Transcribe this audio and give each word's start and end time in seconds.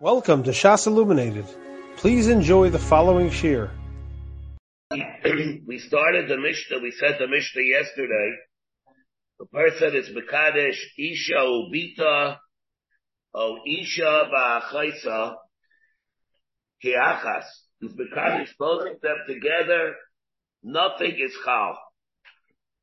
Welcome 0.00 0.44
to 0.44 0.52
Shas 0.52 0.86
Illuminated. 0.86 1.44
Please 1.96 2.28
enjoy 2.28 2.70
the 2.70 2.78
following 2.78 3.30
shir. 3.32 3.68
we 4.92 5.80
started 5.80 6.28
the 6.28 6.36
Mishnah, 6.36 6.78
we 6.78 6.92
said 6.92 7.16
the 7.18 7.26
Mishnah 7.26 7.62
yesterday. 7.62 8.36
The 9.40 9.46
person 9.46 9.96
is 9.96 10.08
Mekadesh 10.10 10.78
Isha 10.96 11.34
Ubita 11.34 12.36
O 13.34 13.58
Isha 13.66 14.30
Ba'achaisa 14.32 15.34
Kiachas. 16.84 17.46
He's 17.80 17.90
Mekadesh 17.90 18.50
both 18.56 18.86
of 18.86 19.00
them 19.00 19.16
together. 19.26 19.96
Nothing 20.62 21.16
is 21.18 21.34
Chal. 21.44 21.76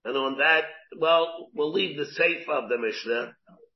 And 0.04 0.18
on 0.18 0.40
that, 0.40 0.66
well, 1.00 1.48
we'll 1.54 1.72
leave 1.72 1.96
the 1.96 2.08
safe 2.08 2.50
of 2.50 2.68
the 2.68 2.78
Mishnah. 2.78 3.32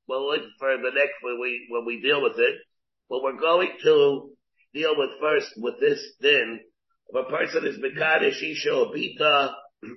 We'll 0.06 0.28
wait 0.28 0.42
for 0.58 0.76
the 0.76 0.90
next 0.94 1.14
when 1.22 1.40
we, 1.40 1.68
when 1.70 1.86
we 1.86 2.02
deal 2.02 2.22
with 2.22 2.38
it. 2.38 2.56
But 3.10 3.22
we're 3.24 3.40
going 3.40 3.72
to 3.82 4.30
deal 4.72 4.94
with 4.96 5.10
first 5.20 5.50
with 5.56 5.80
this 5.80 6.00
din. 6.22 6.60
If 7.08 7.26
a 7.26 7.28
person 7.28 7.66
is 7.66 7.76
Mekadesh 7.78 8.40
Isha 8.40 8.70
Obita 8.70 9.52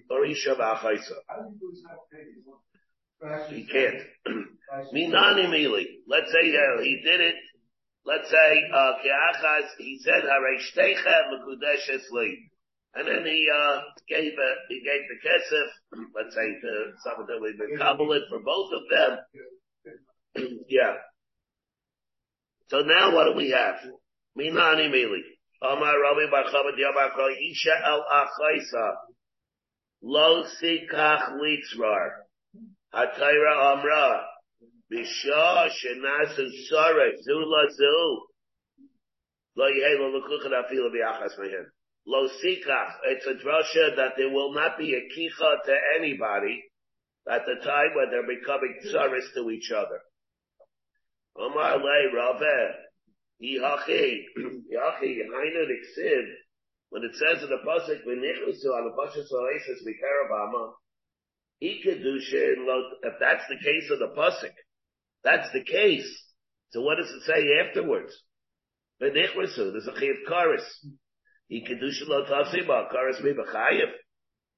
or 0.09 0.25
Isha 0.25 0.55
Ba'achaisa. 0.55 1.21
He 3.49 3.65
can't. 3.65 4.01
Minani 4.93 5.45
Mili. 5.45 5.85
Let's 6.07 6.31
say 6.31 6.49
uh, 6.57 6.81
he 6.81 7.01
did 7.05 7.21
it. 7.21 7.35
Let's 8.05 8.29
say, 8.29 8.63
uh, 8.73 8.93
Keachas, 8.99 9.69
he 9.77 9.97
said, 10.03 10.23
Hareshtecha 10.23 11.31
Mekudesh 11.31 11.89
Esli. 11.89 12.33
And 12.95 13.07
then 13.07 13.25
he, 13.25 13.47
uh, 13.47 13.79
gave, 14.09 14.33
uh, 14.33 14.55
he 14.69 14.83
gave 14.83 15.01
the 15.07 15.17
kesef, 15.23 15.69
let's 16.13 16.35
say 16.35 16.59
to 16.61 16.91
someone 17.03 17.27
that 17.27 17.39
we've 17.41 17.57
been 17.57 17.77
for 18.29 18.39
both 18.43 18.71
of 18.73 18.81
them. 18.91 20.57
yeah. 20.67 20.95
So 22.73 22.79
now 22.79 23.13
what 23.13 23.25
do 23.25 23.37
we 23.37 23.51
have? 23.51 23.75
Minani 24.35 24.89
Mili. 24.89 25.21
Amar 25.61 25.93
Rabbi 26.01 26.31
Bar 26.31 26.45
Chabad 26.45 26.73
Yabakro 26.73 27.29
Isha 27.51 27.69
El 27.85 28.03
Achaisa. 28.11 28.93
Lo 30.01 30.43
Sikach 30.43 31.33
Litzrar. 31.37 32.09
Hatayra 32.91 33.77
Amra. 33.77 34.25
Bisha 34.91 35.69
Shenasu 35.69 36.49
Sare. 36.67 37.11
Zula 37.21 37.69
Zu. 37.69 38.21
Lo 39.55 39.65
Yehelo 39.65 40.19
Lukuchan 40.19 40.53
Afila 40.53 40.89
Biachas 40.89 41.37
Mehem. 41.39 41.65
Lo 42.07 42.27
Sikach. 42.27 42.91
It's 43.05 43.27
a 43.27 43.35
drasha 43.35 43.95
that 43.97 44.13
there 44.17 44.31
will 44.31 44.51
not 44.51 44.79
be 44.79 44.95
a 44.95 45.15
kicha 45.15 45.63
to 45.65 45.75
anybody 45.99 46.63
at 47.31 47.43
the 47.45 47.63
time 47.63 47.89
when 47.95 48.09
they're 48.09 48.25
becoming 48.25 48.79
tsaris 48.83 49.31
to 49.35 49.51
each 49.51 49.69
other. 49.71 49.99
Omar 51.35 51.77
lei 51.77 52.09
Rave, 52.13 52.75
Yihachi, 53.41 54.25
Yihachi, 54.37 55.17
Hainu 55.25 55.65
Niksiv, 55.65 56.25
when 56.89 57.03
it 57.03 57.15
says 57.15 57.41
in 57.41 57.49
the 57.49 57.57
Pasuk, 57.65 58.05
V'nichlisu 58.05 58.65
al 58.65 58.95
Pashas 58.97 59.31
Oasis 59.33 59.83
Vikarabama, 59.83 60.73
Ikadushin, 61.63 62.67
if 63.03 63.13
that's 63.19 63.43
the 63.49 63.57
case 63.63 63.89
of 63.89 63.99
the 63.99 64.13
Pasuk, 64.15 64.53
that's 65.23 65.51
the 65.53 65.63
case. 65.63 66.07
So 66.69 66.81
what 66.81 66.97
does 66.97 67.09
it 67.09 67.23
say 67.25 67.67
afterwards? 67.67 68.13
V'nichlisu, 69.01 69.71
there's 69.71 69.87
a 69.87 69.99
Chiv 69.99 70.17
Karis. 70.29 70.65
Ikadushin 71.51 72.07
lo 72.07 72.25
Tasiba, 72.25 72.91
Karis 72.93 73.23
mi 73.23 73.31
B'chayiv. 73.31 73.91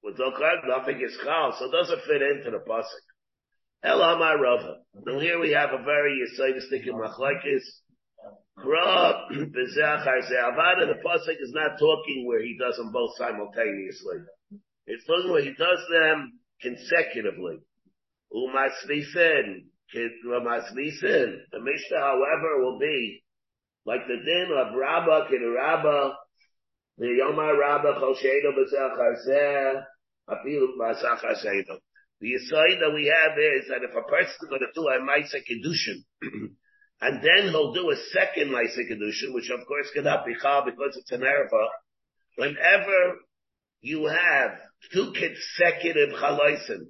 With 0.03 0.20
nothing 0.20 1.02
is 1.02 1.18
chal, 1.23 1.56
so 1.58 1.66
it 1.66 1.72
doesn't 1.72 2.02
fit 2.03 2.22
into 2.22 2.52
the 2.52 2.59
Pasuk. 2.70 3.15
Elamar 3.86 4.39
Rava. 4.41 4.78
Now 5.05 5.19
here 5.19 5.39
we 5.39 5.52
have 5.52 5.69
a 5.69 5.83
very 5.83 6.19
Yisaitistic 6.19 6.88
machlekes. 6.88 7.61
Ra 8.58 9.28
b'zachar 9.31 10.22
ze'avada. 10.23 10.88
The 10.88 11.00
pasuk 11.05 11.36
is 11.39 11.52
not 11.53 11.78
talking 11.78 12.25
where 12.25 12.41
he 12.41 12.58
does 12.58 12.78
them 12.78 12.91
both 12.91 13.11
simultaneously. 13.17 14.17
It's 14.88 15.06
talking 15.06 15.31
where 15.31 15.44
he 15.44 15.53
does 15.53 15.80
them 15.91 16.39
consecutively. 16.61 17.59
Umasvisen, 18.34 19.66
umasvisen. 20.25 21.38
The 21.51 21.59
Mishnah, 21.59 22.00
however, 22.00 22.63
will 22.63 22.79
be 22.79 23.24
like 23.85 24.07
the 24.07 24.18
din 24.18 24.50
of 24.57 24.75
Rabba 24.75 25.28
Rabba, 25.53 26.16
the 26.97 27.06
Yomar 27.06 27.59
Rabba 27.59 28.00
Chol 28.00 28.16
Shedo 28.16 28.51
b'zachar 28.57 29.16
zeh, 29.28 29.84
afilu 30.28 30.69
b'zachar 30.79 31.35
Shedo. 31.45 31.78
The 32.25 32.41
aside 32.41 32.81
that 32.81 32.91
we 32.91 33.06
have 33.06 33.38
is 33.38 33.69
that 33.69 33.86
if 33.86 33.94
a 33.94 34.02
person 34.02 34.34
is 34.34 34.50
going 34.50 34.66
to 34.66 34.74
do 34.74 34.88
a 34.90 34.97
Maisa 34.97 35.46
Kedushin, 35.46 36.02
and 37.02 37.22
then 37.22 37.52
he'll 37.52 37.72
do 37.72 37.91
a 37.91 37.96
second 38.18 38.50
Maisa 38.50 38.81
Kedushin, 38.81 39.31
which 39.31 39.52
of 39.52 39.59
course 39.68 39.91
cannot 39.94 40.25
be 40.25 40.34
Chal 40.41 40.66
because 40.66 40.97
it's 40.97 41.12
an 41.12 41.22
Erva, 41.22 41.68
whenever 42.36 43.22
you 43.81 44.08
have 44.08 44.58
two 44.91 45.13
consecutive 45.13 46.18
Chalaisim, 46.18 46.88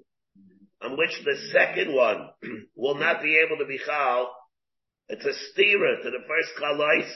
on 0.81 0.95
which 0.95 1.19
the 1.25 1.35
second 1.51 1.93
one 1.93 2.29
will 2.77 2.95
not 2.95 3.21
be 3.21 3.37
able 3.45 3.57
to 3.57 3.67
be 3.67 3.77
Chal, 3.85 4.33
it's 5.09 5.25
a 5.25 5.35
stira 5.35 6.01
to 6.01 6.11
the 6.11 6.23
first 6.29 6.51
Chalais, 6.57 7.11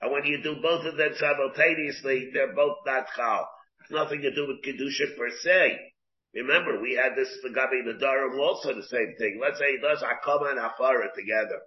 and 0.00 0.10
when 0.10 0.24
you 0.24 0.42
do 0.42 0.62
both 0.62 0.86
of 0.86 0.96
them 0.96 1.12
simultaneously, 1.14 2.30
they're 2.32 2.54
both 2.54 2.78
not 2.86 3.04
Chal. 3.14 3.46
It's 3.82 3.90
nothing 3.90 4.22
to 4.22 4.34
do 4.34 4.48
with 4.48 4.64
Kedushin 4.64 5.14
per 5.18 5.28
se. 5.42 5.89
Remember, 6.34 6.80
we 6.80 6.94
had 6.94 7.16
this 7.16 7.28
the 7.42 7.50
Gabi 7.50 7.82
Durham 7.98 8.38
also 8.38 8.74
the 8.74 8.86
same 8.86 9.14
thing. 9.18 9.40
Let's 9.42 9.58
say 9.58 9.72
he 9.72 9.78
does 9.78 10.02
Akama 10.02 10.50
and 10.50 10.60
Afara 10.60 11.12
together. 11.14 11.60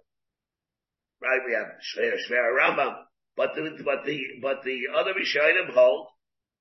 Right? 1.20 1.40
We 1.46 1.52
have 1.52 1.68
Shver, 1.84 2.16
Shver 2.16 2.56
Rambam. 2.56 2.94
But 3.36 3.54
the, 3.54 3.82
but 3.84 4.04
the, 4.06 4.20
but 4.40 4.62
the 4.64 4.88
other 4.96 5.12
Rishayim 5.12 5.74
hold, 5.74 6.06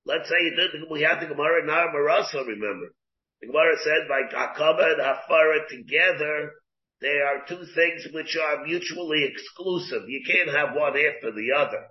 let's 0.06 0.28
say 0.28 0.36
he 0.40 0.50
did, 0.50 0.90
we 0.90 1.02
had 1.02 1.22
the 1.22 1.28
Gemara 1.28 1.66
Nar 1.66 1.94
Marasa, 1.94 2.46
remember. 2.46 2.94
The 3.42 3.48
Gemara 3.48 3.78
says 3.78 4.10
by 4.10 4.22
Akama 4.36 4.94
and 4.94 5.02
Afara 5.02 5.68
together, 5.70 6.52
they 7.00 7.20
are 7.20 7.46
two 7.48 7.64
things 7.76 8.08
which 8.14 8.36
are 8.38 8.66
mutually 8.66 9.26
exclusive. 9.26 10.10
You 10.10 10.24
can't 10.26 10.50
have 10.50 10.76
one 10.76 10.98
after 10.98 11.32
the 11.32 11.52
other. 11.56 11.88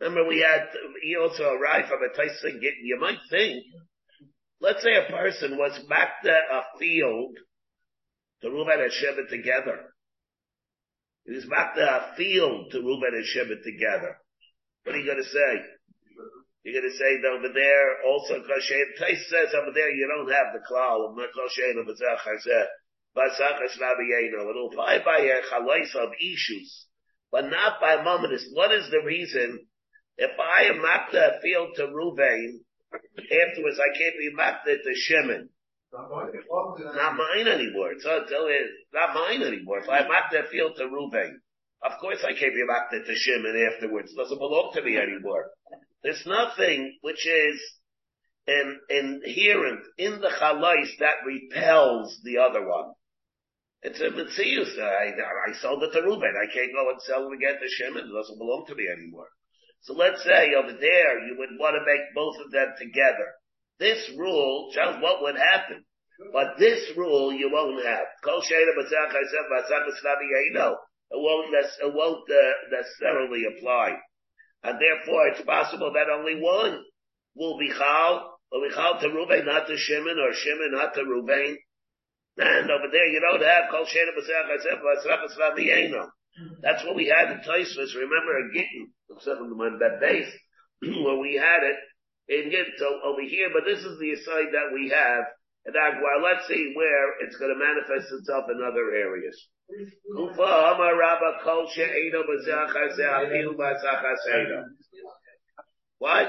Remember 0.00 0.28
we 0.28 0.40
had, 0.40 0.68
he 1.02 1.16
also 1.16 1.44
arrived 1.44 1.88
from 1.88 2.00
a 2.02 2.14
Tyson 2.14 2.60
you 2.62 2.98
might 2.98 3.18
think 3.28 3.64
Let's 4.60 4.82
say 4.82 4.94
a 4.94 5.10
person 5.10 5.56
was 5.56 5.78
back 5.88 6.22
to 6.22 6.30
a 6.30 6.62
field 6.78 7.36
to 8.42 8.50
Reuben 8.50 8.80
and 8.80 8.92
Shimon 8.92 9.26
together. 9.30 9.94
He 11.24 11.32
was 11.32 11.46
back 11.46 11.74
to 11.74 11.80
a 11.80 12.14
field 12.16 12.70
to 12.72 12.78
Reuben 12.80 13.14
and 13.14 13.24
Shimon 13.24 13.62
together. 13.64 14.20
What 14.84 14.94
are 14.94 14.98
you 14.98 15.06
going 15.06 15.22
to 15.22 15.28
say? 15.28 15.52
You're 16.62 16.80
going 16.80 16.92
to 16.92 16.98
say 16.98 17.20
that 17.22 17.32
over 17.40 17.48
there 17.54 18.04
also 18.04 18.44
Kosher. 18.44 18.84
Tais 19.00 19.24
says 19.32 19.54
over 19.56 19.72
there 19.72 19.90
you 19.90 20.06
don't 20.12 20.28
have 20.28 20.52
the 20.52 20.60
klal 20.60 21.08
of 21.08 21.16
Kosher 21.16 21.80
of 21.80 21.88
Zechar 21.88 22.36
It'll 23.16 24.68
apply 24.70 24.98
by 25.04 25.18
a 25.18 25.40
chalais 25.42 25.94
of 25.96 26.12
issues, 26.20 26.86
but 27.32 27.48
not 27.48 27.80
by 27.80 28.02
momentous. 28.02 28.46
What 28.52 28.72
is 28.72 28.90
the 28.90 29.00
reason? 29.04 29.66
If 30.18 30.38
I 30.38 30.64
am 30.64 30.82
not 30.82 31.14
a 31.14 31.40
field 31.40 31.70
to 31.76 31.86
Ruvain, 31.86 32.60
Afterwards, 32.92 33.78
I 33.78 33.96
can't 33.96 34.18
be 34.18 34.32
makted 34.34 34.80
to 34.82 34.94
Shimon. 34.94 35.50
Not 35.92 37.16
mine 37.16 37.48
anymore. 37.48 37.92
It's 37.92 38.04
not, 38.04 38.30
not 38.92 39.14
mine 39.14 39.42
anymore. 39.42 39.78
If 39.78 39.88
I 39.88 40.02
that 40.02 40.48
field 40.50 40.76
to 40.76 40.84
Ruvain, 40.84 41.34
of 41.82 41.92
course 42.00 42.24
I 42.24 42.32
can't 42.32 42.54
be 42.54 42.64
makted 42.64 43.06
to 43.06 43.14
Shimon 43.14 43.56
afterwards. 43.72 44.12
It 44.12 44.16
doesn't 44.16 44.38
belong 44.38 44.72
to 44.74 44.82
me 44.82 44.96
anymore. 44.96 45.50
There's 46.02 46.24
nothing 46.26 46.98
which 47.02 47.26
is 47.26 47.60
inherent 48.46 49.84
in 49.98 50.20
the 50.20 50.30
chalais 50.30 50.98
that 50.98 51.24
repels 51.26 52.20
the 52.24 52.38
other 52.38 52.66
one. 52.66 52.92
It's 53.82 54.00
a 54.00 54.10
mitzius. 54.10 54.78
I, 54.78 55.12
I 55.48 55.52
sold 55.60 55.82
it 55.82 55.92
to 55.92 56.02
Ruben. 56.02 56.34
I 56.36 56.52
can't 56.52 56.72
go 56.72 56.90
and 56.90 57.00
sell 57.02 57.28
it 57.30 57.34
again 57.34 57.60
to 57.60 57.68
Shimon. 57.68 58.10
It 58.10 58.12
doesn't 58.12 58.38
belong 58.38 58.64
to 58.68 58.74
me 58.74 58.88
anymore. 58.88 59.28
So 59.82 59.94
let's 59.94 60.22
say 60.22 60.52
over 60.54 60.72
there 60.72 61.26
you 61.26 61.36
would 61.38 61.58
want 61.58 61.76
to 61.76 61.84
make 61.86 62.14
both 62.14 62.36
of 62.44 62.50
them 62.50 62.74
together. 62.78 63.32
This 63.78 64.10
rule 64.16 64.70
shows 64.74 65.00
what 65.00 65.22
would 65.22 65.36
happen. 65.36 65.84
But 66.32 66.58
this 66.58 66.92
rule 66.96 67.32
you 67.32 67.50
won't 67.50 67.84
have. 67.84 68.06
It 71.12 71.16
won't, 71.16 71.54
it 71.54 71.94
won't 71.94 72.30
uh, 72.30 72.52
necessarily 72.70 73.44
apply. 73.46 73.96
And 74.62 74.78
therefore 74.78 75.28
it's 75.28 75.40
possible 75.42 75.92
that 75.94 76.10
only 76.12 76.40
one 76.40 76.84
will 77.34 77.58
be 77.58 77.70
chal, 77.70 78.38
will 78.52 78.68
be 78.68 78.74
chal 78.74 79.00
to 79.00 79.08
Ruvain, 79.08 79.46
not 79.46 79.66
to 79.66 79.76
Shimon, 79.78 80.18
or 80.18 80.34
Shimon, 80.34 80.72
not 80.72 80.92
to 80.94 81.00
Ruvain. 81.00 81.56
And 82.36 82.70
over 82.70 82.88
there 82.92 83.06
you 83.08 83.20
don't 83.20 83.42
have 83.42 83.70
kol 83.70 83.86
shena 83.86 84.12
b'tzach 84.14 86.10
That's 86.62 86.84
what 86.84 86.96
we 86.96 87.06
had 87.06 87.32
in 87.32 87.38
Taisvis. 87.40 87.94
Remember 87.94 88.38
a 88.38 88.52
Gittin 88.54 88.92
that 89.78 90.00
base 90.00 90.32
where 90.80 91.18
we 91.18 91.34
had 91.34 91.62
it 91.64 91.78
in 92.28 92.50
Gittin 92.50 92.74
over 93.04 93.22
here, 93.22 93.50
but 93.52 93.64
this 93.66 93.80
is 93.84 93.98
the 93.98 94.12
aside 94.12 94.52
that 94.52 94.70
we 94.72 94.88
have. 94.90 95.24
And 95.66 95.74
that, 95.74 96.00
well, 96.00 96.22
let's 96.24 96.48
see 96.48 96.72
where 96.74 97.20
it's 97.20 97.36
going 97.36 97.52
to 97.52 97.58
manifest 97.60 98.08
itself 98.12 98.48
in 98.48 98.62
other 98.64 98.88
areas. 98.96 99.36
What? 105.98 106.28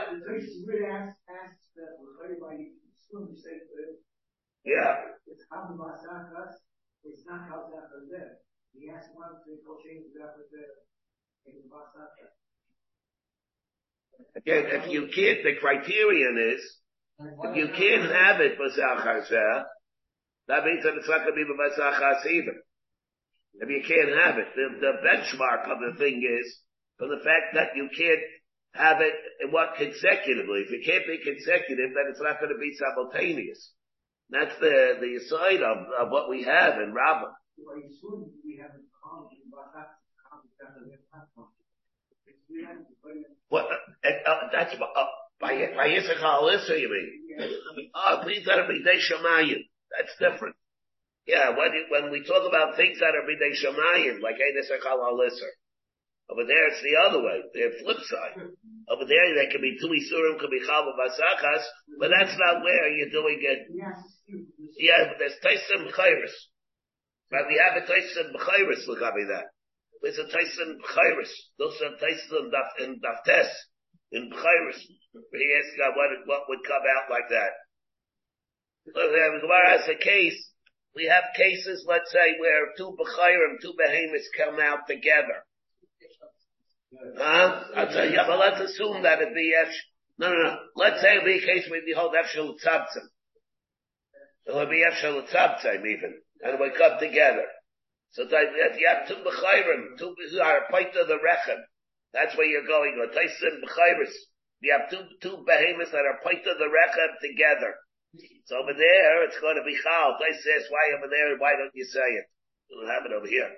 Yeah. 4.65 5.15
One. 8.73 9.35
Again, 14.35 14.65
if 14.67 14.91
you 14.91 15.07
can't, 15.13 15.43
the 15.43 15.55
criterion 15.59 16.37
is, 16.55 16.61
if 17.19 17.55
you 17.55 17.67
can't 17.67 18.11
have 18.11 18.39
it 18.39 18.57
Zeh, 18.57 19.63
that 20.47 20.65
means 20.65 20.83
that 20.83 20.95
it's 20.95 21.09
not 21.09 21.25
going 21.25 21.35
to 21.35 21.41
be 21.41 21.45
B'Zachar 21.45 22.25
either. 22.25 22.57
If 23.59 23.69
you 23.69 23.83
can't 23.83 24.15
have 24.23 24.37
it, 24.37 24.47
the, 24.55 24.67
the 24.79 24.93
benchmark 25.03 25.69
of 25.69 25.79
the 25.79 25.97
thing 25.99 26.23
is, 26.23 26.59
from 26.97 27.09
the 27.09 27.23
fact 27.23 27.53
that 27.55 27.75
you 27.75 27.89
can't 27.95 28.21
have 28.73 29.01
it, 29.01 29.13
what 29.51 29.75
consecutively. 29.75 30.63
If 30.65 30.71
it 30.71 30.85
can't 30.85 31.05
be 31.05 31.19
consecutive, 31.23 31.91
then 31.93 32.07
it's 32.09 32.21
not 32.21 32.39
going 32.39 32.53
to 32.53 32.59
be 32.59 32.73
simultaneous. 32.77 33.71
That's 34.29 34.57
the, 34.59 34.95
the 35.01 35.19
side 35.27 35.61
of, 35.61 35.77
of 35.99 36.11
what 36.11 36.29
we 36.29 36.43
have 36.43 36.79
in 36.79 36.93
Rabbah. 36.93 37.33
What, 43.49 43.65
uh, 43.65 44.29
uh, 44.29 44.41
that's, 44.51 44.75
by, 45.39 45.53
by 45.75 45.87
Yisachar 45.89 46.41
Alyssa, 46.41 46.79
you 46.79 46.89
mean? 46.89 47.89
Oh, 47.95 48.19
please 48.23 48.45
let 48.45 48.59
it 48.59 48.67
be 48.69 48.83
Day 48.83 48.99
Shemayim. 48.99 49.65
That's 49.91 50.13
different. 50.19 50.55
Yeah, 51.27 51.49
when, 51.57 51.71
when 51.89 52.11
we 52.11 52.23
talk 52.25 52.47
about 52.47 52.75
things 52.77 52.99
that 52.99 53.13
are 53.13 53.25
Bidei 53.25 53.53
Shemayim, 53.57 54.21
like 54.21 54.35
Yisachar 54.35 54.97
Alyssa, 54.97 55.49
over 56.31 56.45
there 56.47 56.67
it's 56.71 56.79
the 56.81 56.95
other 56.95 57.19
way, 57.21 57.43
the 57.53 57.75
flip 57.83 57.99
side. 58.07 58.39
Over 58.87 59.03
there 59.05 59.35
there 59.35 59.51
can 59.51 59.61
be 59.61 59.75
two 59.79 59.91
Isurim, 59.91 60.39
could 60.39 60.49
be 60.49 60.63
Chalva 60.63 60.95
Basachas, 60.95 61.63
but 61.99 62.09
that's 62.09 62.35
not 62.39 62.63
where 62.63 62.87
you're 62.95 63.11
doing 63.11 63.39
it. 63.41 63.59
Yeah, 64.79 65.11
but 65.11 65.17
there's 65.19 65.35
Tyson 65.43 65.91
Chayris. 65.91 66.31
But 67.31 67.47
we 67.47 67.55
have 67.63 67.81
a 67.81 67.87
Tyson 67.87 68.35
Chayris, 68.35 68.87
look 68.87 69.01
at 69.01 69.15
me 69.15 69.23
that. 69.31 69.47
There's 70.03 70.19
a 70.19 70.27
Tyson 70.27 70.79
Chayris. 70.83 71.31
Those 71.57 71.79
are 71.79 71.95
Tyson 71.95 72.51
in 72.83 72.99
Daftes, 72.99 73.49
in 74.11 74.29
Chayris. 74.29 74.79
He 75.31 75.45
asked 75.55 75.77
God 75.79 75.95
what, 75.95 76.11
what 76.25 76.49
would 76.49 76.67
come 76.67 76.83
out 76.83 77.09
like 77.09 77.29
that. 77.29 77.53
So 78.93 78.99
Gemara 79.39 79.77
has 79.77 79.87
a 79.87 79.95
case, 79.95 80.51
we 80.95 81.05
have 81.05 81.35
cases, 81.37 81.85
let's 81.87 82.11
say, 82.11 82.35
where 82.39 82.73
two 82.75 82.97
Bechayrim, 82.99 83.61
two 83.61 83.73
Behemoths 83.77 84.29
come 84.35 84.59
out 84.59 84.87
together. 84.87 85.45
Huh? 87.17 87.63
I'll 87.75 87.87
tell 87.87 88.09
you, 88.09 88.19
but 88.27 88.39
let's 88.39 88.71
assume 88.71 89.03
that 89.03 89.21
it 89.21 89.33
be 89.33 89.53
F, 89.55 89.71
no, 90.17 90.29
no, 90.29 90.43
no. 90.43 90.55
Let's 90.75 91.01
say 91.01 91.15
it 91.15 91.25
be 91.25 91.37
a 91.37 91.45
case 91.45 91.69
where 91.69 91.81
the 91.85 91.93
whole 91.93 92.13
F 92.13 92.29
shall 92.29 92.53
tzabtzim. 92.53 93.07
It 94.45 94.53
will 94.53 94.69
be 94.69 94.83
shall 94.99 95.21
even. 95.21 96.21
And 96.43 96.59
we 96.59 96.71
come 96.73 96.97
together. 96.99 97.45
So 98.11 98.25
that 98.25 98.75
you 98.77 98.87
have 98.89 99.07
two 99.07 99.21
b'chayrim, 99.23 99.97
two 99.97 100.15
are 100.41 100.67
point 100.69 100.95
of 100.97 101.07
the 101.07 101.19
rechem. 101.21 101.61
That's 102.13 102.35
where 102.35 102.47
you're 102.47 102.67
going. 102.67 102.99
Or 102.99 103.07
Tyson 103.13 103.61
b'chayris. 103.63 104.15
You 104.59 104.77
have 104.77 104.89
two, 104.89 105.05
two 105.21 105.43
behemoths 105.45 105.91
that 105.91 106.05
are 106.05 106.21
point 106.21 106.45
of 106.45 106.57
the 106.57 106.69
rechem 106.69 107.11
together. 107.21 107.75
So 108.45 108.59
over 108.59 108.73
there, 108.73 109.23
it's 109.23 109.39
going 109.39 109.55
to 109.55 109.63
be 109.63 109.77
chal. 109.79 110.17
Tyson 110.19 110.43
says, 110.43 110.67
why 110.69 110.91
over 110.97 111.07
there? 111.07 111.37
Why 111.39 111.55
don't 111.55 111.73
you 111.73 111.85
say 111.85 112.09
it? 112.19 112.27
It'll 112.69 112.91
happen 112.91 113.13
over 113.15 113.27
here 113.27 113.49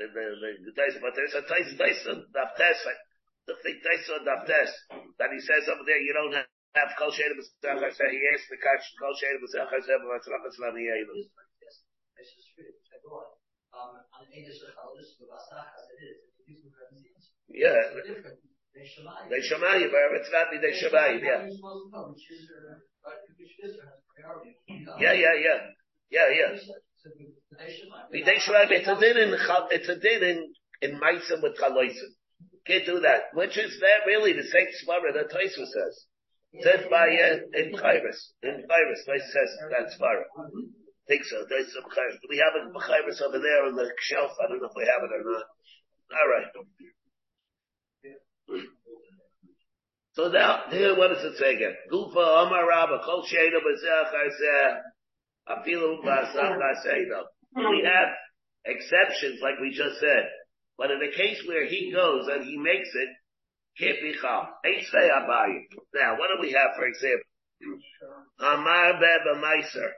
the, 0.00 0.08
the, 0.08 0.24
the, 0.40 0.50
the 0.64 0.72
Tyson, 0.72 1.04
but 1.04 1.12
there's 1.12 1.36
Daftes, 1.36 2.80
the 3.44 3.54
thing 3.60 3.76
Tyson, 3.84 4.24
Daftes, 4.24 4.72
that 5.20 5.28
he 5.28 5.40
says 5.44 5.68
over 5.68 5.84
there, 5.84 6.00
you 6.00 6.16
don't 6.16 6.32
have, 6.32 6.48
have 6.72 6.96
Kol 6.96 7.12
Sheda 7.12 7.36
B'Sach, 7.36 7.84
I 7.84 7.92
say, 7.92 8.08
he 8.08 8.20
asked 8.32 8.48
the 8.48 8.56
Kol 8.56 9.12
Sheda 9.12 9.36
B'Sach, 9.44 9.68
I 9.68 9.80
said, 9.84 10.00
but 10.00 10.16
it's 10.16 10.28
not, 10.32 10.40
it's 10.48 10.56
not 10.56 10.72
the 10.72 10.88
Yailu. 10.88 11.20
Yeah. 17.48 17.82
They 19.28 19.40
Shemayim, 19.42 19.90
but 19.90 20.14
it's 20.14 20.30
not 20.30 20.46
the 20.50 20.72
Shemayim, 20.72 21.22
yeah. 21.22 21.46
Yeah, 24.98 25.12
yeah, 25.12 25.34
yeah. 25.34 25.58
Yeah, 26.10 26.28
yeah. 26.30 26.58
It's 28.12 28.88
a 28.88 29.00
din 29.00 29.16
in, 29.16 29.34
it's 29.70 29.88
a 29.88 29.96
din 29.96 30.22
in, 30.22 30.52
in 30.82 31.00
Meisim 31.00 31.42
with 31.42 31.58
Chaloisim. 31.58 32.12
Can't 32.66 32.84
do 32.86 33.00
that. 33.00 33.32
Which 33.34 33.56
is 33.58 33.80
that 33.80 34.06
really 34.06 34.32
the 34.32 34.44
same 34.44 34.68
svara 34.84 35.14
that 35.14 35.30
Taisa 35.30 35.66
says. 35.66 36.06
Says 36.62 36.86
by, 36.90 37.08
uh, 37.08 37.38
in 37.54 37.72
Chayris. 37.72 38.32
In 38.42 38.66
Chayris, 38.68 39.06
Taisa 39.08 39.30
says 39.32 39.50
that 39.70 39.98
svara. 39.98 40.24
Think 41.10 41.26
so. 41.26 41.42
Chayris. 41.42 42.22
We 42.30 42.38
have 42.38 42.54
it 42.54 42.70
Chayris 42.70 43.18
over 43.20 43.42
there 43.42 43.66
on 43.66 43.74
the 43.74 43.90
shelf. 43.98 44.30
I 44.38 44.46
don't 44.46 44.62
know 44.62 44.70
if 44.70 44.78
we 44.78 44.86
have 44.86 45.02
it 45.02 45.10
or 45.10 45.26
not. 45.26 45.50
Alright. 46.14 46.54
So 50.14 50.28
now, 50.28 50.70
here, 50.70 50.96
what 50.96 51.08
does 51.08 51.24
it 51.24 51.38
say 51.38 51.54
again? 51.54 51.74
Gufa, 51.90 52.18
Omar 52.18 52.66
Rabba, 52.68 53.02
Kol 53.04 53.22
Sheda, 53.22 53.58
Bezeh, 53.62 54.10
Chayzeh, 54.10 54.80
Afilu, 55.48 56.02
Basach, 56.04 56.58
Chayzeh. 56.58 57.24
We 57.56 57.82
have 57.84 58.08
exceptions, 58.64 59.40
like 59.42 59.60
we 59.60 59.70
just 59.70 60.00
said. 60.00 60.26
But 60.78 60.90
in 60.90 60.98
the 60.98 61.14
case 61.16 61.42
where 61.46 61.66
he 61.66 61.92
goes 61.92 62.26
and 62.28 62.44
he 62.44 62.56
makes 62.56 62.88
it, 62.94 63.08
can't 63.78 64.00
be 64.02 64.14
chal. 64.20 64.48
Now, 65.94 66.18
what 66.18 66.28
do 66.34 66.40
we 66.40 66.52
have, 66.52 66.74
for 66.76 66.86
example? 66.86 67.24
Amar 68.40 68.94
beba 68.94 69.40
meiser. 69.40 69.90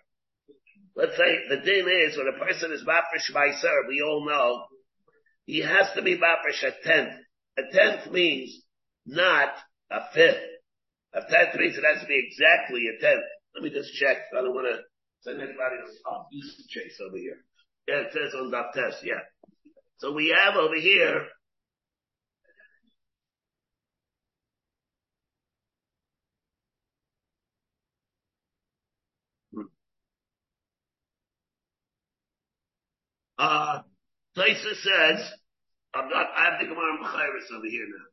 Let's 0.95 1.17
say 1.17 1.39
the 1.49 1.57
din 1.57 1.89
is 1.89 2.17
when 2.17 2.29
a 2.29 2.45
person 2.45 2.73
is 2.73 2.85
bafresh 2.85 3.35
meiser, 3.35 3.89
we 3.89 4.03
all 4.03 4.27
know 4.27 4.65
he 5.47 5.61
has 5.61 5.93
to 5.95 6.03
be 6.03 6.19
bafresh 6.19 6.63
a 6.63 6.73
tenth. 6.87 7.15
A 7.59 7.63
tenth 7.73 8.13
means 8.13 8.63
not 9.07 9.53
a 9.91 10.01
fifth. 10.15 10.43
A 11.15 11.21
tenth 11.21 11.55
means 11.57 11.77
it 11.77 11.85
has 11.85 12.03
to 12.03 12.09
be 12.09 12.23
exactly 12.27 12.85
a 12.89 13.01
tenth. 13.01 13.25
Let 13.55 13.65
me 13.65 13.71
just 13.71 13.93
check. 13.95 14.17
I 14.33 14.43
don't 14.43 14.55
want 14.55 14.69
to 14.75 14.83
Send 15.23 15.39
anybody 15.41 15.77
else. 15.81 15.97
Oh, 16.07 16.27
Chase 16.69 16.99
over 17.07 17.17
here. 17.17 17.39
Yeah, 17.87 18.07
it 18.07 18.13
says 18.13 18.35
on 18.35 18.51
that 18.51 18.75
test, 18.75 19.05
yeah. 19.05 19.23
So 19.99 20.13
we 20.13 20.35
have 20.37 20.57
over 20.57 20.75
here, 20.75 21.27
uh, 33.43 33.83
Taisa 34.37 34.75
says, 34.75 35.19
I'm 35.95 36.09
not, 36.09 36.27
I 36.37 36.45
have 36.51 36.61
the 36.61 36.67
Gemara 36.67 36.99
Mechairis 37.03 37.51
over 37.57 37.67
here 37.69 37.87
now. 37.91 38.07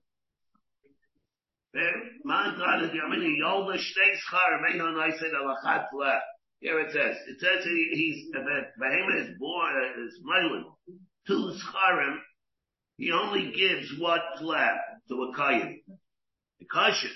Here 6.62 6.80
it 6.80 6.92
says, 6.92 7.16
it 7.28 7.40
says 7.40 7.64
he, 7.64 7.90
he's, 7.94 8.32
behemoth 8.34 9.30
is 9.30 9.38
born, 9.40 9.74
uh, 9.76 10.02
is 10.04 10.20
Mylan, 10.26 10.64
two 11.28 11.54
scharim, 11.62 12.18
he 12.98 13.12
only 13.12 13.54
gives 13.56 13.94
what 13.98 14.22
flab 14.42 14.78
to 15.08 15.24
a 15.24 15.36
kayan. 15.38 15.80
The 16.60 16.66
kashin. 16.66 17.14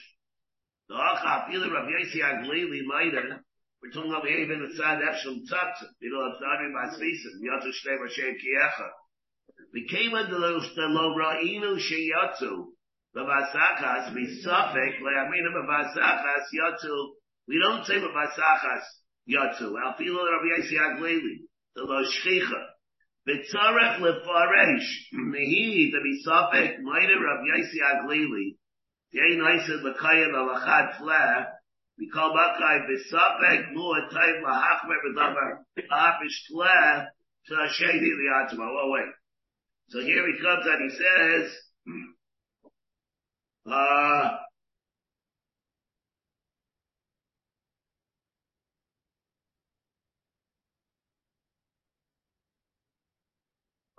The 0.87 0.95
acha, 0.95 1.49
either 1.49 1.71
Rav 1.71 1.87
Yossi 1.89 2.21
Aglili 2.21 2.81
later, 2.87 3.42
we're 3.83 3.91
talking 3.91 4.15
about 4.15 4.25
even 4.31 4.63
the 4.63 4.71
tzad 4.71 5.03
efshel 5.03 5.43
tzatza, 5.43 5.91
you 5.99 6.07
know, 6.07 6.31
it's 6.31 6.39
not 6.39 6.63
in 6.63 6.71
Masvisim, 6.71 7.43
Yatsu 7.43 7.75
Shnei 7.75 7.99
Rashem 7.99 8.33
Kiecha. 8.39 8.87
We 9.73 9.85
came 9.91 10.13
under 10.15 10.39
those, 10.39 10.71
the 10.75 10.87
lo 10.87 11.13
ra'inu 11.19 11.75
sheyatsu, 11.75 12.71
Bavasakas, 13.13 14.15
misafek, 14.15 15.03
le'amina 15.03 15.51
bavasakas, 15.53 16.47
yatsu, 16.57 16.95
we 17.47 17.59
don't 17.59 17.85
say 17.85 17.95
bavasakas, 17.95 18.81
Yatsu. 19.29 19.71
Alfilo 19.71 20.23
Rabbi 20.27 20.59
Agleli. 20.59 21.47
The 21.75 21.83
Lo 21.83 22.03
Shchicha. 22.03 22.61
V'tzarech 23.27 23.99
lefaresh. 23.99 24.89
Mehi, 25.13 25.91
the 25.91 25.99
Misafek, 25.99 26.79
Maida 26.81 27.15
Rabbi 27.19 27.47
Yossi 27.55 27.79
Agleli. 27.93 28.57
Yei 29.11 29.37
Naisa 29.37 29.81
L'kayim 29.81 30.33
Alachad 30.33 30.97
Fleh. 30.97 31.45
We 31.99 32.09
call 32.09 32.33
Makai 32.33 32.87
V'safek 32.87 33.73
Mu'at 33.73 34.09
Taim 34.11 34.43
Lahachmer 34.43 34.99
V'davar 35.05 35.51
Afish 35.91 36.39
Fleh. 36.51 37.07
To 37.47 37.53
Hashedi 37.53 38.09
Li'atzma. 38.09 38.67
Oh 38.67 38.89
wait. 38.91 39.13
So 39.89 39.99
here 39.99 40.25
he 40.25 40.33
comes 40.41 40.65
and 40.65 40.89
he 40.89 40.97
says, 40.97 41.51
uh, 43.69 44.37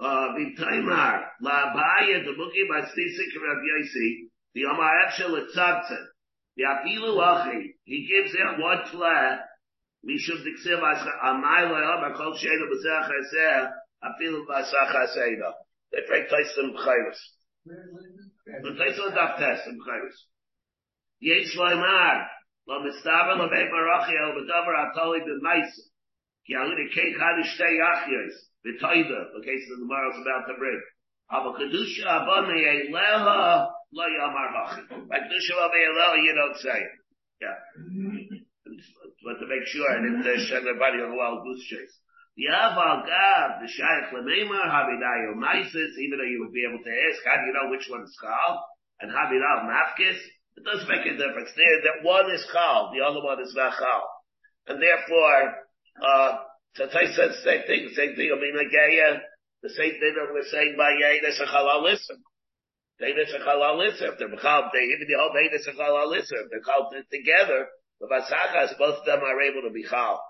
Uh, 0.04 0.06
Rabbi 0.06 0.52
Taimar, 0.58 1.22
La 1.40 1.72
Abaya, 1.72 2.24
the 2.24 2.32
Buki 2.32 2.68
by 2.68 2.80
Stisik 2.80 3.32
Rav 3.40 3.56
Yosi, 3.56 4.28
the 4.54 4.66
Omar 4.66 5.06
Efshel 5.06 5.40
Etzadzen, 5.40 6.04
the 6.56 6.62
Apilu 6.62 7.18
Achi, 7.18 7.74
he 7.84 8.06
gives 8.06 8.32
it 8.34 8.62
one 8.62 8.78
flat, 8.90 9.40
Mishum 10.06 10.38
Diksiv 10.44 10.78
Amai 10.78 11.66
Loyom, 11.66 12.12
Akol 12.12 12.34
Sheinu 12.38 12.68
B'Zech 12.70 13.10
HaSeh, 13.10 13.70
Apilu 14.04 14.46
B'Asach 14.46 14.94
HaSeida. 14.94 15.52
They 15.90 15.98
break 16.06 16.28
Tyson 16.28 16.74
B'Chayris. 16.76 17.18
The 17.66 18.70
Tyson 18.78 19.12
Daf 19.14 19.66
in 19.66 19.80
B'Chayris. 19.80 20.18
Yesh 21.20 21.56
Loymar, 21.56 22.26
Lo 22.68 22.80
Mistaber 22.80 23.38
Lo 23.38 23.48
Beit 23.48 23.70
Barachi 23.72 24.14
El 24.14 24.34
B'Davar 24.38 24.92
Atoli 24.92 25.20
B'Mais, 25.20 25.70
Ki 26.46 26.54
Alini 26.54 26.94
Kei 26.94 27.14
Chadish 27.14 27.56
Tei 27.58 27.78
Achyos, 27.82 28.34
B'Toida, 28.64 29.32
the 29.34 29.42
case 29.44 29.66
the 29.68 29.74
is 29.74 30.20
about 30.22 30.46
to 30.46 30.54
bring. 30.58 30.80
Aber 31.30 31.58
Kedusha 31.58 32.28
Eleha, 32.28 33.73
Lo. 33.94 34.04
By 35.08 35.18
Kedusha 35.22 35.54
Abonei 35.54 35.86
Eleha, 35.86 36.18
you 36.18 36.34
don't 36.34 36.58
say. 36.58 36.80
Yeah. 37.40 37.58
But 39.22 39.38
to 39.38 39.46
make 39.46 39.66
sure, 39.70 39.86
and 39.86 40.18
if 40.18 40.24
there's 40.24 40.50
everybody 40.50 40.98
on 40.98 41.14
the 41.14 41.16
wild 41.16 41.44
goose 41.46 41.62
chase. 41.70 41.94
Yaval 42.34 43.06
Gav, 43.06 43.62
the 43.62 43.70
Shaykh 43.70 44.10
Lememar, 44.10 44.66
Habidayo 44.66 45.38
Maisis, 45.38 45.94
even 46.02 46.18
though 46.18 46.26
you 46.26 46.42
would 46.42 46.52
be 46.52 46.66
able 46.66 46.82
to 46.82 46.90
ask, 46.90 47.22
how 47.22 47.38
do 47.38 47.46
you 47.46 47.54
know 47.54 47.70
which 47.70 47.86
one 47.86 48.02
is 48.02 48.18
called? 48.18 48.58
And 49.00 49.14
Habidayo 49.14 49.70
Mafkis, 49.70 50.18
it 50.58 50.64
doesn't 50.66 50.88
make 50.90 51.06
a 51.06 51.14
difference. 51.14 51.50
There, 51.54 51.78
that 51.86 52.02
one 52.02 52.30
is 52.34 52.44
called, 52.50 52.94
the 52.94 53.06
other 53.06 53.22
one 53.22 53.40
is 53.40 53.54
not 53.54 53.78
called. 53.78 54.10
And 54.66 54.82
therefore, 54.82 55.54
uh, 56.02 56.30
Tatai 56.74 57.14
says 57.14 57.38
the 57.38 57.42
same 57.46 57.62
thing, 57.70 57.86
the 57.86 57.94
same 57.94 58.16
thing, 58.16 58.34
I 58.34 58.40
mean, 58.42 58.56
like, 58.58 58.74
yeah, 58.74 59.22
the 59.62 59.70
same 59.70 59.94
thing 60.02 60.14
that 60.18 60.34
we're 60.34 60.50
saying 60.50 60.74
by 60.76 60.90
Yaina 60.90 61.30
Shachalal 61.38 61.86
Listen. 61.86 62.18
Yaina 63.02 63.26
Shachalal 63.26 63.78
Listen, 63.78 64.08
if 64.12 64.18
they're 64.18 64.36
called, 64.38 64.70
they, 64.72 64.84
even 64.86 65.06
the 65.08 65.18
whole 65.18 65.34
Yaina 65.34 65.58
Shachalal 65.58 66.10
Listen, 66.10 66.38
if 66.44 66.50
they're 66.50 66.60
called 66.60 66.94
together, 67.10 67.66
the 68.00 68.06
Vasachas, 68.06 68.78
both 68.78 69.00
of 69.00 69.06
them 69.06 69.20
are 69.20 69.40
able 69.42 69.62
to 69.62 69.72
be 69.72 69.82
called. 69.82 70.20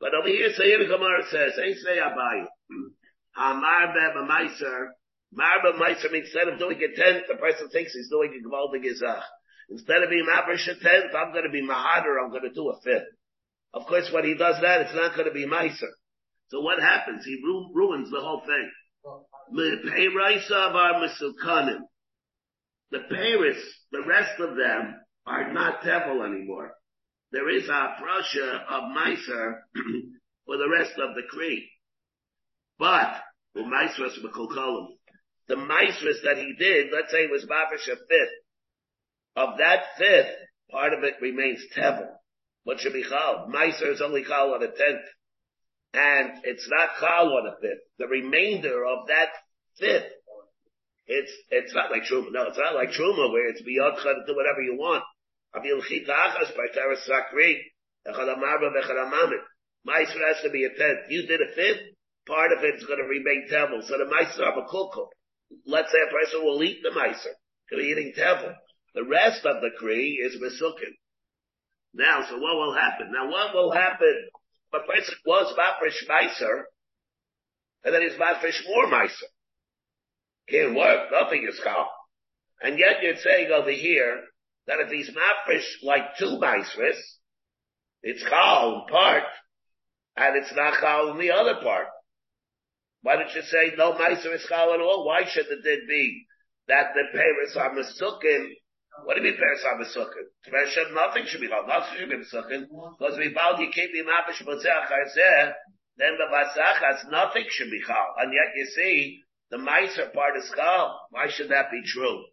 But 0.00 0.14
over 0.14 0.28
here, 0.28 0.48
so 0.54 0.62
here 0.62 0.78
the 0.78 0.88
Gemara 0.88 1.24
says, 1.30 1.52
Ein 1.60 1.76
Sei 1.76 1.98
Abai, 2.00 2.46
Amar 3.36 3.92
Be 3.92 4.00
Meiser, 4.24 4.96
Mar 5.32 5.60
Be 5.62 5.78
Meiser 5.78 6.10
means 6.10 6.26
instead 6.32 6.48
of 6.48 6.58
doing 6.58 6.80
a 6.80 6.96
tenth, 6.96 7.24
the 7.28 7.36
person 7.36 7.68
thinks 7.68 7.92
he's 7.92 8.08
doing 8.08 8.32
a 8.32 8.40
Gvaldig 8.48 8.82
Gizach. 8.82 9.22
Instead 9.68 10.02
of 10.02 10.10
being 10.10 10.26
Mavrish 10.26 10.66
a 10.68 10.74
tenth, 10.80 11.14
I'm 11.14 11.32
going 11.32 11.44
to 11.44 11.50
be 11.50 11.62
Mahader, 11.62 12.16
I'm 12.22 12.30
going 12.30 12.48
to 12.48 12.54
do 12.54 12.70
a 12.70 12.80
fifth. 12.80 13.06
Of 13.72 13.86
course, 13.86 14.10
when 14.10 14.24
he 14.24 14.34
does 14.34 14.56
that, 14.62 14.80
it's 14.80 14.94
not 14.94 15.14
going 15.14 15.28
to 15.28 15.34
be 15.34 15.46
Meiser. 15.46 15.92
So 16.48 16.60
what 16.60 16.80
happens? 16.80 17.24
He 17.24 17.38
ru- 17.44 17.70
ruins 17.74 18.10
the 18.10 18.20
whole 18.20 18.40
thing. 18.40 18.70
The 22.90 23.00
Paris, 23.08 23.58
the 23.92 24.04
rest 24.06 24.40
of 24.40 24.56
them 24.56 25.00
are 25.26 25.52
not 25.52 25.82
Tevel 25.82 26.24
anymore. 26.24 26.72
There 27.32 27.48
is 27.48 27.68
a 27.68 27.94
prussia 28.00 28.64
of 28.68 28.82
Meiser 28.96 29.60
for 30.46 30.56
the 30.56 30.68
rest 30.68 30.92
of 30.98 31.14
the 31.14 31.22
Cree. 31.28 31.70
But, 32.78 33.22
the 33.54 33.60
Meisers 33.60 34.14
the 35.46 35.56
Meisers 35.56 36.22
that 36.24 36.38
he 36.38 36.54
did, 36.58 36.92
let's 36.92 37.10
say 37.10 37.24
it 37.24 37.30
was 37.30 37.44
Mafish 37.44 37.92
a 37.92 37.96
fifth. 37.96 38.36
Of 39.36 39.58
that 39.58 39.82
fifth, 39.98 40.34
part 40.70 40.92
of 40.92 41.04
it 41.04 41.14
remains 41.20 41.60
Tevel. 41.76 42.08
What 42.64 42.80
should 42.80 42.92
be 42.92 43.02
Chal? 43.02 43.48
Meiser 43.52 43.92
is 43.92 44.00
only 44.00 44.24
Chal 44.24 44.54
on 44.54 44.62
a 44.62 44.68
tenth. 44.68 45.06
And 45.92 46.44
it's 46.44 46.68
not 46.68 46.90
Chal 47.00 47.32
on 47.32 47.46
a 47.46 47.56
fifth. 47.60 47.82
The 47.98 48.06
remainder 48.06 48.84
of 48.84 49.08
that 49.08 49.30
fifth, 49.78 50.12
it's, 51.10 51.32
it's 51.50 51.74
not 51.74 51.90
like 51.90 52.06
Truma. 52.06 52.30
No, 52.30 52.46
it's 52.46 52.58
not 52.58 52.78
like 52.78 52.94
Truma 52.94 53.32
where 53.32 53.50
it's 53.50 53.62
beyond 53.62 53.98
to 53.98 54.22
do 54.26 54.36
whatever 54.38 54.62
you 54.62 54.78
want. 54.78 55.02
Chitachas 55.52 56.54
by 56.54 56.70
Sakri, 56.70 57.58
Echalamarba 58.06 58.70
has 59.86 60.42
to 60.42 60.50
be 60.50 60.64
a 60.64 60.68
tenth. 60.68 61.10
You 61.10 61.26
did 61.26 61.40
a 61.40 61.52
fifth, 61.52 61.82
part 62.28 62.52
of 62.52 62.62
it's 62.62 62.86
going 62.86 63.00
to 63.00 63.10
remain 63.10 63.48
Tevel. 63.50 63.82
So 63.82 63.98
the 63.98 64.04
Meiser 64.06 64.46
of 64.46 64.62
a 64.62 64.66
Kulkul. 64.70 65.08
Let's 65.66 65.90
say 65.90 65.98
a 65.98 66.12
person 66.12 66.44
will 66.44 66.62
eat 66.62 66.78
the 66.84 66.90
Meiser. 66.90 67.34
He'll 67.68 67.80
be 67.80 67.86
eating 67.86 68.12
Tevel. 68.16 68.54
The 68.94 69.04
rest 69.04 69.44
of 69.44 69.60
the 69.60 69.70
Kri 69.78 70.14
is 70.22 70.36
Mesukin. 70.40 70.94
Now, 71.92 72.24
so 72.28 72.38
what 72.38 72.54
will 72.54 72.74
happen? 72.74 73.10
Now 73.12 73.28
what 73.28 73.52
will 73.52 73.72
happen? 73.72 74.28
A 74.72 74.78
person 74.86 75.14
was 75.26 75.52
Mafresh 75.58 76.08
Meiser, 76.08 76.62
and 77.82 77.92
then 77.92 78.02
he's 78.02 78.12
Mafresh 78.12 78.62
more 78.68 78.86
Meiser. 78.86 79.26
Can't 80.50 80.74
work. 80.74 81.10
Nothing 81.12 81.46
is 81.48 81.60
called. 81.62 81.86
And 82.62 82.78
yet 82.78 83.02
you're 83.02 83.16
saying 83.16 83.50
over 83.50 83.70
here, 83.70 84.20
that 84.70 84.86
if 84.86 84.90
he's 84.90 85.10
mafresh 85.10 85.66
like 85.82 86.16
two 86.16 86.38
maisris, 86.40 86.98
it's 88.02 88.22
chal 88.22 88.74
in 88.74 88.92
part, 88.92 89.24
and 90.16 90.36
it's 90.36 90.54
not 90.54 90.78
chal 90.80 91.10
in 91.10 91.18
the 91.18 91.32
other 91.32 91.60
part. 91.60 91.88
Why 93.02 93.16
don't 93.16 93.34
you 93.34 93.42
say 93.42 93.72
no 93.76 93.92
meiser 93.94 94.34
is 94.34 94.46
chal 94.48 94.72
at 94.72 94.80
all? 94.80 95.06
Why 95.06 95.24
should 95.26 95.46
the 95.48 95.60
din 95.62 95.86
be 95.88 96.26
that 96.68 96.94
the 96.94 97.04
parents 97.12 97.56
are 97.56 97.74
mesukin? 97.74 98.54
What 99.04 99.16
do 99.16 99.22
you 99.22 99.30
mean 99.30 99.40
parents 99.40 99.64
are 99.66 99.80
mesukin? 99.80 100.30
Tvershem, 100.46 100.94
nothing 100.94 101.24
should 101.26 101.40
be 101.40 101.48
chal. 101.48 101.66
Nothing 101.66 101.98
should 101.98 102.10
be 102.10 102.22
mesukin. 102.22 102.66
Because 102.98 103.18
we 103.18 103.34
found 103.34 103.58
you 103.58 103.70
can't 103.74 103.92
be 103.92 104.04
mafresh 104.04 104.46
b'tzeh 104.46 105.52
then 105.96 106.16
the 106.16 106.32
vasachas, 106.32 107.10
nothing 107.10 107.44
should 107.50 107.70
be 107.70 107.82
chal. 107.86 108.14
And 108.18 108.32
yet 108.32 108.54
you 108.56 108.66
see, 108.66 109.20
the 109.50 109.56
meiser 109.58 110.12
part 110.12 110.36
is 110.36 110.50
chal. 110.54 111.06
Why 111.10 111.28
should 111.28 111.50
that 111.50 111.70
be 111.70 111.82
true? 111.84 112.24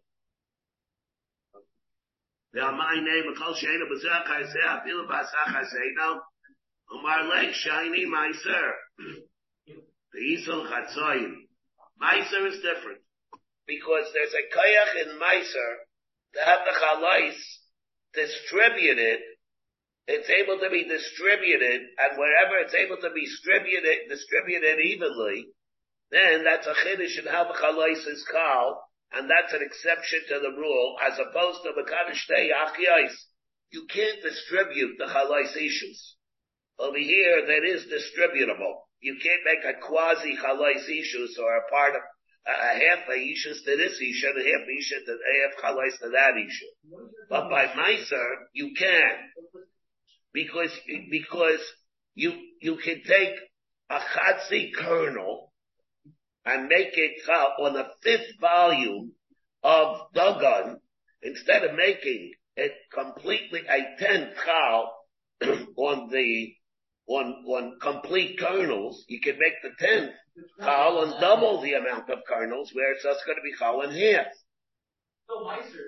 My 2.54 2.94
name 2.94 3.34
Kol 3.36 3.54
Sheina 3.54 3.84
B'Zach 3.86 4.26
Haiseh 4.26 4.66
Afilu 4.66 5.06
B'Asach 5.06 5.54
Haiseh 5.54 6.18
Umar 6.94 7.24
Lek 7.24 7.54
Shiny 7.54 8.06
Meiser 8.06 8.72
the 10.12 10.20
Yisrael 10.20 10.66
Chatzoyim 10.66 11.34
Meiser 12.00 12.46
is 12.46 12.56
different. 12.62 13.02
Because 13.66 14.06
there's 14.14 14.32
a 14.32 14.48
koyach 14.56 15.02
in 15.02 15.18
Meiser 15.18 15.70
to 16.34 16.40
have 16.44 16.60
the 16.64 16.72
chalais 16.72 17.36
distributed. 18.14 19.18
It's 20.06 20.30
able 20.30 20.58
to 20.58 20.70
be 20.70 20.84
distributed 20.84 21.82
and 21.98 22.16
wherever 22.16 22.56
it's 22.64 22.74
able 22.74 22.96
to 22.96 23.10
be 23.12 23.26
distributed 23.26 24.08
distributed 24.08 24.80
evenly 24.80 25.48
then 26.10 26.44
that's 26.44 26.66
a 26.66 26.74
chiddush 26.74 27.18
in 27.18 27.26
how 27.26 27.44
the 27.44 27.58
chalais 27.58 28.06
is 28.06 28.24
and 29.12 29.28
that's 29.30 29.52
an 29.52 29.62
exception 29.62 30.20
to 30.28 30.40
the 30.40 30.56
rule, 30.56 30.96
as 31.06 31.18
opposed 31.18 31.62
to 31.62 31.72
Mekanishtei 31.72 32.50
Achiyais. 32.52 33.14
You 33.70 33.86
can't 33.88 34.22
distribute 34.22 34.96
the 34.98 35.06
halais 35.06 35.56
issues. 35.56 36.16
Over 36.78 36.98
here, 36.98 37.46
that 37.46 37.64
is 37.64 37.86
distributable. 37.86 38.74
You 39.00 39.16
can't 39.22 39.44
make 39.44 39.64
a 39.64 39.80
quasi 39.80 40.36
halais 40.36 40.88
issues 40.88 41.38
or 41.38 41.56
a 41.56 41.70
part 41.70 41.94
of 41.94 42.02
a, 42.46 42.50
a 42.50 42.72
half 42.80 43.08
a 43.08 43.16
issues 43.16 43.62
to 43.64 43.76
this 43.76 44.00
issue 44.00 44.26
and 44.28 44.40
a 44.40 44.44
half 44.44 44.68
issue 44.68 45.04
to 45.06 45.12
a 45.12 45.34
half 45.40 45.74
halais 45.74 45.98
to 46.00 46.08
that 46.10 46.36
issue. 46.36 47.00
But 47.28 47.48
by 47.50 47.66
Meiser, 47.66 48.28
you 48.52 48.74
can. 48.78 49.30
Because, 50.32 50.72
because 51.10 51.60
you, 52.14 52.32
you 52.60 52.76
can 52.76 53.02
take 53.06 53.34
a 53.90 53.98
chatzi 53.98 54.70
kernel 54.74 55.47
and 56.48 56.68
make 56.68 56.96
it 56.96 57.28
on 57.28 57.74
the 57.74 57.86
fifth 58.02 58.40
volume 58.40 59.12
of 59.62 60.12
Dagon, 60.14 60.80
instead 61.22 61.64
of 61.64 61.76
making 61.76 62.32
it 62.56 62.72
completely 62.92 63.60
a 63.68 64.02
tenth 64.02 64.34
chal 64.44 64.92
on 65.76 66.08
the 66.10 66.54
on 67.06 67.44
on 67.46 67.78
complete 67.80 68.38
kernels, 68.38 69.04
you 69.08 69.20
can 69.20 69.38
make 69.38 69.54
the 69.62 69.70
tenth 69.78 70.12
chal 70.60 70.98
on 70.98 71.20
double 71.20 71.60
the 71.60 71.74
amount 71.74 72.08
of 72.08 72.20
kernels, 72.26 72.70
where 72.72 72.92
it's 72.92 73.04
just 73.04 73.26
going 73.26 73.36
to 73.36 73.42
be 73.42 73.52
chal 73.58 73.82
in 73.82 73.90
half. 73.90 74.26
So 75.28 75.44
Meiser, 75.44 75.84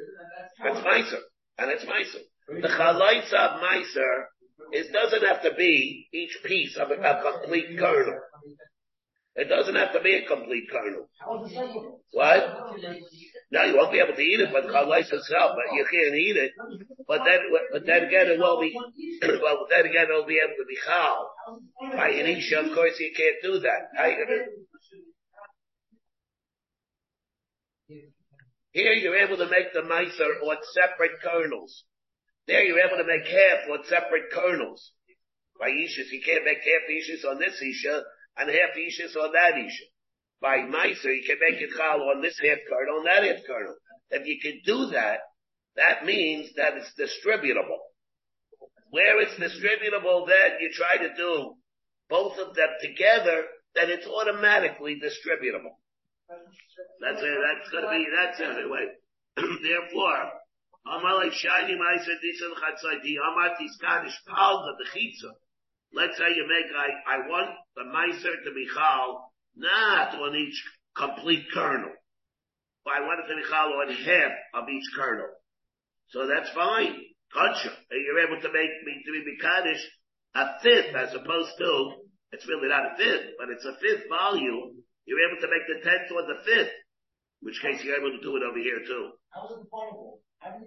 that's 0.63 0.85
Meiser, 0.85 1.21
and 1.59 1.71
it's 1.71 1.85
Meiser. 1.85 2.21
The 2.49 2.69
chalaitz 2.69 3.33
of 3.33 3.61
Meiser, 3.63 4.25
it 4.73 4.93
doesn't 4.93 5.23
have 5.27 5.43
to 5.43 5.55
be 5.55 6.09
each 6.13 6.39
piece 6.45 6.77
of 6.77 6.91
a, 6.91 6.95
a 7.01 7.33
complete 7.33 7.79
kernel. 7.79 8.21
It 9.41 9.49
doesn't 9.49 9.75
have 9.75 9.95
to 9.95 10.03
be 10.03 10.17
a 10.17 10.29
complete 10.29 10.69
kernel. 10.71 11.09
What? 12.13 12.77
No, 13.51 13.65
you 13.65 13.75
won't 13.75 13.91
be 13.91 13.99
able 13.99 14.15
to 14.15 14.21
eat 14.21 14.39
it, 14.39 14.53
but 14.53 14.69
chalais 14.69 15.09
itself, 15.11 15.57
but 15.57 15.73
you 15.73 15.87
can't 15.91 16.15
eat 16.15 16.37
it. 16.37 16.53
But 17.09 17.25
then, 17.25 17.41
but 17.73 17.87
then 17.87 18.05
again, 18.05 18.29
it 18.29 18.39
will 18.39 18.61
be, 18.61 18.77
well, 19.43 19.67
then 19.71 19.87
again, 19.87 20.09
it'll 20.11 20.27
be 20.27 20.41
able 20.45 20.61
to 20.61 20.69
be 20.69 20.77
chal. 20.85 21.33
By 21.97 22.11
Anisha, 22.11 22.69
of 22.69 22.75
course, 22.75 23.01
you 23.01 23.13
can't 23.17 23.41
do 23.43 23.61
that. 23.61 23.89
How 23.97 24.09
you 24.09 24.17
gonna? 24.21 24.45
Here, 28.73 28.93
you're 28.93 29.17
able 29.17 29.39
to 29.39 29.49
make 29.49 29.73
the 29.73 29.83
miser 29.83 30.37
on 30.45 30.57
separate 30.75 31.19
kernels. 31.25 31.85
There, 32.47 32.63
you're 32.63 32.79
able 32.79 32.99
to 32.99 33.09
make 33.09 33.27
half 33.27 33.71
on 33.71 33.85
separate 33.89 34.31
kernels. 34.35 34.93
By 35.59 35.71
Ishas, 35.71 36.13
you 36.13 36.21
can't 36.25 36.45
make 36.45 36.59
half 36.59 36.85
Ishas 36.93 37.25
on 37.25 37.39
this 37.39 37.61
Isha, 37.61 38.03
and 38.37 38.49
half 38.49 38.77
Ishis 38.77 39.17
on 39.17 39.33
that 39.33 39.59
Isha. 39.59 39.85
by 40.41 40.59
Meiser, 40.59 41.15
you 41.15 41.25
can 41.27 41.39
make 41.41 41.61
it 41.61 41.71
chal 41.77 42.01
on 42.03 42.23
this 42.23 42.39
half 42.39 42.59
kernel 42.69 42.99
and 42.99 43.07
that 43.07 43.25
half 43.25 43.45
kernel. 43.47 43.77
If 44.11 44.27
you 44.27 44.41
can 44.41 44.61
do 44.65 44.91
that, 44.93 45.21
that 45.77 46.05
means 46.05 46.51
that 46.57 46.75
it's 46.77 46.93
distributable. 46.99 47.79
Where 48.91 49.21
it's 49.21 49.35
distributable, 49.39 50.27
then 50.27 50.59
you 50.61 50.71
try 50.73 50.97
to 50.97 51.15
do 51.15 51.55
both 52.09 52.39
of 52.39 52.55
them 52.57 52.69
together, 52.83 53.45
then 53.75 53.89
it's 53.91 54.07
automatically 54.07 54.99
distributable. 54.99 55.79
That's 57.01 57.23
it. 57.23 57.39
That's 57.39 57.71
gonna 57.71 57.91
be, 57.91 58.07
that's 58.11 58.41
it. 58.41 58.67
Wait. 58.69 58.91
Therefore, 59.63 60.31
Amalek 60.87 61.33
Shani 61.33 61.77
Meiser 61.79 62.19
Disel 62.21 62.55
Chatzai 62.59 62.99
Amati 62.99 63.67
Skadish 63.79 64.17
Palga 64.29 64.75
the 64.79 64.87
Chitza. 64.91 65.31
Let's 65.93 66.17
say 66.17 66.31
you 66.35 66.47
make, 66.47 66.71
I, 66.71 67.17
I 67.17 67.29
want 67.29 67.51
the 67.75 67.83
Meiser 67.83 68.35
to 68.45 68.51
be 68.55 68.67
Chal, 68.73 69.33
not 69.57 70.15
on 70.15 70.37
each 70.37 70.63
complete 70.97 71.47
kernel. 71.53 71.91
But 72.85 72.95
I 72.95 73.01
want 73.01 73.21
it 73.21 73.29
to 73.29 73.37
be 73.37 73.49
Chal 73.49 73.75
on 73.75 73.91
half 73.91 74.33
of 74.55 74.69
each 74.69 74.87
kernel. 74.95 75.29
So 76.11 76.27
that's 76.27 76.51
fine. 76.51 76.95
And 77.35 77.55
you're 77.91 78.27
able 78.27 78.41
to 78.43 78.53
make 78.53 78.75
me 78.87 79.03
to 79.05 79.11
be 79.13 79.23
Mikadish 79.23 79.83
a 80.35 80.61
fifth 80.63 80.95
as 80.95 81.15
opposed 81.15 81.59
to, 81.59 81.93
it's 82.33 82.47
really 82.47 82.69
not 82.69 82.95
a 82.95 82.97
fifth, 82.97 83.35
but 83.39 83.51
it's 83.51 83.65
a 83.65 83.75
fifth 83.81 84.09
volume. 84.09 84.83
You're 85.07 85.27
able 85.27 85.41
to 85.41 85.51
make 85.51 85.67
the 85.67 85.83
tenth 85.83 86.11
or 86.15 86.23
the 86.23 86.43
fifth. 86.45 86.73
Which 87.43 87.61
case 87.63 87.83
you're 87.83 87.97
able 87.97 88.13
to 88.17 88.23
do 88.23 88.37
it 88.37 88.43
over 88.43 88.59
here 88.59 88.81
too. 88.87 89.11
How 89.31 89.49
do 89.49 89.55
you, 89.55 89.67
how 90.39 90.59
do 90.59 90.67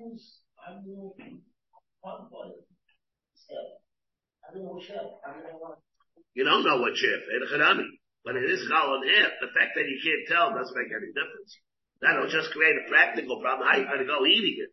you 6.33 6.43
don't 6.43 6.63
know 6.63 6.77
what 6.81 6.95
shift, 6.95 7.23
Edachanami. 7.29 7.87
But 8.25 8.37
it 8.37 8.47
is 8.49 8.65
chal 8.69 8.95
on 8.95 9.03
half. 9.03 9.31
The 9.41 9.51
fact 9.51 9.75
that 9.75 9.83
you 9.83 9.99
can't 9.99 10.23
tell 10.31 10.55
doesn't 10.55 10.77
make 10.77 10.87
any 10.87 11.11
difference. 11.11 11.59
That'll 12.01 12.31
just 12.31 12.51
create 12.51 12.75
a 12.79 12.89
practical 12.89 13.41
problem. 13.41 13.67
How 13.67 13.75
are 13.75 13.79
you 13.79 13.87
going 13.87 13.99
to 13.99 14.05
go 14.07 14.25
eating 14.25 14.63
it? 14.63 14.71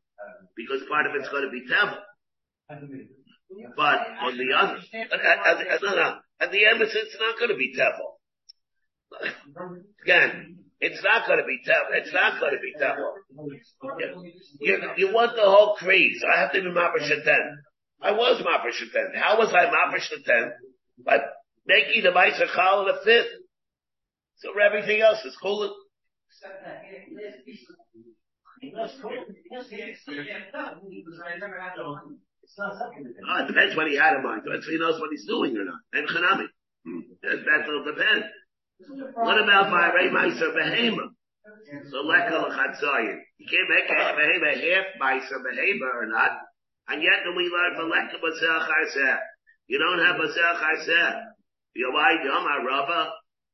Because 0.54 0.82
part 0.88 1.06
of 1.06 1.14
it's 1.14 1.28
going 1.28 1.44
to 1.44 1.50
be 1.50 1.66
tevel. 1.66 1.98
But 3.76 3.98
on 4.22 4.38
the 4.38 4.54
other, 4.54 4.78
at, 4.94 5.58
at, 5.66 5.82
no, 5.82 5.94
no, 5.94 6.18
at 6.40 6.52
the 6.52 6.66
end, 6.66 6.80
it's, 6.80 6.94
it's 6.94 7.16
not 7.18 7.38
going 7.38 7.50
to 7.50 7.56
be 7.58 7.74
tevel. 7.74 8.14
Again, 10.04 10.58
it's 10.78 11.02
not 11.02 11.26
going 11.26 11.40
to 11.40 11.44
be 11.44 11.58
tevel. 11.66 11.90
It's 11.98 12.12
not 12.12 12.38
going 12.38 12.54
to 12.54 12.62
be 12.62 12.72
tevel. 12.78 13.10
You, 14.60 14.78
you 14.96 15.12
want 15.12 15.34
the 15.34 15.42
whole 15.42 15.74
crease. 15.74 16.22
I 16.22 16.40
have 16.40 16.52
to 16.52 16.62
be 16.62 16.68
maprish 16.68 17.10
ten. 17.24 17.58
I 18.02 18.12
was 18.12 18.42
maprish 18.42 18.80
ten. 18.92 19.12
How 19.14 19.38
was 19.38 19.52
I 19.52 19.66
maprish 19.66 20.08
ten? 20.24 20.52
By 21.04 21.18
making 21.66 22.02
the 22.02 22.12
mice 22.12 22.40
a 22.40 22.46
chal 22.46 22.88
a 22.88 23.04
fifth. 23.04 23.28
So 24.38 24.52
everything 24.58 25.00
else 25.00 25.24
is 25.24 25.36
cool. 25.42 25.74
Oh, 32.58 33.38
it 33.38 33.46
depends 33.46 33.76
what 33.76 33.86
he 33.88 33.96
had 33.96 34.16
in 34.16 34.22
mind. 34.22 34.42
Depends 34.44 34.66
if 34.66 34.72
he 34.72 34.78
knows 34.78 35.00
what 35.00 35.10
he's 35.10 35.26
doing 35.26 35.56
or 35.56 35.64
not. 35.64 35.80
And 35.92 36.08
chanami. 36.08 36.46
That, 37.22 37.44
that'll 37.44 37.84
depend. 37.84 38.24
What 39.14 39.42
about 39.42 39.70
my 39.70 39.92
Ray 39.92 40.08
Meiser 40.08 40.52
Behema? 40.56 41.12
So 41.90 42.02
lekka 42.04 42.48
l'chatzayin. 42.48 43.18
You 43.38 43.46
can't 43.48 43.68
make 43.68 43.90
a 43.90 43.94
behema 44.16 44.54
half 44.54 44.86
Meiser 45.00 45.40
Behema 45.44 45.94
or 45.94 46.06
not. 46.06 46.30
And 46.90 47.02
yet 47.02 47.22
we 47.36 47.44
learn 47.44 47.76
for 47.76 47.84
lekka 47.84 48.18
b'zel 48.18 48.66
charseh. 48.66 49.18
You 49.68 49.78
don't 49.78 50.04
have 50.04 50.16
b'zel 50.16 50.54
charseh. 50.58 51.22
Yomai 51.78 52.24
Yomar 52.26 52.66
Rabba. 52.66 53.12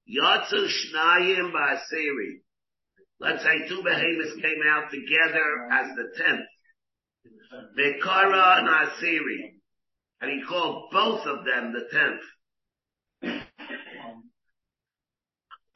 Yatsu 0.08 0.66
Shnayim 0.66 1.52
Ba'asiri. 1.52 2.40
Let's 3.20 3.42
say 3.42 3.68
two 3.68 3.82
behemoths 3.82 4.40
came 4.40 4.62
out 4.70 4.90
together 4.90 5.68
as 5.70 5.96
the 5.96 6.12
tenth. 6.16 6.46
Bekara 7.76 8.58
and 8.58 8.68
Asiri. 8.68 9.60
And 10.20 10.30
he 10.30 10.42
called 10.48 10.90
both 10.92 11.26
of 11.26 11.44
them 11.44 11.72
the 11.72 11.88
tenth. 11.92 12.22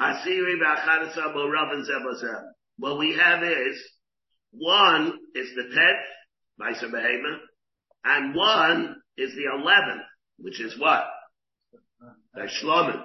Asiri 0.00 0.56
Ba'achadasa 0.62 1.34
Bo'Rav 1.34 1.72
and 1.72 1.86
Zebazem. 1.86 2.42
What 2.78 2.98
we 2.98 3.14
have 3.22 3.42
is, 3.42 3.82
one 4.52 5.12
is 5.34 5.50
the 5.54 5.64
tenth, 5.74 6.06
Meiser 6.58 6.90
Behemoth, 6.90 7.49
and 8.04 8.34
one 8.34 8.96
is 9.16 9.34
the 9.34 9.44
eleventh, 9.52 10.02
which 10.38 10.60
is 10.60 10.78
what? 10.78 11.04
The 12.34 12.42
Shlomen. 12.42 13.02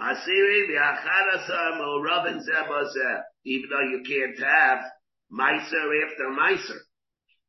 Asiri 0.00 0.70
v'achadasa 0.70 1.78
mo'rav 1.78 2.26
and 2.26 2.40
zebazeh. 2.40 3.20
Even 3.44 3.70
though 3.70 3.88
you 3.88 4.02
can't 4.06 4.38
have 4.38 4.80
meiser 5.32 6.04
after 6.04 6.30
meiser. 6.38 6.78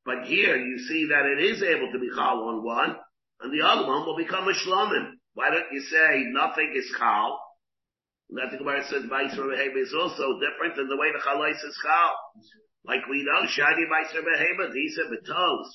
But 0.06 0.26
here 0.26 0.58
you 0.58 0.80
see 0.80 1.08
that 1.08 1.26
it 1.26 1.44
is 1.44 1.62
able 1.62 1.92
to 1.92 2.00
be 2.00 2.10
chal 2.10 2.44
on 2.44 2.64
one, 2.64 2.96
and 3.42 3.54
the 3.54 3.66
other 3.66 3.86
one 3.86 4.06
will 4.06 4.18
become 4.18 4.48
a 4.48 4.54
shlomin. 4.54 5.12
Why 5.34 5.50
don't 5.50 5.72
you 5.72 5.82
say 5.82 6.26
nothing 6.32 6.74
is 6.76 6.92
chal? 6.98 7.40
That 8.32 8.52
the 8.52 8.58
Gemara 8.58 8.84
says 8.86 9.04
meiser 9.04 9.50
behavior 9.50 9.84
is 9.84 9.94
also 9.94 10.40
different 10.40 10.76
than 10.76 10.88
the 10.88 10.98
way 10.98 11.12
the 11.12 11.20
chalais 11.20 11.52
is 11.52 11.78
chal. 11.84 12.16
Like 12.84 13.06
we 13.10 13.24
know, 13.24 13.44
shadi 13.46 13.86
meiser 13.86 14.24
behavior, 14.24 14.74
these 14.74 14.98
are 14.98 15.12
betos. 15.12 15.68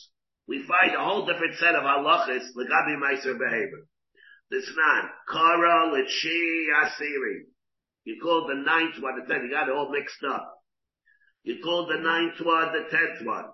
We 0.48 0.64
find 0.66 0.94
a 0.94 1.04
whole 1.04 1.26
different 1.26 1.56
set 1.56 1.74
of 1.74 1.82
halachas, 1.82 2.44
legabi 2.56 2.96
meiser 2.96 3.38
behavior. 3.38 3.86
This 4.50 4.70
man, 4.76 5.10
Kara 5.28 5.92
Lichi 5.92 6.66
Asiri. 6.82 7.46
You 8.04 8.20
called 8.22 8.48
the 8.48 8.54
ninth 8.54 8.94
one 9.00 9.18
the 9.18 9.26
tenth. 9.26 9.42
You 9.42 9.50
got 9.50 9.68
it 9.68 9.74
all 9.74 9.90
mixed 9.90 10.22
up. 10.22 10.52
You 11.42 11.58
called 11.62 11.90
the 11.90 12.00
ninth 12.00 12.40
one 12.40 12.72
the 12.72 12.96
tenth 12.96 13.26
one. 13.26 13.46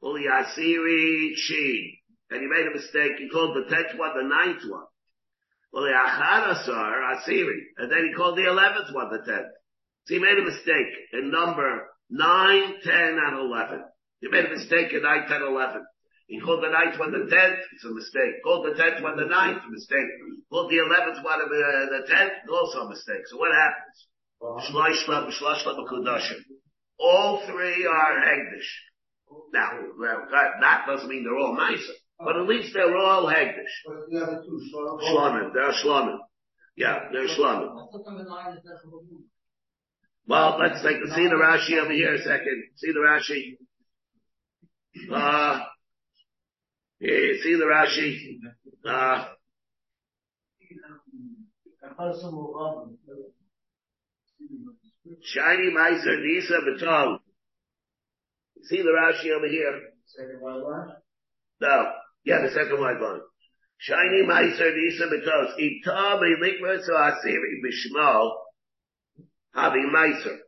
Uli 0.00 0.26
Asiri 0.30 1.32
Chi. 1.34 1.98
And 2.30 2.42
you 2.42 2.48
made 2.48 2.66
a 2.68 2.74
mistake. 2.74 3.18
You 3.18 3.28
called 3.32 3.56
the 3.56 3.74
tenth 3.74 3.98
one 3.98 4.16
the 4.16 4.28
ninth 4.28 4.62
one. 4.68 4.86
Uli 5.74 5.90
Achadasar 5.90 7.16
Asiri. 7.16 7.58
And 7.78 7.90
then 7.90 8.06
he 8.08 8.14
called 8.14 8.38
the 8.38 8.48
eleventh 8.48 8.94
one 8.94 9.10
the 9.10 9.18
tenth. 9.18 9.50
So 10.06 10.14
you 10.14 10.20
made 10.20 10.38
a 10.38 10.44
mistake 10.44 10.92
in 11.14 11.32
number 11.32 11.88
nine, 12.10 12.74
ten, 12.84 13.18
and 13.18 13.38
eleven. 13.38 13.82
You 14.20 14.30
made 14.30 14.44
a 14.44 14.50
mistake 14.50 14.92
in 14.92 15.02
nine, 15.02 15.26
ten, 15.28 15.42
eleven. 15.42 15.84
He 16.26 16.40
called 16.40 16.62
the 16.62 16.70
ninth 16.70 16.98
one 16.98 17.12
the 17.12 17.26
tenth, 17.28 17.60
it's 17.72 17.84
a 17.84 17.92
mistake. 17.92 18.42
Called 18.44 18.64
the 18.66 18.74
tenth 18.74 19.02
one 19.02 19.16
the 19.16 19.26
ninth, 19.26 19.62
a 19.66 19.70
mistake. 19.70 20.08
Called 20.50 20.70
the 20.70 20.78
eleventh 20.78 21.24
one 21.24 21.40
uh, 21.40 21.48
the 21.48 22.06
tenth, 22.08 22.32
also 22.50 22.86
a 22.86 22.88
mistake. 22.88 23.26
So 23.26 23.36
what 23.38 23.52
happens? 23.52 24.08
All 26.98 27.42
three 27.46 27.86
are 27.86 28.20
Hegdish. 28.20 28.70
Now, 29.52 29.70
that 30.60 30.86
doesn't 30.86 31.08
mean 31.08 31.24
they're 31.24 31.38
all 31.38 31.56
nicer, 31.56 31.94
but 32.18 32.36
at 32.36 32.46
least 32.48 32.72
they're 32.74 32.96
all 32.96 33.26
Hegdish. 33.26 33.84
The 34.10 34.18
other 34.22 34.42
two, 34.42 34.60
Shlomim, 34.74 35.52
they're 35.54 35.72
Shlomim. 35.72 36.18
Yeah, 36.76 37.08
they're 37.12 37.28
Shlomim. 37.28 37.88
Well, 40.26 40.58
let's 40.60 40.82
take, 40.82 40.96
see 41.14 41.26
the 41.28 41.34
Rashi 41.34 41.78
over 41.78 41.92
here 41.92 42.14
a 42.14 42.18
second. 42.18 42.64
See 42.76 42.92
the 42.92 43.00
Rashi. 43.00 43.56
Uh, 45.12 45.60
yeah, 47.02 47.42
see 47.42 47.56
the 47.56 47.64
Rashi. 47.64 48.38
Uh, 48.88 49.26
Shiny 55.22 55.70
Meiser 55.76 56.22
Nisa 56.22 56.60
Batal. 56.66 57.18
See 58.64 58.82
the 58.82 58.90
Rashi 58.90 59.30
over 59.36 59.48
here? 59.48 59.80
No. 61.60 61.90
Yeah, 62.24 62.42
the 62.42 62.50
second 62.50 62.80
white 62.80 63.00
line. 63.00 63.20
Shiny 63.78 64.22
Meiser 64.22 64.72
Nisa 64.76 65.06
Batal. 65.06 65.58
Ita 65.58 66.20
Belikra 66.20 66.84
So 66.84 66.92
Asiri 66.92 67.60
Bishmo. 67.64 68.32
Havi 69.56 69.84
Meiser. 69.92 70.38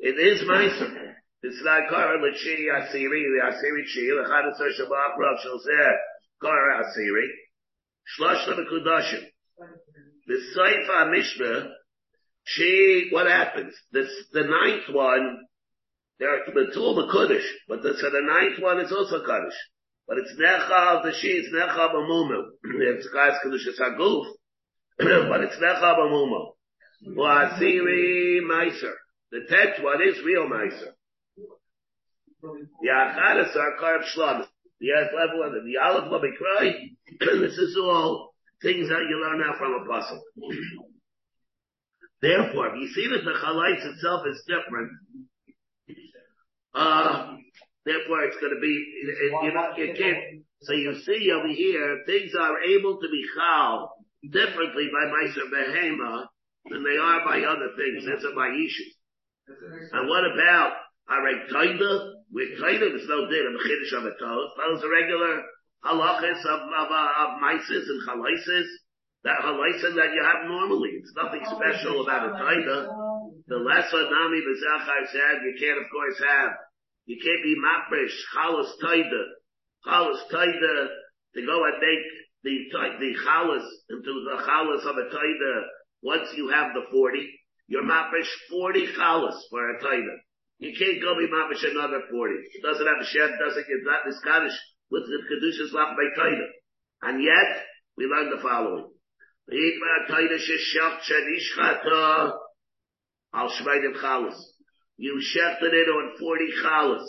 It 0.00 0.18
is 0.18 0.42
Meiser. 0.48 1.09
It's 1.42 1.62
not 1.64 1.88
Kara 1.88 2.18
Lachi 2.18 2.66
Asiri, 2.68 3.24
the 3.24 3.40
Asiri 3.44 3.84
Chi, 3.88 4.04
the 4.12 4.28
Chadasar 4.28 4.70
Shabbat 4.78 5.18
Rav 5.18 5.38
Shalzeh, 5.38 5.96
Kara 6.42 6.84
Asiri, 6.84 7.26
Shlosh 8.18 8.46
Lemekudashim. 8.46 9.24
The 10.26 10.40
Saifa 10.56 11.10
Mishnah, 11.10 11.70
she, 12.44 13.08
what 13.10 13.26
happens? 13.26 13.74
This, 13.92 14.08
the 14.32 14.42
ninth 14.42 14.94
one, 14.94 15.38
there 16.18 16.28
are 16.28 16.44
the 16.46 16.72
two 16.74 16.80
Mekudish, 16.80 17.46
but 17.68 17.82
the, 17.82 17.94
so 17.96 18.10
the 18.10 18.20
ninth 18.20 18.62
one 18.62 18.80
is 18.80 18.92
also 18.92 19.24
Kaddish. 19.24 19.56
But 20.06 20.18
it's 20.18 20.32
Necha 20.38 20.98
of 20.98 21.04
the 21.04 21.12
She, 21.18 21.28
it's 21.28 21.48
Necha 21.54 21.94
B'mumu. 21.94 22.42
It's 22.64 23.08
Chaz 23.08 23.38
Kedushas 23.44 23.80
HaGuf, 23.80 24.26
but 24.98 25.40
it's 25.40 25.56
Necha 25.56 25.96
B'mumu. 25.96 26.52
Asiri 27.16 28.40
Meiser. 28.42 28.92
The 29.30 29.46
tenth 29.48 29.82
one 29.82 30.02
is 30.02 30.22
real 30.24 30.46
Meiser. 30.46 30.92
The 32.42 32.88
Achadas 32.88 33.56
are 33.56 33.76
carved 33.78 34.04
shlam. 34.16 34.46
The 34.80 34.92
earth 34.92 35.10
level 35.14 35.42
and 35.42 35.54
the 35.54 36.10
will 36.10 36.22
be 36.22 36.32
cry. 36.36 36.72
This 37.40 37.58
is 37.58 37.76
all 37.76 38.34
things 38.62 38.88
that 38.88 39.06
you 39.08 39.20
learn 39.20 39.40
now 39.40 39.54
from 39.58 39.74
a 39.74 39.84
puzzle. 39.86 40.22
Therefore, 42.22 42.68
if 42.68 42.80
you 42.80 42.88
see 42.88 43.08
that 43.08 43.24
the 43.24 43.38
chalais 43.38 43.84
itself 43.92 44.26
is 44.26 44.42
different, 44.46 44.92
uh, 46.74 47.36
therefore 47.84 48.24
it's 48.24 48.36
going 48.40 48.54
to 48.54 48.60
be, 48.60 48.72
it, 49.04 49.44
you 49.44 49.52
know, 49.52 49.72
you 49.76 49.94
can't, 49.96 50.44
so 50.62 50.72
you 50.72 50.94
see 51.04 51.30
over 51.32 51.48
here, 51.48 52.02
things 52.06 52.32
are 52.38 52.62
able 52.62 53.00
to 53.00 53.08
be 53.10 53.24
chal 53.34 53.92
differently 54.22 54.88
by 54.92 55.08
Meiser 55.08 55.48
Behema 55.50 56.26
than 56.70 56.84
they 56.84 56.98
are 56.98 57.24
by 57.24 57.40
other 57.40 57.70
things. 57.76 58.04
That's 58.06 58.24
a 58.24 58.32
issues. 58.52 58.94
And 59.92 60.08
what 60.08 60.24
about 60.24 60.72
Arek 61.10 61.48
Taida? 61.50 62.19
With 62.30 62.62
Taida, 62.62 62.86
there's 62.86 63.10
no 63.10 63.26
din 63.26 63.46
of 63.50 63.58
Chiddush 63.58 63.98
of 63.98 64.06
a 64.06 64.14
toast. 64.14 64.52
Those 64.54 64.84
are 64.84 64.90
regular 64.90 65.42
halachas 65.84 66.46
of, 66.46 66.60
of, 66.62 66.88
uh, 66.90 67.12
of 67.26 67.40
Mises 67.42 67.88
and 67.90 68.00
Chalaises. 68.06 68.68
That 69.24 69.42
halaisa 69.42 69.94
that 69.96 70.14
you 70.14 70.22
have 70.24 70.48
normally. 70.48 70.90
It's 71.02 71.12
nothing 71.14 71.42
oh, 71.44 71.56
special 71.58 72.02
about 72.02 72.30
a 72.30 72.32
Taida. 72.38 72.86
The 73.48 73.56
lesser 73.56 74.08
Nami 74.08 74.40
Bezachar 74.46 75.10
said 75.10 75.42
you 75.44 75.56
can't 75.58 75.82
of 75.82 75.90
course 75.90 76.18
have, 76.22 76.52
you 77.06 77.18
can't 77.18 77.42
be 77.42 77.56
maprish, 77.58 78.14
Chalas 78.32 78.70
Taida. 78.82 79.22
Chalas 79.84 80.22
Taida 80.32 80.86
to 81.34 81.46
go 81.46 81.64
and 81.64 81.76
make 81.80 82.06
the, 82.44 82.56
the 83.00 83.12
Chalas 83.26 83.66
into 83.90 84.12
the 84.24 84.42
Chalas 84.42 84.86
of 84.88 84.96
a 84.96 85.10
Taida 85.10 85.62
once 86.02 86.28
you 86.36 86.48
have 86.48 86.72
the 86.74 86.82
40. 86.90 87.28
You're 87.66 87.82
maprish 87.82 88.30
40 88.48 88.86
Chalas 88.94 89.38
for 89.50 89.68
a 89.68 89.80
Taida. 89.82 90.16
You 90.60 90.76
can't 90.76 91.00
go 91.00 91.16
be 91.16 91.24
maprish 91.24 91.64
another 91.64 92.04
40. 92.10 92.34
It 92.52 92.62
doesn't 92.62 92.86
have 92.86 93.00
a 93.00 93.08
shed, 93.08 93.32
doesn't 93.40 93.64
get 93.64 93.80
that, 93.88 94.04
this 94.04 94.20
Kaddish 94.20 94.52
with 94.92 95.08
the 95.08 95.24
Kedushas 95.24 95.72
left 95.72 95.96
by 95.96 96.04
Taida. 96.20 96.46
And 97.00 97.22
yet, 97.22 97.64
we 97.96 98.04
learn 98.04 98.28
the 98.28 98.42
following. 98.42 98.92
Al 103.32 103.48
Shmeidim 103.48 103.96
Chalas. 104.02 104.36
You 104.98 105.16
shefted 105.16 105.72
it 105.72 105.88
on 105.88 106.18
40 106.18 106.44
Chalas. 106.62 107.06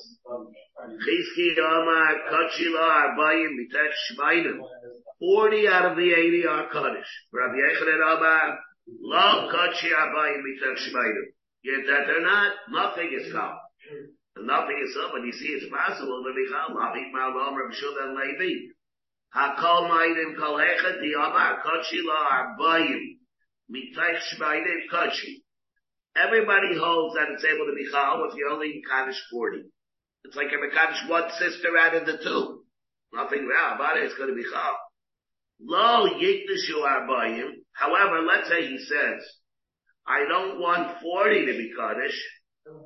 Chizki 1.04 1.58
Amar 1.60 2.16
Kachila 2.32 2.86
Arbayim 3.04 3.52
Mitek 3.60 3.92
Shmeidim. 4.08 4.60
40 5.20 5.68
out 5.68 5.92
of 5.92 5.98
the 5.98 6.14
80 6.14 6.48
are 6.48 6.70
Kaddish. 6.72 7.28
Rabbi 7.34 7.56
Yechanan 7.56 8.16
Amar 8.16 8.60
Lo 8.88 9.52
Kachi 9.52 9.92
Arbayim 9.92 10.40
Mitek 10.40 10.78
Shmeidim. 10.78 11.41
Yet 11.64 11.86
that 11.88 12.08
they're 12.08 12.26
not, 12.26 12.52
nothing 12.70 13.10
is 13.14 13.32
Chal. 13.32 13.60
Nothing 14.38 14.80
is 14.82 14.98
up, 15.06 15.14
and 15.14 15.26
you 15.26 15.34
see 15.34 15.54
it's 15.54 15.70
possible 15.70 16.24
to 16.26 16.34
be 16.34 16.50
Chal. 16.50 16.74
Lavik 16.74 17.12
Mal 17.14 17.38
Omer 17.38 17.70
B'Shul 17.70 18.02
and 18.02 18.18
Levi. 18.18 18.74
Hakol 19.36 19.90
Maidim 19.90 20.38
Kol 20.38 20.58
Echad 20.58 21.02
Di 21.02 21.14
Amar 21.14 21.62
Kachila 21.62 22.58
Arbayim 22.58 23.22
Mitek 23.70 24.18
Shmeidim 24.34 24.90
Kachi. 24.92 25.44
Everybody 26.16 26.78
holds 26.78 27.16
that 27.16 27.32
it's 27.32 27.46
able 27.46 27.68
to 27.68 27.76
be 27.76 27.88
chal 27.90 28.28
if 28.28 28.36
you 28.36 28.50
only 28.52 28.82
Kaddish 28.90 29.22
40. 29.32 29.64
It's 30.26 30.36
like 30.36 30.52
a 30.52 30.76
Kaddish 30.76 31.08
one 31.08 31.30
sister 31.40 31.78
out 31.80 31.96
of 31.96 32.06
the 32.06 32.18
two. 32.18 32.64
Nothing 33.14 33.48
wrong 33.48 33.76
about 33.76 33.98
it, 33.98 34.04
it's 34.04 34.18
going 34.18 34.30
to 34.30 34.36
be 34.36 34.44
chal. 34.44 34.76
Lo 35.62 36.10
yikdashu 36.10 36.84
arbayim. 36.84 37.64
However, 37.72 38.22
let's 38.28 38.50
say 38.50 38.68
he 38.68 38.78
says, 38.78 39.24
I 40.08 40.26
don't 40.28 40.60
want 40.60 41.00
40 41.02 41.46
to 41.46 41.54
be 41.54 41.72
Kaddish. 41.78 42.20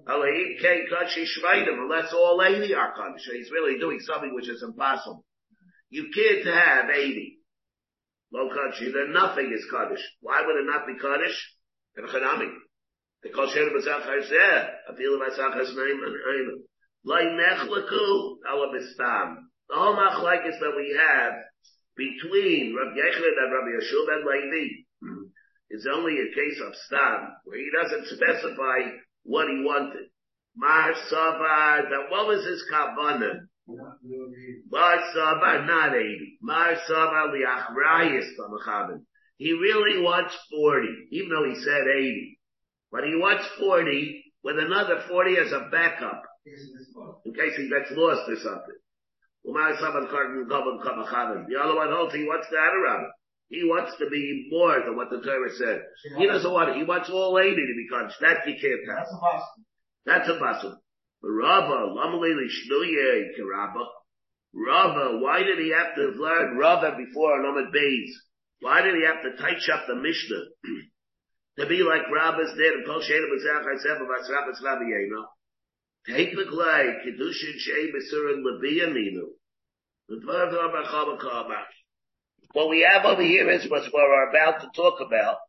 Unless 0.07 2.13
all 2.13 2.41
80 2.43 2.75
are 2.75 2.93
Kaddish. 2.95 3.29
He's 3.31 3.51
really 3.51 3.79
doing 3.79 3.99
something 3.99 4.33
which 4.33 4.49
is 4.49 4.63
impossible. 4.63 5.23
You 5.89 6.09
can't 6.13 6.45
have 6.45 6.89
80. 6.89 7.39
Lo 8.33 8.49
Kaddish, 8.49 8.93
then 8.93 9.13
nothing 9.13 9.51
is 9.53 9.65
Kaddish. 9.71 10.03
Why 10.21 10.41
would 10.45 10.57
it 10.57 10.65
not 10.65 10.85
be 10.87 10.95
Kaddish? 10.99 11.55
The 11.95 12.01
kol 13.33 13.47
shem 13.47 13.69
b'zachar 13.69 14.21
zeh, 14.29 14.69
afilu 14.91 15.17
b'zachar 15.17 15.65
znaim 15.65 16.03
and 16.03 16.15
ayim. 16.29 16.49
Lai 17.05 17.23
nechleku 17.23 18.37
ala. 18.49 18.67
The 19.67 19.75
whole 19.75 19.95
machlekes 19.95 20.59
that 20.59 20.75
we 20.75 20.93
have 20.99 21.33
between 21.95 22.75
Rabbi 22.75 22.97
Yechon 22.97 23.23
and 23.23 23.53
Rabbi 23.53 23.71
Yeshua 23.79 24.05
ben 24.07 24.21
Levi 24.51 24.85
is 25.69 25.87
only 25.91 26.13
a 26.13 26.33
case 26.33 26.61
of 26.65 26.75
stam, 26.85 27.35
where 27.43 27.57
he 27.57 27.69
doesn't 27.71 28.07
specify 28.17 28.91
what 29.23 29.47
he 29.47 29.63
wanted. 29.63 30.07
Mar 30.55 30.93
that 30.93 32.09
what 32.09 32.27
was 32.27 32.45
his 32.45 32.63
kavanah? 32.71 33.47
Mar 33.67 34.97
not 35.65 35.95
80. 35.95 36.37
Mar 36.41 36.75
liachrayis 36.87 38.29
b'machavim. 38.39 39.01
He 39.37 39.51
really 39.51 40.01
wants 40.01 40.33
40, 40.49 40.87
even 41.11 41.29
though 41.29 41.49
he 41.49 41.55
said 41.55 41.87
80. 41.87 42.39
But 42.91 43.03
he 43.03 43.15
wants 43.15 43.45
40 43.59 44.23
with 44.43 44.59
another 44.59 45.01
40 45.09 45.37
as 45.37 45.51
a 45.51 45.67
backup. 45.71 46.23
In 47.25 47.33
case 47.33 47.57
he 47.57 47.67
gets 47.67 47.91
lost 47.91 48.29
or 48.29 48.37
something. 48.37 48.77
The 49.43 49.51
other 51.61 51.75
one 51.75 51.91
holds 51.91 52.13
he 52.13 52.23
wants 52.23 52.47
the 52.49 52.57
Adarabah. 52.57 53.09
He 53.49 53.63
wants 53.63 53.95
to 53.99 54.09
be 54.09 54.49
more 54.51 54.81
than 54.83 54.95
what 54.95 55.09
the 55.09 55.21
Torah 55.21 55.53
said. 55.53 55.81
He 56.17 56.25
doesn't 56.25 56.51
want 56.51 56.69
it. 56.69 56.77
He 56.77 56.83
wants 56.83 57.09
all 57.09 57.37
80 57.37 57.51
to 57.51 57.55
be 57.55 57.87
conscious. 57.91 58.17
That 58.21 58.41
he 58.45 58.59
can't 58.59 58.81
have. 58.89 59.05
That's 60.05 60.29
impossible. 60.29 60.81
Rava, 61.21 61.93
Lamaleli 61.93 62.47
Shnuye 62.49 63.37
Kiraba. 63.37 63.85
Rava, 64.53 65.17
why 65.19 65.43
did 65.43 65.59
he 65.59 65.71
have 65.71 65.95
to 65.95 66.17
learn 66.17 66.57
Rava 66.57 66.95
before 66.97 67.43
Lamed 67.43 67.73
Beis? 67.73 68.09
Why 68.61 68.81
did 68.81 68.95
he 68.95 69.05
have 69.05 69.21
to 69.23 69.41
touch 69.41 69.69
up 69.69 69.85
the 69.87 69.95
Mishnah? 69.95 70.45
to 71.59 71.65
be 71.67 71.83
like 71.83 72.09
Rabbis 72.11 72.55
did, 72.57 72.73
and 72.73 72.85
Kol 72.85 73.01
Shena 73.01 73.27
B'Zach 73.29 73.63
B'Vas 73.63 74.29
Rabbis 74.29 74.61
Rabbi 74.63 74.83
Yeno. 74.83 75.25
Take 76.07 76.35
the 76.35 76.45
clay, 76.49 76.93
Kedushin 77.05 77.57
Shei 77.57 77.91
B'Sur 77.91 78.33
and 78.33 78.45
Leviya 78.45 78.87
Ninu. 78.89 79.33
What 82.55 82.69
we 82.69 82.87
have 82.89 83.03
over 83.03 83.21
here 83.21 83.49
is 83.49 83.69
what 83.69 83.83
we're 83.93 84.29
about 84.29 84.61
to 84.61 84.69
talk 84.73 85.01
about. 85.05 85.39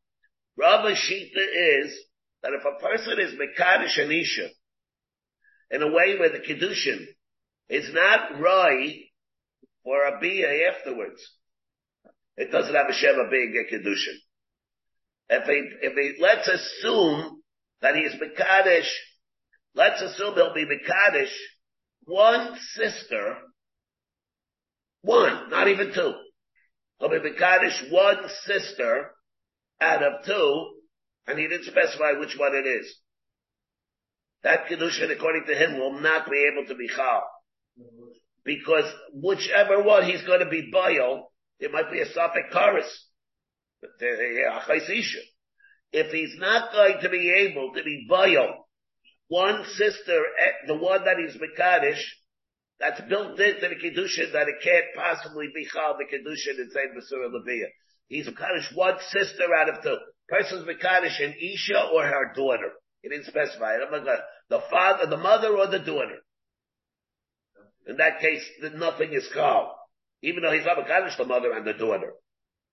Rabbi 0.58 0.94
Shita 0.94 1.84
is 1.84 1.96
that 2.42 2.50
if 2.52 2.64
a 2.64 2.82
person 2.82 3.20
is 3.20 3.34
Mekadosh 3.34 3.96
Anisha 4.00 4.48
in 5.70 5.82
a 5.82 5.86
way 5.86 6.18
where 6.18 6.30
the 6.30 6.40
Kedushin 6.40 7.06
is 7.68 7.94
not 7.94 8.40
right 8.40 8.96
for 9.84 10.02
a 10.02 10.18
Bia 10.20 10.68
afterwards, 10.72 11.22
it 12.36 12.50
doesn't 12.50 12.74
have 12.74 12.88
a 12.88 12.92
Sheva 12.92 13.30
being 13.30 13.54
a 13.54 13.72
Kedushin 13.72 14.16
if 15.28 15.44
he, 15.44 15.86
if 15.86 15.92
he, 15.92 16.20
let's 16.20 16.48
assume 16.48 17.40
that 17.82 17.94
he's 17.94 18.14
Mekadesh, 18.14 18.90
let's 19.76 20.02
assume 20.02 20.34
he'll 20.34 20.54
be 20.54 20.66
Mekadesh, 20.66 21.30
one 22.02 22.56
sister, 22.74 23.36
one, 25.02 25.50
not 25.50 25.68
even 25.68 25.92
two. 25.94 26.12
He'll 26.98 27.10
be 27.10 27.18
Mekadesh, 27.18 27.90
one 27.90 28.28
sister 28.44 29.10
out 29.80 30.02
of 30.02 30.24
two, 30.24 30.74
and 31.26 31.38
he 31.38 31.46
didn't 31.46 31.66
specify 31.66 32.12
which 32.18 32.36
one 32.38 32.54
it 32.54 32.66
is. 32.66 32.96
That 34.42 34.66
Kedushin, 34.66 35.10
according 35.10 35.44
to 35.46 35.54
him, 35.54 35.78
will 35.78 36.00
not 36.00 36.30
be 36.30 36.48
able 36.52 36.66
to 36.68 36.74
be 36.74 36.88
Chal. 36.88 37.22
Because 38.44 38.90
whichever 39.12 39.82
one 39.82 40.04
he's 40.04 40.22
going 40.22 40.40
to 40.40 40.48
be 40.48 40.70
Bayo, 40.72 41.28
it 41.58 41.72
might 41.72 41.90
be 41.90 42.00
a 42.00 42.06
Sophic 42.06 42.50
chorus. 42.52 42.86
If 45.92 46.12
he's 46.12 46.36
not 46.38 46.72
going 46.72 46.98
to 47.02 47.08
be 47.08 47.30
able 47.30 47.72
to 47.74 47.82
be 47.82 48.06
bio, 48.08 48.66
one 49.28 49.64
sister, 49.74 50.22
eh, 50.40 50.66
the 50.66 50.76
one 50.76 51.04
that 51.04 51.16
he's 51.18 51.36
Mekadosh, 51.36 52.02
that's 52.78 53.00
built 53.08 53.40
into 53.40 53.68
the 53.68 53.76
Kedushin 53.76 54.32
that 54.32 54.48
it 54.48 54.62
can't 54.62 54.84
possibly 54.94 55.48
be 55.54 55.66
Chal 55.72 55.96
the 55.98 56.04
Kedushin 56.04 56.60
and 56.60 56.70
say 56.72 56.86
Basura 56.92 57.32
Leviah. 57.32 57.70
He's 58.08 58.26
Mekadosh 58.26 58.74
one 58.74 58.96
sister 59.10 59.54
out 59.54 59.68
of 59.68 59.82
two. 59.82 59.96
Person's 60.28 60.66
Mekadosh 60.66 61.24
an 61.24 61.34
Isha 61.40 61.88
or 61.92 62.04
her 62.04 62.32
daughter. 62.34 62.72
He 63.02 63.08
didn't 63.08 63.26
specify 63.26 63.76
it. 63.76 63.80
The 64.50 64.60
father, 64.70 65.06
the 65.06 65.16
mother 65.16 65.56
or 65.56 65.68
the 65.68 65.78
daughter. 65.78 66.18
In 67.86 67.96
that 67.96 68.20
case, 68.20 68.44
nothing 68.74 69.12
is 69.12 69.28
Chal. 69.32 69.74
Even 70.22 70.42
though 70.42 70.52
he's 70.52 70.66
not 70.66 70.78
Mekadosh 70.78 71.16
the 71.16 71.24
mother 71.24 71.52
and 71.52 71.66
the 71.66 71.72
daughter. 71.72 72.12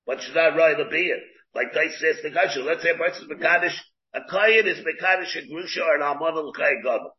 But 0.06 0.22
should 0.22 0.36
not 0.36 0.58
right 0.58 0.78
it. 0.78 1.24
Like 1.56 1.74
they 1.74 1.90
says 1.90 2.18
the 2.24 2.30
Gashu, 2.30 2.66
let's 2.66 2.82
say 2.84 2.90
a 2.90 2.98
person's 2.98 3.32
Mekadosh, 3.32 3.78
a 4.14 4.22
Kayan 4.30 4.68
is 4.68 4.80
Mekadosh 4.80 5.38
and 5.38 5.50
Grusha 5.50 5.82
or 5.82 5.96
an 5.96 6.02
Almana 6.02 6.44
L'Kay 6.44 6.82
Gadol. 6.84 7.16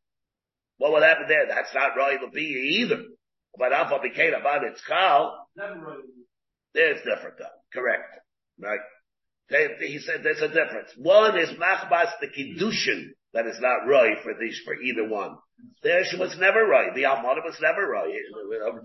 What 0.79 0.93
would 0.93 1.03
happen 1.03 1.27
there? 1.29 1.47
That's 1.49 1.75
not 1.75 1.97
right 1.97 2.21
to 2.21 2.31
be 2.31 2.81
either. 2.83 3.03
But 3.57 3.73
Alpha 3.73 4.01
became 4.03 4.35
about 4.35 4.65
its 4.65 4.81
Kal. 4.87 5.49
There's 6.75 6.99
different 6.99 7.39
though. 7.39 7.45
Correct. 7.73 8.19
Right? 8.61 8.81
He 9.81 9.99
said 9.99 10.23
there's 10.23 10.43
a 10.43 10.49
difference. 10.49 10.91
One 10.97 11.39
is 11.39 11.51
Machbas 11.51 12.13
the 12.21 12.29
Kiddushin 12.29 13.11
that 13.35 13.47
is 13.47 13.59
not 13.61 13.87
right 13.87 14.17
for 14.23 14.33
these, 14.41 14.61
for 14.65 14.75
either 14.75 15.09
one. 15.09 15.37
There 15.83 16.05
she 16.05 16.17
was 16.17 16.37
never 16.39 16.65
right. 16.67 16.95
The 16.95 17.03
Almana 17.03 17.45
was 17.45 17.59
never 17.61 17.87
right. 17.87 18.13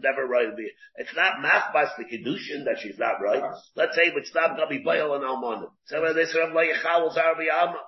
Never 0.02 0.28
right. 0.28 0.48
It's 0.96 1.16
not 1.16 1.38
Machbas 1.44 1.96
the 1.98 2.06
Kiddushin 2.06 2.66
that 2.66 2.78
she's 2.82 2.98
not 3.00 3.22
right. 3.22 3.44
Let's 3.76 3.96
say 3.96 4.04
it's 4.06 4.36
not 4.36 4.58
be 4.70 4.80
Baal 4.80 5.16
and 5.16 5.24
Almana. 5.24 5.70
So 5.86 6.04
uh, 6.04 6.14
this 6.14 6.36
Rav 6.36 6.50
Leichal 6.50 7.06
was 7.06 7.18
Arbi 7.18 7.48
Alma. 7.52 7.80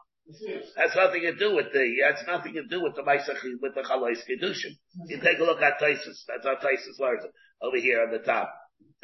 Has 0.78 0.96
nothing 0.96 1.22
to 1.22 1.36
do 1.36 1.56
with 1.56 1.74
the, 1.74 1.96
that's 2.02 2.26
nothing 2.28 2.54
to 2.54 2.64
do 2.68 2.82
with 2.82 2.96
the 2.96 3.04
Maisach, 3.04 3.42
with 3.62 3.76
the 3.76 3.82
Chalais 3.82 4.24
Kedushin. 4.28 4.76
You 5.08 5.20
take 5.22 5.40
a 5.40 5.44
look 5.44 5.62
at 5.62 5.80
Taisus. 5.80 6.24
That's 6.28 6.46
how 6.46 6.56
Taisus 6.56 7.00
learns 7.00 7.24
it. 7.24 7.32
Over 7.62 7.78
here 7.78 8.04
on 8.04 8.12
the 8.12 8.20
top. 8.20 8.52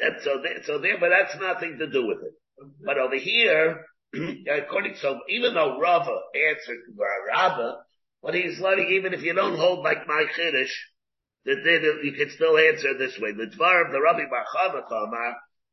That's 0.00 0.24
so 0.24 0.40
there, 0.42 0.62
so 0.64 0.78
there, 0.78 0.98
but 0.98 1.10
that's 1.10 1.36
nothing 1.40 1.78
to 1.78 1.88
do 1.88 2.06
with 2.06 2.18
it. 2.18 2.34
But 2.84 2.98
over 2.98 3.16
here, 3.16 3.84
according 4.14 4.96
so 4.96 5.20
even 5.28 5.54
though 5.54 5.78
Rava 5.78 6.18
answered 6.34 6.78
Rava, 7.30 7.78
but 8.22 8.34
he's 8.34 8.58
learning, 8.58 8.88
even 8.92 9.14
if 9.14 9.22
you 9.22 9.34
don't 9.34 9.56
hold 9.56 9.84
like 9.84 10.06
my 10.06 10.24
Kiddush, 10.34 10.74
that 11.44 11.62
then 11.64 11.82
you 12.04 12.12
can 12.12 12.30
still 12.30 12.58
answer 12.58 12.96
this 12.98 13.18
way. 13.18 13.32
The 13.32 13.46
Dvar 13.46 13.86
of 13.86 13.92
the 13.92 14.00
Rabbi 14.00 14.28
Bar 14.28 14.44
Chava 14.54 14.82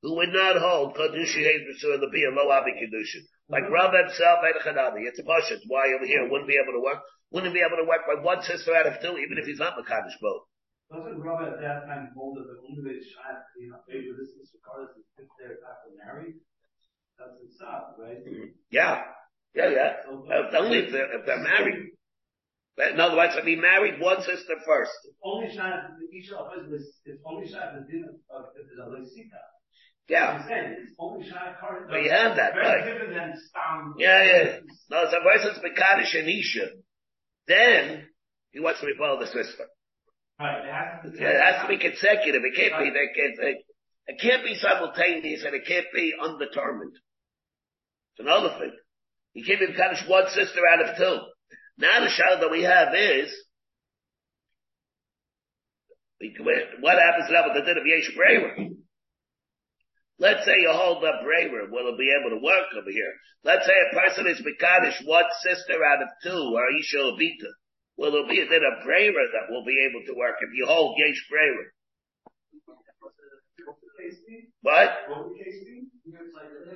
who 0.05 0.21
would 0.21 0.29
not 0.29 0.61
hold 0.61 0.93
Kadushi 0.93 1.41
Hazel 1.41 1.97
the 1.97 2.09
be 2.13 2.21
a 2.21 2.29
low 2.29 2.53
Abi 2.53 2.77
Kedushin. 2.77 3.25
Like 3.49 3.65
Rav 3.73 3.89
himself 3.89 4.45
and 4.45 4.61
Chanabi. 4.61 5.09
It's 5.09 5.17
a 5.17 5.25
question. 5.25 5.57
Why 5.65 5.89
over 5.97 6.05
here 6.05 6.29
wouldn't 6.29 6.45
be 6.45 6.61
able 6.61 6.77
to 6.77 6.83
work? 6.85 7.01
Wouldn't 7.33 7.57
be 7.57 7.65
able 7.65 7.81
to 7.81 7.89
work 7.89 8.05
by 8.05 8.21
one 8.21 8.45
sister 8.45 8.77
out 8.77 8.85
of 8.85 9.01
two, 9.01 9.17
even 9.17 9.41
if 9.41 9.49
he's 9.49 9.57
not 9.57 9.73
Makadish 9.73 10.13
both. 10.21 10.45
Doesn't 10.93 11.17
Rav 11.17 11.41
at 11.41 11.57
that 11.57 11.89
time 11.89 12.13
hold 12.13 12.37
that 12.37 12.45
the 12.45 12.61
only 12.61 12.85
way 12.85 13.01
you 13.01 13.73
know, 13.73 13.81
favor 13.89 14.13
this 14.13 14.29
is 14.37 14.53
regardless 14.53 15.01
if 15.17 15.25
they're 15.41 15.57
after 15.65 15.89
married? 15.97 16.37
That's 17.17 17.41
the 17.41 17.49
stop, 17.57 17.97
right? 17.97 18.21
Yeah. 18.69 19.01
Yeah, 19.57 19.69
yeah. 19.73 19.91
Uh, 20.05 20.53
only 20.61 20.85
if 20.85 20.91
they're, 20.91 21.17
if 21.17 21.25
they're 21.25 21.41
married. 21.41 21.97
In 22.77 22.99
other 22.99 23.17
words, 23.17 23.33
if 23.37 23.45
he 23.45 23.55
married 23.55 23.99
one 23.99 24.21
sister 24.21 24.53
first. 24.67 24.93
Only 25.23 25.49
shine, 25.49 25.73
each 26.13 26.29
of 26.29 26.45
us 26.45 26.69
is, 26.69 27.01
only 27.25 27.49
shine 27.49 27.81
if 27.81 27.87
there's 27.89 28.05
a 28.05 28.89
Lesika. 28.91 29.41
Yeah. 30.07 30.43
But 31.89 32.03
you 32.03 32.11
have 32.11 32.35
that, 32.35 32.55
right? 32.55 32.85
Yeah, 33.97 34.23
yeah. 34.23 34.59
No, 34.89 35.05
so 35.09 35.17
person's 35.23 35.57
Mekadosh 35.63 36.19
and 36.19 36.29
Isha. 36.29 36.67
Then, 37.47 38.07
he 38.51 38.59
wants 38.59 38.81
to 38.81 38.87
repel 38.87 39.19
the 39.19 39.25
sister. 39.25 39.65
Right. 40.39 40.65
It 40.65 40.71
has 40.71 41.03
to 41.05 41.11
be, 41.11 41.23
it 41.23 41.41
has 41.41 41.61
to 41.61 41.67
be 41.67 41.77
consecutive. 41.77 42.41
It 42.43 42.55
can't 42.55 42.83
be, 42.83 42.89
it 42.89 43.15
can't, 43.15 43.57
it 44.07 44.21
can't 44.21 44.43
be 44.43 44.55
simultaneous 44.55 45.43
and 45.43 45.55
it 45.55 45.65
can't 45.67 45.87
be 45.93 46.13
undetermined. 46.21 46.95
It's 48.13 48.19
another 48.19 48.55
thing. 48.59 48.73
He 49.33 49.43
can't 49.43 49.59
be 49.59 49.67
Mekadosh 49.67 50.07
one 50.09 50.27
sister 50.29 50.61
out 50.71 50.87
of 50.87 50.97
two. 50.97 51.19
Now 51.77 51.99
the 52.01 52.09
shadow 52.09 52.41
that 52.41 52.51
we 52.51 52.63
have 52.63 52.93
is, 52.93 53.33
what 56.79 56.97
happens 56.97 57.29
now 57.29 57.43
with 57.47 57.55
the 57.55 57.61
din 57.65 57.77
of 57.77 57.85
Yesh 57.85 58.15
Brewer? 58.15 58.69
Let's 60.17 60.45
say 60.45 60.61
you 60.61 60.71
hold 60.71 61.03
up 61.03 61.23
braver, 61.23 61.67
will 61.69 61.91
it 61.91 61.99
be 61.99 62.07
able 62.15 62.37
to 62.37 62.43
work 62.43 62.71
over 62.71 62.89
here? 62.89 63.13
Let's 63.43 63.65
say 63.65 63.73
a 63.75 63.95
person 63.99 64.27
is 64.27 64.39
Mikadish, 64.39 65.05
one 65.05 65.25
sister 65.43 65.83
out 65.83 66.01
of 66.01 66.09
two, 66.23 66.55
or 66.55 66.71
Isha 66.79 66.97
Obita. 66.97 67.51
Will 67.97 68.15
it 68.23 68.29
be 68.29 68.39
then 68.39 68.63
a 68.63 68.83
braver 68.85 69.25
that 69.33 69.51
will 69.51 69.65
be 69.65 69.87
able 69.89 70.05
to 70.07 70.17
work 70.17 70.35
if 70.41 70.49
you 70.55 70.65
hold 70.65 70.95
Yesh 70.97 71.27
braver? 71.29 71.73
What? 74.61 74.89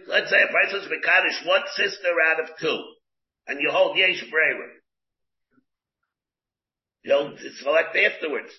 Let's 0.07 0.29
say 0.29 0.41
a 0.43 0.51
person 0.51 0.81
is 0.81 0.87
Mikadish, 0.87 1.45
one 1.47 1.63
sister 1.75 2.09
out 2.31 2.43
of 2.43 2.57
two, 2.59 2.83
and 3.47 3.61
you 3.61 3.71
hold 3.71 3.97
Yesh 3.97 4.23
braver. 4.29 4.69
You'll 7.03 7.37
select 7.61 7.95
afterwards. 7.95 8.51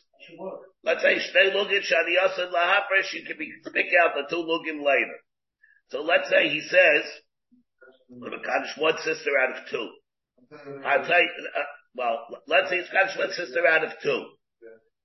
Let's 0.85 1.02
say 1.02 1.16
shtei 1.16 1.52
lugin 1.54 1.80
shani 1.80 2.16
yasin 2.16 2.52
lahafresh, 2.52 3.12
you 3.12 3.24
can 3.26 3.38
be, 3.38 3.52
pick 3.72 3.87
out 4.02 4.14
the 4.14 4.28
two 4.28 4.42
lugin 4.42 4.85
later. 4.85 5.16
So 5.88 6.02
let's 6.02 6.28
say 6.28 6.48
he 6.48 6.61
says, 6.61 7.04
Kaddish 8.11 8.76
one 8.78 8.96
sister 8.98 9.30
out 9.40 9.59
of 9.59 9.68
two. 9.70 9.88
I'll 10.85 11.06
tell 11.06 11.20
you, 11.20 11.30
uh, 11.56 11.62
well, 11.94 12.18
let's 12.46 12.70
say 12.70 12.78
it's 12.78 12.90
Kaddish 12.90 13.16
one 13.18 13.33
sister 13.33 13.66
out 13.66 13.85
of 13.85 13.92
two. 14.02 14.24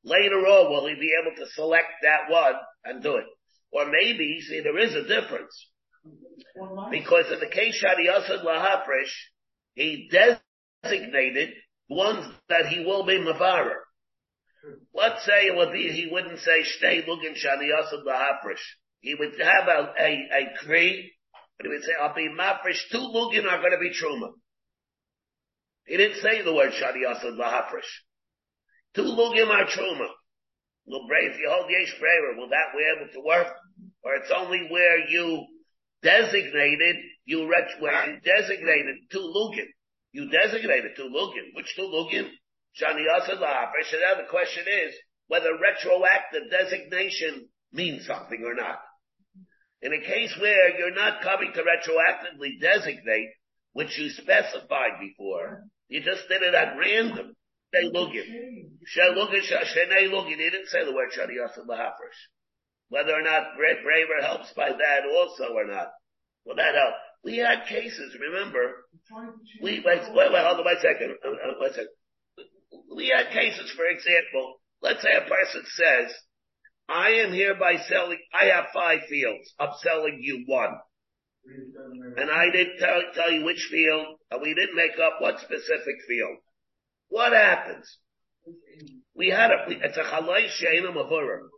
Later 0.03 0.37
on, 0.37 0.71
will 0.71 0.87
he 0.87 0.95
be 0.95 1.11
able 1.21 1.35
to 1.35 1.51
select 1.51 1.87
that 2.03 2.31
one 2.31 2.53
and 2.83 3.01
do 3.01 3.15
it? 3.15 3.25
Or 3.71 3.85
maybe, 3.89 4.39
see, 4.41 4.61
there 4.61 4.77
is 4.77 4.93
a 4.95 5.07
difference. 5.07 5.69
Because 6.91 7.25
in 7.31 7.39
the 7.39 7.47
case 7.47 7.83
Shadi 7.83 8.07
Yasad 8.07 8.45
Lahafresh, 8.45 9.11
he 9.73 10.09
designated 10.11 11.49
ones 11.89 12.25
that 12.49 12.67
he 12.67 12.85
will 12.85 13.05
be 13.05 13.17
Mavarer. 13.17 13.84
Let's 14.93 15.25
say 15.25 15.47
it 15.47 15.55
would 15.55 15.73
be, 15.73 15.89
he 15.89 16.07
wouldn't 16.11 16.39
say 16.39 16.61
shtei 16.61 17.05
lugin 17.05 17.33
shani 17.33 17.69
yasud 17.69 18.05
lahafresh. 18.05 18.63
He 19.01 19.13
would 19.13 19.39
have 19.39 19.67
a, 19.67 19.93
a, 19.99 20.29
a 20.31 20.65
tree, 20.65 21.11
but 21.57 21.65
he 21.65 21.69
would 21.69 21.83
say, 21.83 21.91
I'll 22.01 22.15
be 22.15 22.29
mafresh, 22.29 22.79
two 22.91 22.97
lugin 22.97 23.45
are 23.45 23.59
going 23.59 23.71
to 23.71 23.79
be 23.79 23.91
truma. 23.91 24.31
He 25.85 25.97
didn't 25.97 26.21
say 26.21 26.41
the 26.41 26.53
word 26.53 26.71
shani 26.71 27.03
yasud 27.05 27.37
lahafresh. 27.37 27.89
Two 28.95 29.03
lugin 29.03 29.49
are 29.49 29.65
truma. 29.65 30.07
Well, 30.87 31.01
if 31.09 31.39
you 31.39 31.49
hold 31.49 31.69
yesh 31.69 31.99
braver, 31.99 32.37
will 32.37 32.49
that 32.49 32.73
be 32.73 32.83
able 32.95 33.11
to 33.13 33.21
work? 33.25 33.47
Or 34.03 34.15
it's 34.15 34.31
only 34.35 34.67
where 34.69 35.09
you 35.09 35.45
designated, 36.03 36.95
you 37.25 37.47
where 37.79 38.09
you 38.09 38.19
designated 38.21 38.95
two 39.11 39.33
lugin. 39.35 39.65
You 40.11 40.29
designated 40.29 40.91
two 40.95 41.09
lugin. 41.09 41.55
Which 41.55 41.75
two 41.75 41.83
lugin? 41.83 42.29
Shani 42.79 43.07
Yasad 43.07 43.39
now 43.39 44.15
the 44.17 44.27
question 44.29 44.65
is 44.67 44.93
whether 45.27 45.51
retroactive 45.53 46.51
designation 46.51 47.47
means 47.71 48.05
something 48.05 48.43
or 48.45 48.53
not. 48.53 48.79
In 49.81 49.93
a 49.93 50.01
case 50.01 50.35
where 50.39 50.77
you're 50.77 50.93
not 50.93 51.21
coming 51.21 51.51
to 51.53 51.63
retroactively 51.63 52.59
designate, 52.59 53.29
which 53.73 53.97
you 53.97 54.09
specified 54.09 54.99
before, 54.99 55.63
you 55.87 56.01
just 56.01 56.27
did 56.27 56.41
it 56.41 56.53
at 56.53 56.77
random. 56.77 57.35
They 57.71 57.83
look 57.83 58.09
it. 58.13 58.25
He 60.27 60.35
didn't 60.35 60.67
say 60.67 60.85
the 60.85 60.93
word 60.93 61.11
Shani 61.17 61.35
Yasad 61.39 61.67
La'afresh. 61.67 62.19
Whether 62.89 63.13
or 63.13 63.21
not 63.21 63.55
Braver 63.57 64.21
helps 64.21 64.51
by 64.53 64.69
that 64.69 65.05
also 65.09 65.53
or 65.53 65.65
not. 65.65 65.91
Will 66.45 66.55
that 66.55 66.75
help? 66.75 66.93
We 67.23 67.37
had 67.37 67.65
cases, 67.67 68.15
remember? 68.19 68.85
We, 69.61 69.81
wait, 69.83 70.01
wait, 70.13 70.31
wait, 70.31 70.43
hold 70.45 70.59
on 70.59 70.65
one 70.65 70.75
second. 70.81 71.15
Uh, 71.25 71.29
uh, 71.29 71.57
one 71.59 71.71
second 71.71 71.89
we 72.95 73.09
had 73.15 73.33
cases, 73.33 73.71
for 73.75 73.85
example, 73.85 74.55
let's 74.81 75.01
say 75.01 75.15
a 75.15 75.29
person 75.29 75.63
says, 75.67 76.13
I 76.87 77.09
am 77.25 77.33
hereby 77.33 77.77
selling, 77.89 78.19
I 78.33 78.45
have 78.45 78.65
five 78.73 79.01
fields. 79.09 79.53
I'm 79.59 79.73
selling 79.81 80.19
you 80.21 80.43
one. 80.47 80.75
And 82.17 82.31
I 82.31 82.45
didn't 82.51 82.79
tell, 82.79 83.01
tell 83.13 83.31
you 83.31 83.43
which 83.43 83.67
field, 83.69 84.17
and 84.31 84.41
we 84.41 84.53
didn't 84.55 84.75
make 84.75 84.97
up 84.97 85.19
what 85.19 85.39
specific 85.39 85.95
field. 86.07 86.37
What 87.09 87.33
happens? 87.33 87.85
We 89.15 89.29
had 89.29 89.51
a, 89.51 89.65
it's 89.67 89.97
a 89.97 90.03
chalai 90.03 90.49
mavurim. 90.93 91.49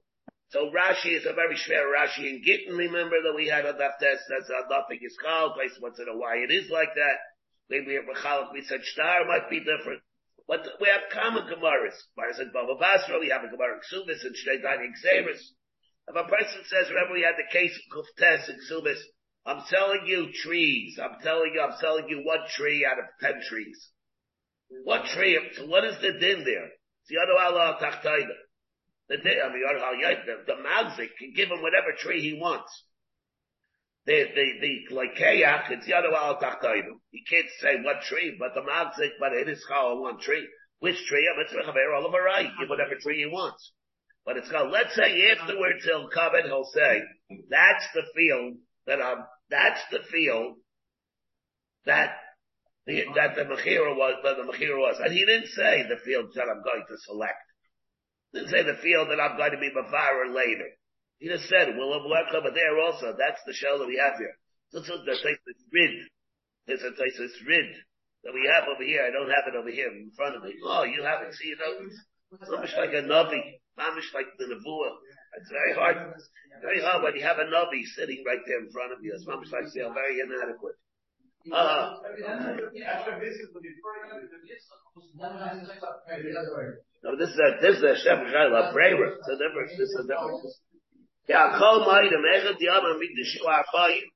So 0.49 0.71
Rashi 0.71 1.17
is 1.17 1.25
a 1.25 1.33
very 1.33 1.55
schwer 1.55 1.91
Rashi 1.91 2.29
in 2.29 2.41
Gittin. 2.43 2.75
Remember 2.75 3.17
that 3.21 3.35
we 3.35 3.47
had 3.47 3.65
a 3.65 3.73
test 3.73 4.23
that's 4.29 4.49
a 4.49 4.69
nothing 4.69 4.99
is 5.01 5.17
called. 5.21 5.55
Place 5.55 5.77
wants 5.81 5.99
to 5.99 6.05
know 6.05 6.17
why 6.17 6.37
it 6.37 6.51
is 6.51 6.69
like 6.69 6.95
that. 6.95 7.17
Maybe 7.69 7.97
a 7.97 8.01
we 8.53 8.63
said 8.63 8.79
star 8.83 9.25
might 9.25 9.49
be 9.49 9.59
different. 9.59 10.01
But 10.47 10.65
we 10.79 10.87
have 10.87 11.11
common 11.11 11.43
Gemaras. 11.43 11.97
Gemara 12.15 12.39
in 12.39 12.51
Baba 12.53 12.75
Basra, 12.79 13.19
we 13.19 13.29
have 13.29 13.43
a 13.43 13.51
Gemara 13.51 13.75
in 13.75 13.81
Ksubis 13.83 14.23
and 14.23 14.35
Shteitan 14.35 14.85
in 14.85 14.93
Xeris. 14.95 15.43
If 16.07 16.15
a 16.15 16.23
person 16.23 16.63
says, 16.63 16.89
remember 16.89 17.15
we 17.15 17.27
had 17.27 17.35
the 17.35 17.51
case 17.51 17.75
of 17.75 17.91
Kuftes 17.91 18.47
and 18.47 18.57
Ksubis, 18.63 18.99
I'm 19.45 19.63
selling 19.67 20.07
you 20.07 20.31
trees. 20.31 20.97
I'm 21.01 21.19
telling 21.21 21.51
you, 21.53 21.61
I'm 21.61 21.77
selling 21.79 22.07
you 22.07 22.23
one 22.23 22.47
tree 22.49 22.85
out 22.85 22.99
of 22.99 23.05
ten 23.19 23.41
trees. 23.47 23.89
What 24.83 25.05
tree? 25.05 25.39
So 25.55 25.65
what 25.67 25.83
is 25.83 25.99
the 26.01 26.13
din 26.13 26.43
there? 26.43 26.69
It's 27.03 27.11
Yadu 27.11 27.35
Allah 27.39 27.77
Tachtaida. 27.81 28.35
The 29.09 29.17
din, 29.17 29.39
I 29.43 29.49
mean, 29.51 29.63
the, 30.25 30.43
the 30.47 30.61
Magzik 30.63 31.15
can 31.19 31.33
give 31.35 31.49
him 31.49 31.61
whatever 31.61 31.91
tree 31.97 32.21
he 32.21 32.39
wants 32.39 32.71
the, 34.07 34.23
the, 34.33 34.45
the, 34.61 34.95
like 34.95 35.15
Kayach, 35.19 35.69
it's 35.69 35.85
Yadu 35.85 36.15
al 36.15 36.39
Tachtoinu. 36.39 36.95
He 37.11 37.23
can't 37.29 37.45
say 37.59 37.75
what 37.83 38.01
tree, 38.03 38.37
but 38.39 38.55
the 38.55 38.61
Magzik, 38.61 39.19
but 39.19 39.33
it 39.33 39.49
is 39.49 39.63
called 39.67 40.01
one 40.01 40.17
tree. 40.19 40.47
Which 40.79 40.95
tree? 41.07 41.29
I'm 41.29 41.75
all 41.93 42.07
over 42.07 42.23
right. 42.23 42.47
Give 42.57 42.69
whatever 42.69 42.95
tree 43.01 43.19
he 43.19 43.25
wants. 43.25 43.73
But 44.25 44.37
it's 44.37 44.49
called, 44.49 44.71
let's 44.71 44.95
say 44.95 45.31
afterwards 45.31 45.83
he'll 45.83 46.07
come 46.07 46.35
and 46.35 46.45
he'll 46.45 46.69
say, 46.73 47.01
that's 47.49 47.85
the 47.93 48.03
field 48.15 48.55
that 48.85 49.01
I'm, 49.01 49.25
that's 49.49 49.81
the 49.91 49.99
field 50.09 50.55
that 51.85 52.15
the, 52.85 53.03
that 53.15 53.35
the 53.35 53.43
Mechira 53.43 53.95
was, 53.95 54.15
that 54.23 54.37
the 54.37 54.43
Mechira 54.43 54.77
was. 54.77 55.01
And 55.03 55.13
he 55.13 55.25
didn't 55.25 55.47
say 55.47 55.83
the 55.83 55.99
field 56.05 56.27
that 56.35 56.47
I'm 56.47 56.63
going 56.63 56.85
to 56.87 56.97
select. 57.05 57.43
He 58.31 58.39
didn't 58.39 58.51
say 58.51 58.63
the 58.63 58.81
field 58.81 59.09
that 59.09 59.19
I'm 59.19 59.35
going 59.35 59.51
to 59.51 59.59
be 59.59 59.71
Mavara 59.71 60.33
later. 60.33 60.69
He 61.19 61.27
just 61.27 61.49
said, 61.49 61.73
well, 61.77 61.93
over 61.93 62.51
there 62.53 62.77
also. 62.79 63.15
That's 63.17 63.41
the 63.45 63.53
shell 63.53 63.79
that 63.79 63.87
we 63.87 63.97
have 63.97 64.17
here. 64.17 64.37
So 64.69 64.79
it's 64.79 64.87
the 64.87 65.17
Taisus 65.17 65.61
Rid. 65.73 65.95
This 66.67 66.81
is 66.81 66.93
Taisus 66.93 67.33
Rid 67.47 67.73
that 68.23 68.33
we 68.33 68.45
have 68.51 68.67
over 68.67 68.83
here. 68.83 69.01
I 69.07 69.11
don't 69.11 69.31
have 69.31 69.47
it 69.47 69.55
over 69.57 69.71
here 69.71 69.87
in 69.87 70.11
front 70.15 70.35
of 70.35 70.43
me. 70.43 70.53
Oh, 70.63 70.83
you 70.83 71.01
have 71.01 71.23
it. 71.25 71.33
See, 71.33 71.49
you 71.49 71.57
know, 71.57 71.87
it's 71.87 72.49
almost 72.51 72.75
like 72.77 72.93
a 72.93 73.01
Navi. 73.07 73.39
Almost 73.79 74.13
like 74.13 74.27
the 74.37 74.45
Nevuah. 74.45 74.93
It's 75.39 75.49
very 75.49 75.73
hard. 75.73 75.97
Very 76.61 76.81
hard 76.81 77.03
when 77.03 77.15
you 77.15 77.23
have 77.23 77.37
a 77.37 77.45
Navi 77.45 77.85
sitting 77.95 78.23
right 78.25 78.41
there 78.45 78.59
in 78.59 78.69
front 78.71 78.91
of 78.91 78.99
you. 79.01 79.13
It's 79.15 79.25
almost 79.25 79.53
like 79.53 79.69
they're 79.73 79.93
very 79.93 80.19
inadequate. 80.19 80.75
Uh, 81.47 82.03
no, 87.03 87.15
this 87.15 87.29
is 87.29 87.39
a, 87.39 87.49
this 87.61 87.77
is 87.77 87.83
a 87.83 87.95
Shem 88.03 88.19
Brewer. 88.27 89.15
It's 89.15 89.29
a 89.29 89.37
difference. 89.37 89.71
This 89.77 89.87
is 89.87 89.95
a 90.03 90.07
difference. 90.09 90.59
Yeah, 91.27 91.57
Kol 91.59 91.85
Ma'idem 91.85 92.23
Echad 92.35 92.57
Shua 93.25 93.63
Abayim. 93.63 94.07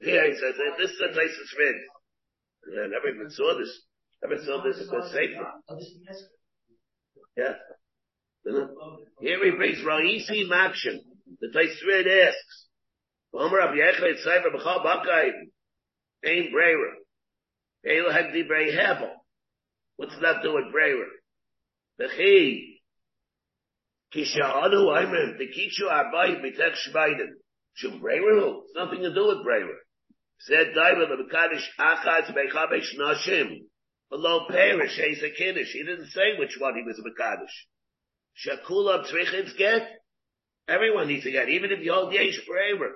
Here 0.00 0.26
he 0.26 0.32
says, 0.32 0.54
this 0.78 0.90
is 0.90 1.00
a 1.00 1.06
that's 1.08 1.54
read. 1.58 1.76
Yeah, 2.74 2.86
never 2.88 3.08
even 3.14 3.30
saw 3.30 3.58
this. 3.58 3.82
Never 4.22 4.42
saw 4.42 4.62
this 4.62 4.80
in 4.80 4.86
the 4.86 5.08
Sefer. 5.08 5.46
Yeah. 7.36 7.54
Here 9.20 9.44
he 9.44 9.50
brings 9.50 9.78
Ra'isi 9.78 10.48
Makshin. 10.48 10.98
The 11.40 11.48
Taisrid 11.48 12.28
asks, 12.28 12.68
Omer 13.34 13.58
Rabbi 13.58 13.76
Yechid 13.76 14.22
Sefer 14.22 14.50
B'chal 14.50 14.84
Bakayim. 14.84 15.50
Ein 16.24 16.52
Breira. 16.52 16.94
Eil 17.86 18.12
Hagdi 18.12 18.46
Brei 18.48 18.70
Hevel. 18.74 19.10
What's 19.96 20.18
that 20.20 20.42
do 20.42 20.54
with 20.54 20.72
Breira? 20.74 21.08
V'chi. 22.00 22.71
Kisha'anu 24.14 24.88
Ayman. 24.92 25.38
The 25.38 25.46
Kishu 25.46 25.88
Abayim 25.90 26.42
B'tek 26.42 26.74
Shvaiden. 26.88 27.30
Shum 27.74 28.00
Breira? 28.00 28.60
It's 28.64 28.74
nothing 28.76 29.00
to 29.02 29.14
do 29.14 29.28
with 29.28 29.46
Breira. 29.46 29.74
Said 30.40 30.74
David 30.74 31.08
the 31.08 31.22
Mekadosh 31.22 31.64
Achatz 31.78 32.34
Bechabesh 32.34 32.98
Nashim. 32.98 33.60
Below 34.10 34.46
Perish, 34.50 34.98
he's 34.98 35.22
a 35.22 35.30
Kiddush. 35.30 35.72
He 35.72 35.84
didn't 35.84 36.08
say 36.08 36.36
which 36.38 36.56
one 36.58 36.74
he 36.74 36.82
was 36.82 36.98
a 36.98 37.02
Mekadosh. 37.02 37.56
Shakula 38.36 39.06
Tzrichitz 39.06 39.56
get? 39.56 39.88
Everyone 40.68 41.08
needs 41.08 41.24
to 41.24 41.30
get, 41.30 41.48
even 41.48 41.70
if 41.70 41.80
you 41.80 41.92
hold 41.92 42.12
Yesh 42.12 42.40
Breira. 42.48 42.90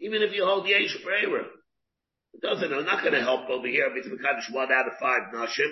Even 0.00 0.22
if 0.22 0.34
you 0.34 0.44
hold 0.44 0.66
Yesh 0.66 0.96
Breira. 1.06 1.44
It 2.34 2.40
doesn't, 2.40 2.72
I'm 2.72 2.84
not 2.84 3.04
gonna 3.04 3.20
help 3.20 3.48
over 3.48 3.66
here 3.66 3.90
because 3.94 4.10
Mekadosh 4.10 4.52
one 4.52 4.72
out 4.72 4.88
of 4.88 4.94
five 4.98 5.32
Nashim. 5.34 5.70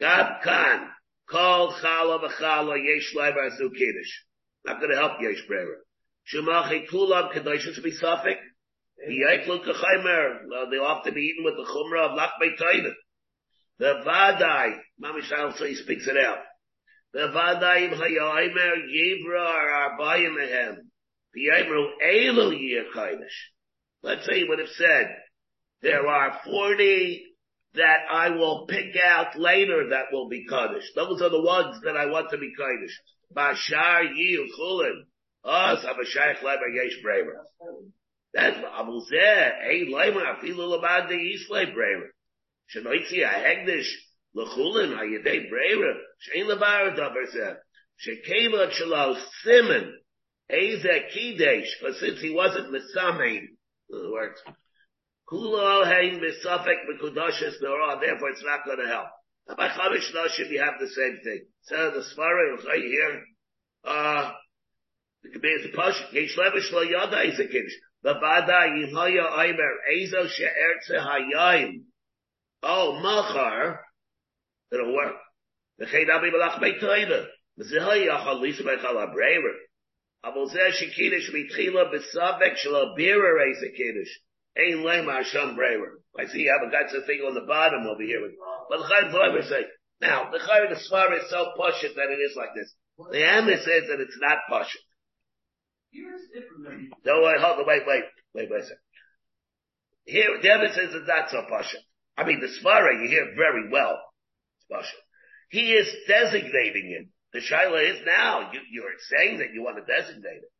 Gab 0.00 0.42
Khan. 0.42 0.88
Kol 1.30 1.72
Chala 1.72 2.20
V'Chala 2.20 2.76
Yesh 2.76 3.14
Leiber 3.14 3.48
Azu 3.50 3.70
Kiddush. 3.72 4.12
Not 4.64 4.80
gonna 4.80 4.96
help 4.96 5.20
Yesh 5.20 5.42
Breira. 5.50 5.76
Shemachi 6.32 6.88
Kulam 6.88 7.32
Kedoshim 7.32 7.74
to 7.74 7.82
be 7.82 7.92
safek. 7.92 8.36
The 8.96 9.20
Eichel 9.28 9.64
Kachaimer, 9.64 10.70
they 10.70 10.78
have 10.78 11.04
to 11.04 11.12
be 11.12 11.20
eaten 11.20 11.44
with 11.44 11.54
the 11.56 11.64
Chumrah 11.64 12.10
of 12.10 12.18
Lach 12.18 12.32
Beitaina. 12.40 12.92
The 13.78 14.02
Vadai, 14.06 14.78
Mamish 15.02 15.58
so 15.58 15.64
he 15.64 15.74
speaks 15.74 16.06
it 16.06 16.16
out. 16.16 16.38
The 17.12 17.28
Vadai 17.28 17.90
Yibra 17.92 19.40
are 19.40 19.98
Arbayim. 19.98 20.76
The 21.34 21.40
Yibra 21.40 21.88
Elu 22.04 22.52
Yirkainish. 22.56 23.36
Let's 24.02 24.26
say 24.26 24.38
he 24.38 24.44
would 24.44 24.58
have 24.60 24.68
said, 24.68 25.16
there 25.82 26.06
are 26.06 26.40
40 26.44 27.24
that 27.74 27.98
I 28.10 28.30
will 28.30 28.66
pick 28.66 28.96
out 28.96 29.38
later 29.38 29.90
that 29.90 30.06
will 30.12 30.28
be 30.28 30.46
Kaddish. 30.46 30.84
Those 30.94 31.22
are 31.22 31.30
the 31.30 31.42
ones 31.42 31.80
that 31.84 31.96
I 31.96 32.06
want 32.06 32.30
to 32.30 32.38
be 32.38 32.52
Kaddish. 32.56 33.00
Bashar 33.34 34.14
Yil 34.14 34.46
Chulin. 34.58 35.02
Us, 35.44 35.84
oh, 35.84 35.92
Abashayach 35.92 36.38
Leber 36.38 36.74
Yesh 36.74 37.02
Bremer. 37.02 37.46
That's 38.32 38.56
Abu 38.56 39.00
Zeh, 39.12 39.50
hey, 39.62 39.86
Leimer, 39.92 40.24
afilu 40.24 40.80
labad 40.80 41.08
de 41.08 41.14
Yislay 41.16 41.72
Bremer. 41.74 42.10
Shenoitzi 42.74 43.22
a 43.22 43.28
hegdish, 43.28 43.90
lechulin, 44.34 44.92
a 44.94 45.04
yedei 45.04 45.48
Bremer, 45.50 45.94
shein 46.24 46.46
labar 46.46 46.96
davar 46.96 47.26
zeh. 47.34 47.56
Shekeva 48.04 48.70
chalo 48.70 49.16
simen, 49.46 49.92
eze 50.48 51.02
kidesh, 51.14 51.68
but 51.82 51.94
since 51.94 52.20
he 52.20 52.34
wasn't 52.34 52.72
misamein, 52.72 53.48
in 53.90 54.12
words, 54.12 54.40
kulo 55.28 55.84
hein 55.84 56.20
misafek 56.20 56.86
mekudashes 56.88 57.60
norah, 57.62 57.98
therefore 58.00 58.30
it's 58.30 58.44
not 58.44 58.64
going 58.64 58.78
to 58.78 58.86
help. 58.86 59.08
Now 59.48 59.56
by 59.56 59.68
Chavish 59.68 60.12
Nashim 60.14 60.50
you 60.50 60.60
have 60.60 60.80
the 60.80 60.88
same 60.88 61.18
thing. 61.22 61.46
So 61.62 61.90
the 61.90 62.00
Svara, 62.00 62.64
right 62.66 62.82
here, 62.82 63.22
uh, 63.84 64.32
the 65.22 65.30
Kabir 65.30 65.58
is 65.58 65.66
a 65.66 65.76
push, 65.76 65.96
yesh 66.12 66.36
levish 66.36 66.90
yada 66.90 67.22
is 67.22 67.38
a 67.40 67.46
kiddush. 67.46 67.72
Bavada 68.04 68.68
yimhaya 68.68 69.38
aimer 69.38 69.74
ezo 69.96 70.28
she'ertze 70.28 70.98
hayayim. 70.98 71.84
Oh, 72.62 73.00
machar. 73.00 73.80
It'll 74.72 74.94
work. 74.94 75.16
V'chein 75.80 76.10
abi 76.10 76.30
balach 76.30 76.60
beitoida. 76.60 77.26
V'zehay 77.58 78.06
yachal 78.06 78.40
lisa 78.40 78.62
bechal 78.62 78.96
abreiver. 78.96 79.54
Avol 80.24 80.50
zeh 80.52 80.70
shekidish 80.72 81.30
mitchila 81.32 81.92
b'savek 81.92 82.56
shelo 82.56 82.96
bira 82.98 83.34
reis 83.34 83.62
a 83.62 83.70
Hashem 84.56 85.56
brever. 85.56 86.00
I 86.18 86.26
see 86.26 86.40
you 86.40 86.52
have 86.52 86.68
a 86.68 86.70
guy's 86.70 86.94
thing 87.06 87.20
on 87.26 87.34
the 87.34 87.46
bottom 87.46 87.86
over 87.86 88.02
here. 88.02 88.20
But 88.68 88.78
the 88.78 88.84
Chaim 88.84 89.12
Fleiber 89.12 89.48
say, 89.48 89.66
now, 90.00 90.30
the 90.30 90.38
Chaim 90.38 90.70
the 90.70 90.76
Svar 90.76 91.16
is 91.18 91.30
so 91.30 91.52
pashut 91.58 91.94
that 91.96 92.10
it 92.10 92.20
is 92.22 92.36
like 92.36 92.54
this. 92.54 92.72
The 93.10 93.18
Amos 93.18 93.64
says 93.64 93.88
that 93.88 94.00
it's 94.00 94.18
not 94.20 94.38
pashut. 94.50 94.84
No, 97.04 97.22
wait, 97.22 97.40
hold 97.40 97.60
on, 97.60 97.66
wait, 97.66 97.82
wait, 97.86 98.04
wait, 98.34 98.50
wait 98.50 98.60
a 98.60 98.62
second. 98.62 98.78
Here, 100.04 100.38
the 100.42 100.50
evidence 100.50 100.76
says 100.76 100.94
it's 100.94 101.08
not 101.08 101.30
so 101.30 101.42
pasha. 101.48 101.78
I 102.16 102.24
mean, 102.24 102.40
the 102.40 102.48
Svara, 102.48 103.02
you 103.02 103.08
hear 103.08 103.34
very 103.36 103.70
well. 103.70 103.98
It's 104.58 104.66
pasha. 104.70 104.96
He 105.50 105.72
is 105.72 105.88
designating 106.06 106.90
it. 107.00 107.08
The 107.32 107.40
Shaila 107.40 107.90
is 107.90 108.00
now, 108.06 108.50
you, 108.52 108.60
you're 108.70 108.90
saying 109.10 109.38
that 109.38 109.52
you 109.54 109.62
want 109.62 109.78
to 109.78 109.92
designate 109.92 110.42
it. 110.42 110.52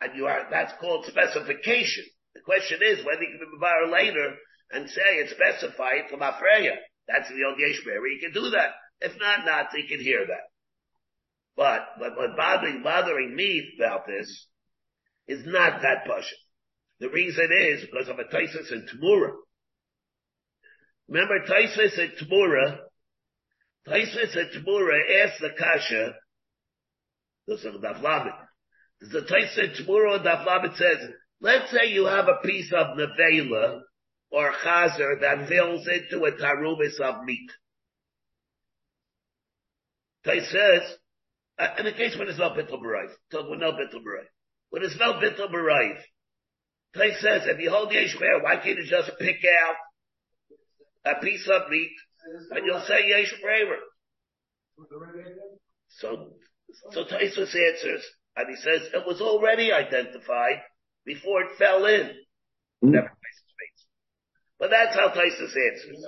And 0.00 0.16
you 0.16 0.26
are, 0.26 0.46
that's 0.50 0.72
called 0.80 1.06
specification. 1.06 2.04
The 2.36 2.44
question 2.44 2.80
is 2.84 3.04
whether 3.04 3.22
you 3.22 3.38
can 3.38 3.50
be 3.50 3.58
bar 3.58 3.88
later 3.88 4.34
and 4.70 4.90
say 4.90 5.24
it's 5.24 5.32
specified 5.32 6.10
from 6.10 6.20
Afreya. 6.20 6.76
That's 7.08 7.28
the 7.28 7.44
old 7.48 7.56
Yeshmer. 7.56 7.96
He 8.12 8.20
can 8.20 8.32
do 8.32 8.50
that. 8.50 8.72
If 9.00 9.18
not, 9.18 9.46
not, 9.46 9.68
he 9.74 9.88
can 9.88 10.00
hear 10.00 10.26
that. 10.26 10.44
But, 11.56 11.80
but 11.98 12.14
what 12.14 12.36
bothering, 12.36 12.82
bothering 12.82 13.34
me 13.34 13.72
about 13.78 14.06
this 14.06 14.48
is 15.26 15.46
not 15.46 15.80
that 15.80 16.04
passion. 16.04 16.36
The 17.00 17.08
reason 17.08 17.48
is 17.50 17.86
because 17.86 18.08
of 18.08 18.18
a 18.18 18.24
Taisus 18.24 18.70
and 18.70 18.86
Tamura. 18.86 19.32
Remember 21.08 21.40
Taisus 21.46 21.98
and 21.98 22.12
Tamura, 22.20 22.78
Taisus 23.88 24.36
and 24.36 24.50
Tamura 24.50 25.24
asked 25.24 25.40
the 25.40 25.50
Kasha, 25.58 26.14
this 27.46 27.60
is 27.60 27.76
Daflamit. 27.82 28.36
The 29.00 29.22
Taisus 29.22 29.58
and 29.58 29.86
Tamura 29.86 30.22
Daflamit 30.22 30.76
says, 30.76 31.08
let's 31.40 31.70
say 31.70 31.92
you 31.92 32.06
have 32.06 32.28
a 32.28 32.46
piece 32.46 32.72
of 32.72 32.96
Nevela 32.96 33.80
or 34.30 34.52
Chazer 34.64 35.20
that 35.20 35.48
fills 35.48 35.86
into 35.86 36.24
a 36.24 36.32
tarubis 36.32 37.00
of 37.00 37.24
meat. 37.24 37.50
Taisus 40.24 40.50
says, 40.50 40.98
uh, 41.58 41.68
in 41.78 41.84
the 41.84 41.92
case 41.92 42.16
when 42.16 42.26
there's 42.26 42.38
no 42.38 42.50
bittul 42.50 42.82
b'rayv, 42.82 43.10
with 43.48 43.60
no 43.60 43.72
bittul 43.72 44.02
b'rayv. 44.02 44.26
When 44.70 44.82
there's 44.82 44.96
says, 47.20 47.42
if 47.46 47.60
you 47.60 47.70
hold 47.70 47.92
yesh 47.92 48.16
be'er, 48.18 48.42
why 48.42 48.56
can't 48.56 48.78
you 48.78 48.86
just 48.86 49.12
pick 49.18 49.36
out 49.64 51.16
a 51.16 51.20
piece 51.22 51.48
of 51.48 51.70
meat 51.70 51.92
and 52.50 52.66
you'll 52.66 52.84
say 52.86 53.08
yesh 53.08 53.32
be'er? 53.40 53.78
So, 55.88 56.32
so 56.90 57.04
Taisus 57.04 57.54
answers, 57.54 58.04
and 58.36 58.48
he 58.50 58.56
says, 58.56 58.88
it 58.92 59.06
was 59.06 59.20
already 59.20 59.72
identified 59.72 60.60
before 61.06 61.42
it 61.42 61.56
fell 61.56 61.86
in. 61.86 62.10
Hmm. 62.82 62.90
Never 62.90 63.06
space. 63.06 63.86
But 64.58 64.70
that's 64.70 64.94
how 64.94 65.08
Taisus 65.08 65.54
answers. 65.54 66.06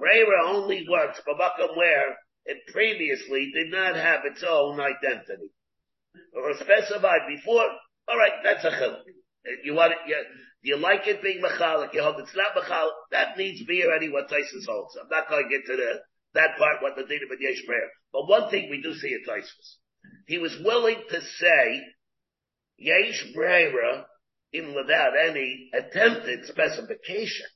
Breira 0.00 0.46
only 0.46 0.86
works, 0.88 1.20
Babakam 1.26 1.76
where 1.76 2.16
it 2.46 2.58
previously 2.72 3.50
did 3.52 3.70
not 3.70 3.96
have 3.96 4.20
its 4.24 4.44
own 4.48 4.80
identity. 4.80 5.50
Or 6.32 6.54
specified 6.54 7.26
before, 7.28 7.66
alright, 8.08 8.32
that's 8.42 8.64
a 8.64 8.70
chiluk. 8.70 9.02
You 9.64 9.74
want 9.74 9.92
it, 9.92 9.98
you, 10.06 10.16
you 10.62 10.76
like 10.76 11.06
it 11.06 11.22
being 11.22 11.42
machalik, 11.42 11.92
you 11.92 12.02
hope 12.02 12.16
it's 12.18 12.36
not 12.36 12.54
machalik, 12.54 12.90
that 13.10 13.36
needs 13.36 13.60
to 13.60 13.66
be 13.66 13.84
already 13.84 14.10
what 14.10 14.28
Tysus 14.28 14.66
holds. 14.66 14.96
I'm 15.00 15.08
not 15.10 15.28
going 15.28 15.44
to 15.44 15.50
get 15.50 15.66
to 15.66 15.76
the, 15.76 16.00
that 16.34 16.58
part, 16.58 16.82
what 16.82 16.96
the 16.96 17.02
data 17.02 17.26
of 17.30 17.40
Yesh 17.40 17.64
prayer. 17.66 17.90
But 18.12 18.28
one 18.28 18.50
thing 18.50 18.68
we 18.70 18.82
do 18.82 18.94
see 18.94 19.14
at 19.14 19.28
Tysus. 19.28 19.76
He 20.26 20.38
was 20.38 20.56
willing 20.64 21.02
to 21.10 21.20
say, 21.20 21.82
Yesh 22.78 23.32
Brera, 23.34 24.06
even 24.52 24.74
without 24.74 25.12
any 25.16 25.70
attempted 25.72 26.46
specification. 26.46 27.46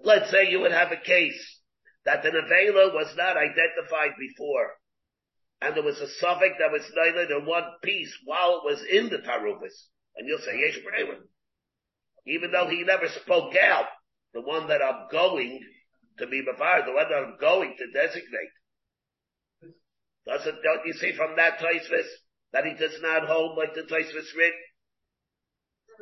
Let's 0.00 0.30
say 0.30 0.50
you 0.50 0.60
would 0.60 0.72
have 0.72 0.92
a 0.92 0.96
case 0.96 1.60
that 2.04 2.22
the 2.22 2.30
Nevela 2.30 2.92
was 2.92 3.14
not 3.16 3.36
identified 3.36 4.12
before, 4.18 4.70
and 5.60 5.76
there 5.76 5.84
was 5.84 6.00
a 6.00 6.08
suffix 6.08 6.56
that 6.58 6.72
was 6.72 6.82
neither 6.94 7.38
in 7.38 7.46
one 7.46 7.64
piece 7.82 8.12
while 8.24 8.56
it 8.58 8.64
was 8.64 8.82
in 8.90 9.08
the 9.08 9.18
Tarufis, 9.18 9.86
and 10.16 10.26
you'll 10.26 10.38
say, 10.38 10.58
Yesh. 10.58 10.78
Even 12.26 12.52
though 12.52 12.68
he 12.68 12.82
never 12.82 13.08
spoke 13.08 13.54
out, 13.56 13.86
the 14.34 14.40
one 14.40 14.68
that 14.68 14.82
I'm 14.82 15.08
going 15.10 15.60
to 16.18 16.26
be 16.26 16.42
before, 16.42 16.82
the 16.86 16.92
one 16.92 17.08
that 17.08 17.18
I'm 17.18 17.36
going 17.40 17.76
to 17.78 17.92
designate. 17.92 18.52
Doesn't, 20.26 20.62
don't 20.62 20.86
you 20.86 20.92
see 20.94 21.12
from 21.12 21.36
that 21.36 21.58
Taisvis 21.58 22.06
that 22.52 22.64
he 22.64 22.74
does 22.74 22.96
not 23.00 23.26
hold 23.26 23.58
like 23.58 23.74
the 23.74 23.82
Taisvis 23.82 24.34
writ? 24.36 24.54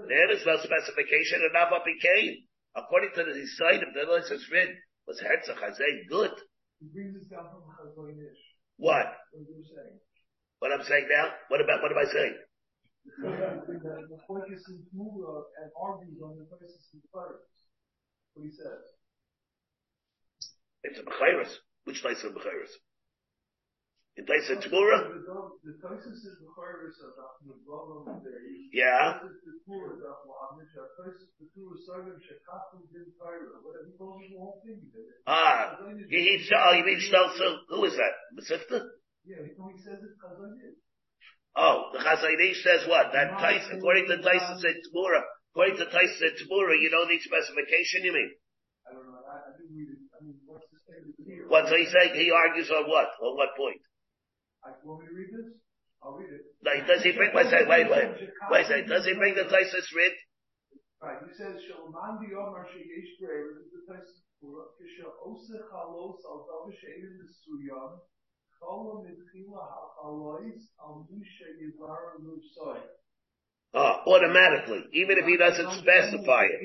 There 0.09 0.31
is 0.33 0.47
no 0.47 0.57
specification 0.57 1.43
and 1.45 1.53
not 1.53 1.73
became. 1.85 2.47
According 2.77 3.11
to 3.17 3.25
the 3.25 3.47
side 3.59 3.83
of 3.83 3.91
the 3.93 4.07
list 4.07 4.31
is 4.31 4.47
written, 4.51 4.77
was 5.07 5.19
Herzog 5.19 5.59
Hazay 5.59 6.07
good? 6.09 6.31
He 6.79 6.87
brings 6.95 7.19
this 7.19 7.27
down 7.27 7.51
from 7.51 7.67
Chazonish. 7.67 8.39
What? 8.79 9.11
What 9.35 9.45
you're 9.51 9.67
saying. 9.67 9.99
What 10.61 10.73
I'm 10.73 10.85
saying 10.87 11.09
now? 11.11 11.35
What 11.49 11.61
about, 11.61 11.83
what 11.83 11.93
am 11.93 11.99
I 11.99 12.09
saying? 12.13 12.37
The 13.21 14.21
focus 14.29 14.61
is 14.71 14.87
and 14.93 15.69
argues 15.75 16.21
on 16.23 16.37
the 16.39 16.47
basis 16.47 16.89
of 16.95 17.01
the 17.03 17.09
fires. 17.13 17.49
What 18.35 18.45
he 18.47 18.53
says. 18.53 18.85
It's 20.85 20.99
a 21.01 21.03
Bechiris. 21.03 21.59
Which 21.85 22.03
place 22.03 22.23
of 22.25 22.33
Bechiris? 22.33 22.73
In 24.19 24.27
place 24.27 24.47
of 24.51 24.59
Tamura? 24.59 25.07
The 25.63 25.79
Tosis 25.79 26.19
is 26.19 26.37
the 26.43 26.51
fires 26.57 26.99
of 26.99 27.15
the 27.47 27.55
Bavlam 27.63 28.23
there. 28.27 28.43
Yeah. 28.75 29.23
Tosis 29.23 29.39
the 29.47 29.55
Torah 29.63 29.97
of 30.03 30.27
Amish, 30.27 30.75
Tosis 30.99 31.31
the 31.39 31.47
Torah 31.55 31.79
Sargim 31.87 32.19
Shekafu 32.19 32.91
Din 32.91 33.07
Tyra. 33.15 33.63
Whatever 33.63 33.87
he 33.87 33.95
calls 33.97 34.19
the 34.19 34.37
whole 34.37 34.59
thing. 34.67 34.83
he 34.83 34.91
did 34.91 35.07
it. 35.07 35.23
Ah, 35.27 35.79
you, 35.87 36.41
oh, 36.59 36.73
you 36.75 36.85
mean 36.85 37.01
Stelzel? 37.01 37.55
Who 37.71 37.85
is 37.87 37.95
that? 37.95 38.15
Mesifta? 38.35 38.83
Yeah, 39.25 39.47
he 39.47 39.55
he 39.55 39.79
says 39.85 40.01
it's. 40.03 40.19
Oh, 41.57 41.91
the 41.93 41.99
Chazaydish 41.99 42.63
says 42.63 42.87
what? 42.87 43.11
That 43.13 43.37
Tais, 43.39 43.67
according 43.75 44.07
to 44.07 44.23
Tyson 44.23 44.63
said 44.63 44.77
Tamura, 44.87 45.23
according 45.53 45.77
to 45.79 45.87
Tyson 45.91 46.17
said 46.19 46.35
Tamura, 46.39 46.79
you 46.79 46.91
don't 46.91 47.11
need 47.11 47.23
specification, 47.23 48.07
you 48.07 48.15
mean? 48.15 48.31
I 48.87 48.95
don't 48.95 49.07
know. 49.11 49.19
I, 49.19 49.51
I 49.51 49.59
didn't 49.59 49.75
read 49.75 49.91
it. 49.91 50.01
I 50.15 50.19
mean, 50.23 50.39
what's 50.47 50.67
the 50.71 50.79
statement 50.79 51.19
here? 51.27 51.51
What, 51.51 51.67
so 51.67 51.75
he's 51.75 51.91
saying 51.91 52.15
he 52.15 52.31
argues 52.31 52.71
on 52.71 52.87
what? 52.87 53.11
On 53.19 53.35
what 53.35 53.51
point? 53.59 53.83
I, 54.65 54.77
want 54.85 55.01
me 55.01 55.09
to 55.09 55.15
read 55.17 55.33
this? 55.33 55.49
I'll 56.03 56.17
read 56.17 56.33
it. 56.33 56.45
Like, 56.65 56.87
does 56.89 57.03
he 57.05 57.13
bring, 57.13 57.33
wait 57.33 57.49
a 57.49 57.65
wait, 57.69 57.89
wait, 57.89 58.09
wait 58.51 58.65
a 58.65 58.69
second, 58.69 58.89
does 58.89 59.05
he 59.05 59.15
bring 59.15 59.35
the 59.35 59.45
Tyson 59.45 59.85
writ? 59.97 60.17
Right, 61.01 61.17
he 61.25 61.33
says, 61.33 61.65
Shalman 61.65 62.21
Diomar 62.21 62.69
Sheyesh 62.69 63.17
Breira, 63.21 63.57
this 63.57 63.73
is 63.73 63.73
the 63.73 63.85
text 63.89 64.21
for 64.37 64.77
Kisha 64.77 65.09
Ose 65.25 65.57
Chalos 65.73 66.21
Al 66.29 66.45
Davish 66.45 66.85
Nesuyam, 66.85 68.05
Cholam 68.61 69.09
Midchila 69.09 69.65
HaChalois 69.65 70.61
Al 70.81 71.09
Misha 71.09 71.49
Yivar 71.57 72.21
Lusoi. 72.21 72.85
Oh, 73.73 73.79
ah, 73.79 74.03
automatically, 74.05 74.83
even 74.93 75.17
if 75.17 75.27
he 75.27 75.37
doesn't 75.37 75.71
specify 75.79 76.43
it. 76.43 76.59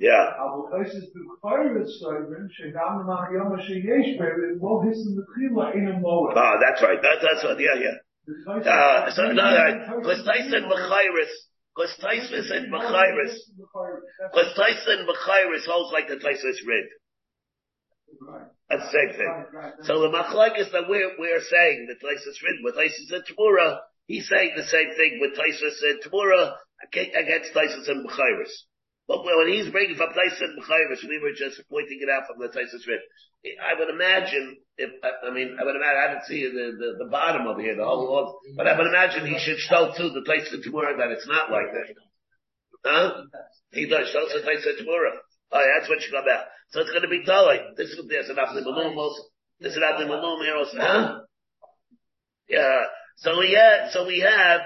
Yeah. 0.00 0.32
אבל 0.40 0.60
חייסס 0.70 1.06
בכפר 1.12 1.60
סויבן, 2.00 2.44
שגם 2.48 2.92
למען 3.00 3.34
יום 3.34 3.60
שיש 3.60 4.06
בהם, 4.18 4.38
לא 4.62 4.72
היסן 4.82 5.12
בתחילה 5.16 5.64
אין 5.72 5.86
המוה. 5.88 6.32
Oh, 6.32 6.54
that's 6.64 6.80
right, 6.80 7.00
that, 7.04 7.18
that's 7.20 7.44
what, 7.44 7.60
yeah, 7.60 7.76
yeah. 7.76 7.96
Uh, 8.48 9.10
so, 9.10 9.32
no, 9.32 9.44
because 10.00 10.24
Tyson 10.24 10.64
Bechairis, 10.72 11.34
because 11.74 11.92
Tyson 12.00 12.42
said 12.48 12.64
Bechairis, 12.72 13.34
because 14.32 14.50
Tyson 14.56 15.00
Bechairis 15.10 15.64
holds 15.66 15.92
like 15.92 16.08
the 16.08 16.16
Tyson's 16.16 16.62
rid. 16.66 16.86
That's 18.68 18.86
the 18.86 18.94
same 18.98 19.12
thing. 19.18 19.32
So 19.82 20.00
the 20.00 20.08
machlek 20.08 20.58
is 20.58 20.70
that 20.72 20.88
we're, 20.88 21.12
we're 21.18 21.44
saying 21.44 21.88
that 21.88 22.00
Tyson's 22.00 22.40
rid, 22.40 22.56
with 22.64 22.74
Tyson 22.76 23.04
said 23.08 23.22
Tamura, 23.28 23.80
he's 24.06 24.28
saying 24.28 24.52
the 24.56 24.64
same 24.64 24.90
thing 24.96 25.18
with 25.20 25.36
Tyson 25.36 25.72
said 25.76 25.96
Tamura 26.04 26.56
against 26.88 27.52
Tyson 27.52 27.84
and 27.86 28.08
Bechairis. 28.08 28.54
But 29.07 29.23
when 29.23 29.53
he's 29.53 29.69
bringing 29.69 29.95
from 29.95 30.09
Tyson 30.13 30.57
Bechairis, 30.57 31.05
we 31.07 31.21
were 31.21 31.37
just 31.37 31.61
pointing 31.69 32.01
it 32.01 32.09
out 32.09 32.25
from 32.25 32.41
the 32.41 32.49
Tyson's 32.49 32.87
rid. 32.87 32.99
I 33.61 33.77
would 33.77 33.89
imagine, 33.93 34.57
if, 34.77 34.89
I 35.03 35.29
mean, 35.29 35.57
I 35.61 35.63
would 35.63 35.75
imagine, 35.75 36.01
I 36.01 36.07
didn't 36.09 36.25
see 36.25 36.41
the, 36.49 36.73
the, 36.73 37.05
the 37.05 37.09
bottom 37.11 37.45
over 37.45 37.61
here, 37.61 37.75
the 37.77 37.85
whole 37.85 38.09
world, 38.09 38.41
but 38.57 38.67
I 38.67 38.75
would 38.75 38.87
imagine 38.87 39.27
he 39.27 39.37
should 39.37 39.59
show 39.59 39.93
to 39.95 40.09
the 40.09 40.25
Tyson 40.25 40.63
Tamura 40.65 40.97
that 40.97 41.13
it's 41.13 41.27
not 41.27 41.51
like 41.51 41.69
that. 41.69 41.93
Huh? 42.83 43.21
He 43.71 43.85
does, 43.85 44.09
show 44.09 44.25
to 44.25 44.41
Tyson 44.41 44.73
Tamura. 44.81 45.21
Oh, 45.51 45.61
yeah, 45.61 45.77
that's 45.77 45.89
what 45.89 46.01
you 46.01 46.09
come 46.09 46.25
out. 46.25 46.45
So 46.71 46.81
it's 46.81 46.89
to 46.89 47.07
be 47.07 47.23
Tali. 47.23 47.59
This 47.77 47.89
is, 47.89 48.01
there's 48.09 48.29
an 48.29 48.37
Afli 48.37 48.63
Malum 48.63 48.97
also. 48.97 49.21
There's 49.59 49.75
an 49.75 49.83
Afli 49.83 50.07
Malum 50.07 50.41
here 50.41 50.57
also. 50.57 50.77
Huh? 50.77 51.19
Yeah. 52.49 52.81
So 53.17 53.37
we 53.37 53.53
have, 53.53 53.91
so 53.91 54.07
we 54.07 54.19
have, 54.21 54.61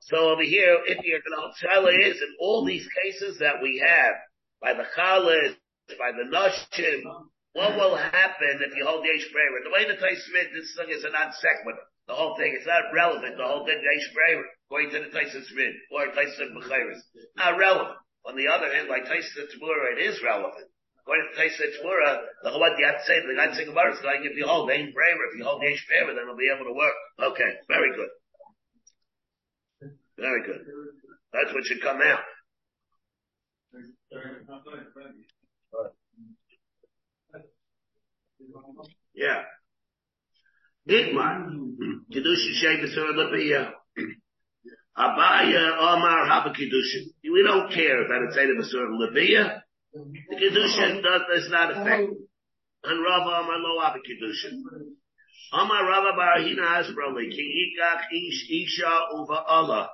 so 0.00 0.30
over 0.30 0.42
here, 0.42 0.78
if 0.86 0.98
you're 1.04 1.22
going 1.22 1.38
to 1.38 1.66
tell 1.66 1.86
is 1.86 2.16
in 2.16 2.32
all 2.40 2.64
these 2.64 2.86
cases 3.04 3.38
that 3.38 3.62
we 3.62 3.82
have, 3.84 4.14
by 4.60 4.74
the 4.74 4.86
Khalid, 4.94 5.56
by 5.98 6.12
the 6.12 6.30
Nashim, 6.30 7.02
what 7.52 7.76
will 7.76 7.96
happen 7.96 8.64
if 8.64 8.72
you 8.76 8.86
hold 8.86 9.04
the 9.04 9.12
Eish 9.12 9.28
Breira? 9.28 9.60
The 9.64 9.74
way 9.74 9.84
the 9.84 10.00
Tais 10.00 10.24
Smith, 10.24 10.50
this 10.54 10.72
thing 10.72 10.88
is 10.88 11.04
a 11.04 11.10
non 11.10 11.32
sequitur. 11.32 11.84
The 12.08 12.14
whole 12.14 12.34
thing, 12.36 12.54
it's 12.56 12.66
not 12.66 12.90
relevant, 12.94 13.36
the 13.36 13.46
whole 13.46 13.66
thing, 13.66 13.78
Eish 13.78 14.08
Breira, 14.16 14.42
according 14.66 14.90
to 14.90 15.00
the 15.06 15.12
Tais 15.12 15.30
Smith, 15.30 15.76
or 15.92 16.06
Tais 16.16 16.32
Bechairis. 16.38 17.02
Not 17.36 17.58
relevant. 17.58 17.98
On 18.24 18.36
the 18.36 18.48
other 18.48 18.72
hand, 18.72 18.88
like 18.88 19.04
Tais 19.04 19.28
Tzmura, 19.36 19.98
it 19.98 20.00
is 20.00 20.22
relevant. 20.22 20.70
According 21.02 21.28
to 21.28 21.34
Tais 21.36 21.58
Tzmura, 21.58 22.22
the 22.42 22.58
what 22.58 22.78
you 22.78 22.86
have 22.86 23.02
to 23.02 23.06
say, 23.06 23.20
the 23.20 23.34
about 23.34 23.90
it 23.90 23.98
is 23.98 24.04
like, 24.04 24.22
if 24.22 24.36
you 24.38 24.46
hold 24.46 24.70
Eish 24.70 24.94
Breira, 24.94 25.22
if 25.30 25.38
you 25.38 25.44
hold 25.44 25.62
Eish 25.62 25.82
Breira, 25.90 26.14
then 26.14 26.24
it'll 26.24 26.38
be 26.38 26.50
able 26.50 26.66
to 26.66 26.78
work. 26.78 26.94
Okay, 27.20 27.58
very 27.68 27.94
good. 27.94 28.08
Very 30.18 30.42
good. 30.46 30.60
That's 31.32 31.52
what 31.54 31.64
should 31.64 31.82
come 31.82 32.00
out. 32.02 32.20
Yeah. 39.14 39.42
Digmar. 40.88 41.46
Kedusha 42.12 42.52
Shei 42.60 42.76
B'Sur 42.82 43.72
Abaya 44.98 45.78
Omar 45.78 46.26
Haba 46.28 46.52
Kedusha. 46.54 47.00
We 47.24 47.42
don't 47.42 47.72
care 47.72 48.08
that 48.08 48.22
it's 48.28 48.36
Eidah 48.36 48.58
B'Sur 48.60 48.88
Labiyah. 49.00 49.60
The 49.94 50.36
Kedusha 50.36 51.02
does, 51.02 51.22
does 51.34 51.50
not 51.50 51.70
affect. 51.70 52.12
And 52.84 53.02
Rav 53.02 53.26
Omar 53.26 53.58
Lo 53.58 53.80
Haba 53.80 53.96
Kedusha. 53.96 54.50
Omar 55.54 55.84
Rav 55.88 56.14
Barahina 56.14 56.66
Hasbrali. 56.66 57.30
Ki 57.30 57.74
Ikach 57.78 58.04
Ish 58.12 58.50
Isha 58.50 59.00
Uva 59.14 59.44
Allah. 59.48 59.90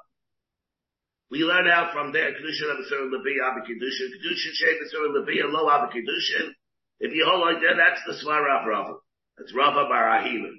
We 1.31 1.45
learn 1.45 1.69
out 1.69 1.93
from 1.93 2.13
there, 2.13 2.33
Kedusha 2.33 2.73
B'Sur 2.73 3.13
Labiyah 3.13 3.45
Haba 3.45 3.61
Kedusha. 3.61 4.09
Kedusha 4.09 4.51
Shei 4.55 4.75
B'Sur 4.81 5.13
Labiyah 5.13 5.53
Lo 5.53 5.67
Haba 5.69 5.93
Kedusha. 5.93 6.53
If 7.01 7.13
you 7.13 7.27
hold 7.29 7.41
like 7.41 7.61
that, 7.61 7.77
that's 7.77 8.03
the 8.07 8.27
Svara 8.27 8.61
of 8.61 8.67
Rava. 8.67 8.95
That's 9.37 9.55
Rava 9.55 9.85
Barahila. 9.91 10.51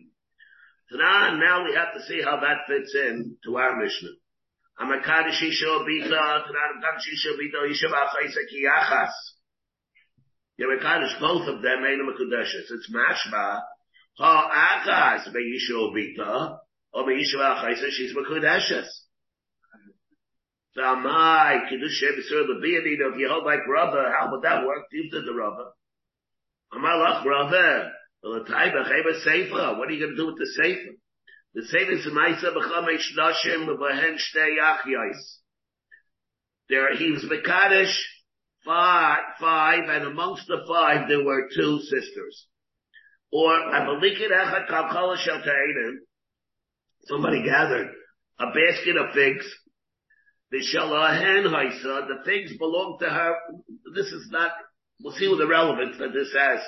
So 0.89 0.97
now, 0.97 1.35
now 1.35 1.65
we 1.65 1.73
have 1.75 1.93
to 1.93 2.01
see 2.07 2.21
how 2.23 2.39
that 2.39 2.65
fits 2.67 2.95
in 2.95 3.35
to 3.45 3.57
our 3.57 3.75
Mishnah. 3.81 4.09
Amakadish 4.79 5.41
Isha 5.41 5.65
Bita, 5.65 6.45
Tanakadish 6.45 7.13
Isha 7.13 7.29
Bita, 7.35 7.69
Isha 7.69 7.87
Ba'chaisa 7.87 8.45
Kiyachas. 8.47 9.11
Yamakadosh, 10.59 11.19
both 11.19 11.47
of 11.47 11.61
them, 11.61 11.79
Eina 11.79 12.07
Makudeshes. 12.07 12.69
It's 12.69 12.91
Mashma. 12.93 13.61
Ha 14.17 14.81
Akas 14.85 15.33
Be'isha 15.33 15.93
Bita, 15.93 16.57
or 16.93 17.05
Be 17.05 17.15
Be'isha 17.15 17.37
Ba'chaisa, 17.37 17.89
she's 17.89 18.15
Makudeshes. 18.15 18.87
My 20.75 21.65
Kiddush 21.69 22.01
Shebisur 22.01 22.45
Labiyadina, 22.45 23.13
if 23.13 23.17
you 23.17 23.27
hold 23.29 23.45
like 23.45 23.67
Rava, 23.67 24.11
how 24.17 24.31
would 24.31 24.43
that 24.43 24.65
work? 24.65 24.83
You 24.91 25.09
did 25.09 25.25
the 25.25 25.33
Rava. 25.33 25.71
Amalach 26.73 27.25
Rava. 27.25 27.91
The 28.21 28.45
Taiba 28.49 28.85
Chayba 28.85 29.25
Seifa. 29.25 29.77
What 29.77 29.89
are 29.89 29.91
you 29.91 29.99
going 29.99 30.11
to 30.11 30.17
do 30.17 30.27
with 30.27 30.37
the 30.37 30.61
Seifa? 30.61 30.91
The 31.53 31.61
Seifa 31.61 31.97
is 31.97 32.05
Maisa 32.05 32.53
B'chamesh 32.53 33.17
Nashim 33.17 33.67
B'hen 33.67 34.15
Shtei 34.15 34.57
Achyais. 34.61 35.37
There, 36.69 36.95
he 36.95 37.11
was 37.11 37.23
Mekadesh 37.23 37.95
five, 38.65 39.19
five, 39.39 39.89
and 39.89 40.05
amongst 40.05 40.47
the 40.47 40.63
five 40.67 41.07
there 41.07 41.23
were 41.23 41.49
two 41.55 41.79
sisters. 41.79 42.45
Or, 43.31 43.51
Abalikin 43.51 44.31
Echad 44.31 44.69
Kalkala 44.69 45.17
Sheltainen. 45.17 45.97
Somebody 47.05 47.43
gathered 47.43 47.89
a 48.39 48.45
basket 48.47 48.97
of 48.97 49.13
figs. 49.13 49.45
The 50.51 50.65
Shalahen 50.65 51.45
Haisa, 51.45 52.07
the 52.07 52.23
figs 52.25 52.57
belong 52.57 52.97
to 53.01 53.09
her. 53.09 53.35
This 53.93 54.07
is 54.07 54.29
not, 54.31 54.51
we'll 55.01 55.13
see 55.13 55.27
what 55.27 55.37
the 55.37 55.47
relevance 55.47 55.97
that 55.99 56.13
this 56.13 56.33
has. 56.33 56.59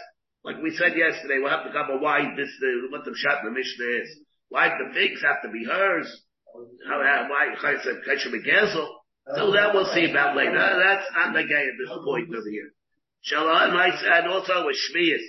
Like 0.43 0.61
we 0.61 0.71
said 0.77 0.93
yesterday, 0.97 1.41
we'll 1.41 1.49
have 1.49 1.65
to 1.65 1.73
cover 1.73 1.97
why 1.97 2.21
this, 2.37 2.49
uh, 2.61 2.89
what 2.91 3.05
the 3.05 3.13
shot 3.17 3.41
the 3.43 3.49
Mishnah 3.49 4.01
is. 4.01 4.09
Why 4.49 4.69
the 4.69 4.93
figs 4.93 5.21
have 5.21 5.41
to 5.43 5.49
be 5.49 5.65
hers? 5.65 6.09
How, 6.87 7.27
why 7.29 7.55
Chaysa 7.57 8.05
Kesha 8.05 8.29
Begezel? 8.29 8.87
So 9.35 9.51
that 9.53 9.73
we'll 9.73 9.89
see 9.93 10.09
about 10.09 10.35
later. 10.35 10.57
That's 10.57 11.07
not 11.13 11.33
the 11.33 11.45
guy 11.45 11.61
at 11.61 11.77
this 11.77 11.93
point 12.03 12.29
over 12.29 12.49
here. 12.49 12.73
Shalom, 13.21 13.77
I 13.77 13.95
said 14.01 14.27
also 14.27 14.65
with 14.65 14.77
Shmias. 14.89 15.21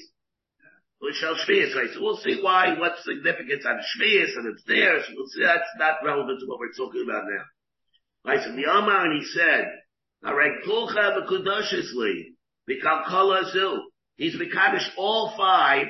With 1.01 1.15
Shal 1.17 1.37
Shmias, 1.37 1.77
right? 1.77 1.91
So 1.93 2.01
we'll 2.01 2.17
see 2.17 2.41
why, 2.41 2.79
what 2.79 2.97
significance 3.05 3.65
on 3.67 3.81
Shmias 3.81 4.33
and 4.37 4.49
it's 4.49 4.65
theirs. 4.65 5.05
We'll 5.15 5.29
see 5.29 5.45
that's 5.45 5.69
not 5.79 6.05
relevant 6.05 6.41
to 6.41 6.47
what 6.47 6.59
we're 6.59 6.73
talking 6.73 7.05
about 7.05 7.25
now. 7.29 7.45
Right, 8.25 8.41
so 8.45 8.55
the 8.55 8.71
Amar 8.71 9.07
and 9.07 9.21
he 9.21 9.27
said, 9.27 9.67
Alright, 10.25 10.63
Kulcha 10.67 11.19
B'Kudashesli, 11.19 12.35
B'Kalkala 12.71 13.53
Zil. 13.53 13.83
He's 14.17 14.37
Mekadosh 14.37 14.89
all 14.97 15.35
five 15.37 15.89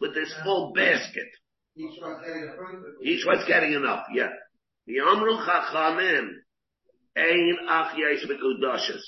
with 0.00 0.14
this 0.14 0.32
full 0.42 0.72
basket. 0.72 1.28
Each 1.76 2.00
one's 2.00 2.20
getting 2.24 2.50
fruit. 2.56 2.84
Each 3.02 3.26
one's 3.26 3.44
getting 3.46 3.72
enough, 3.74 4.06
yeah. 4.14 4.30
The 4.86 5.00
Amru 5.00 5.36
Chachamim, 5.36 6.30
Ein 7.16 7.56
Ach 7.68 7.98
Yesh 7.98 8.24
Mekudashis. 8.26 9.02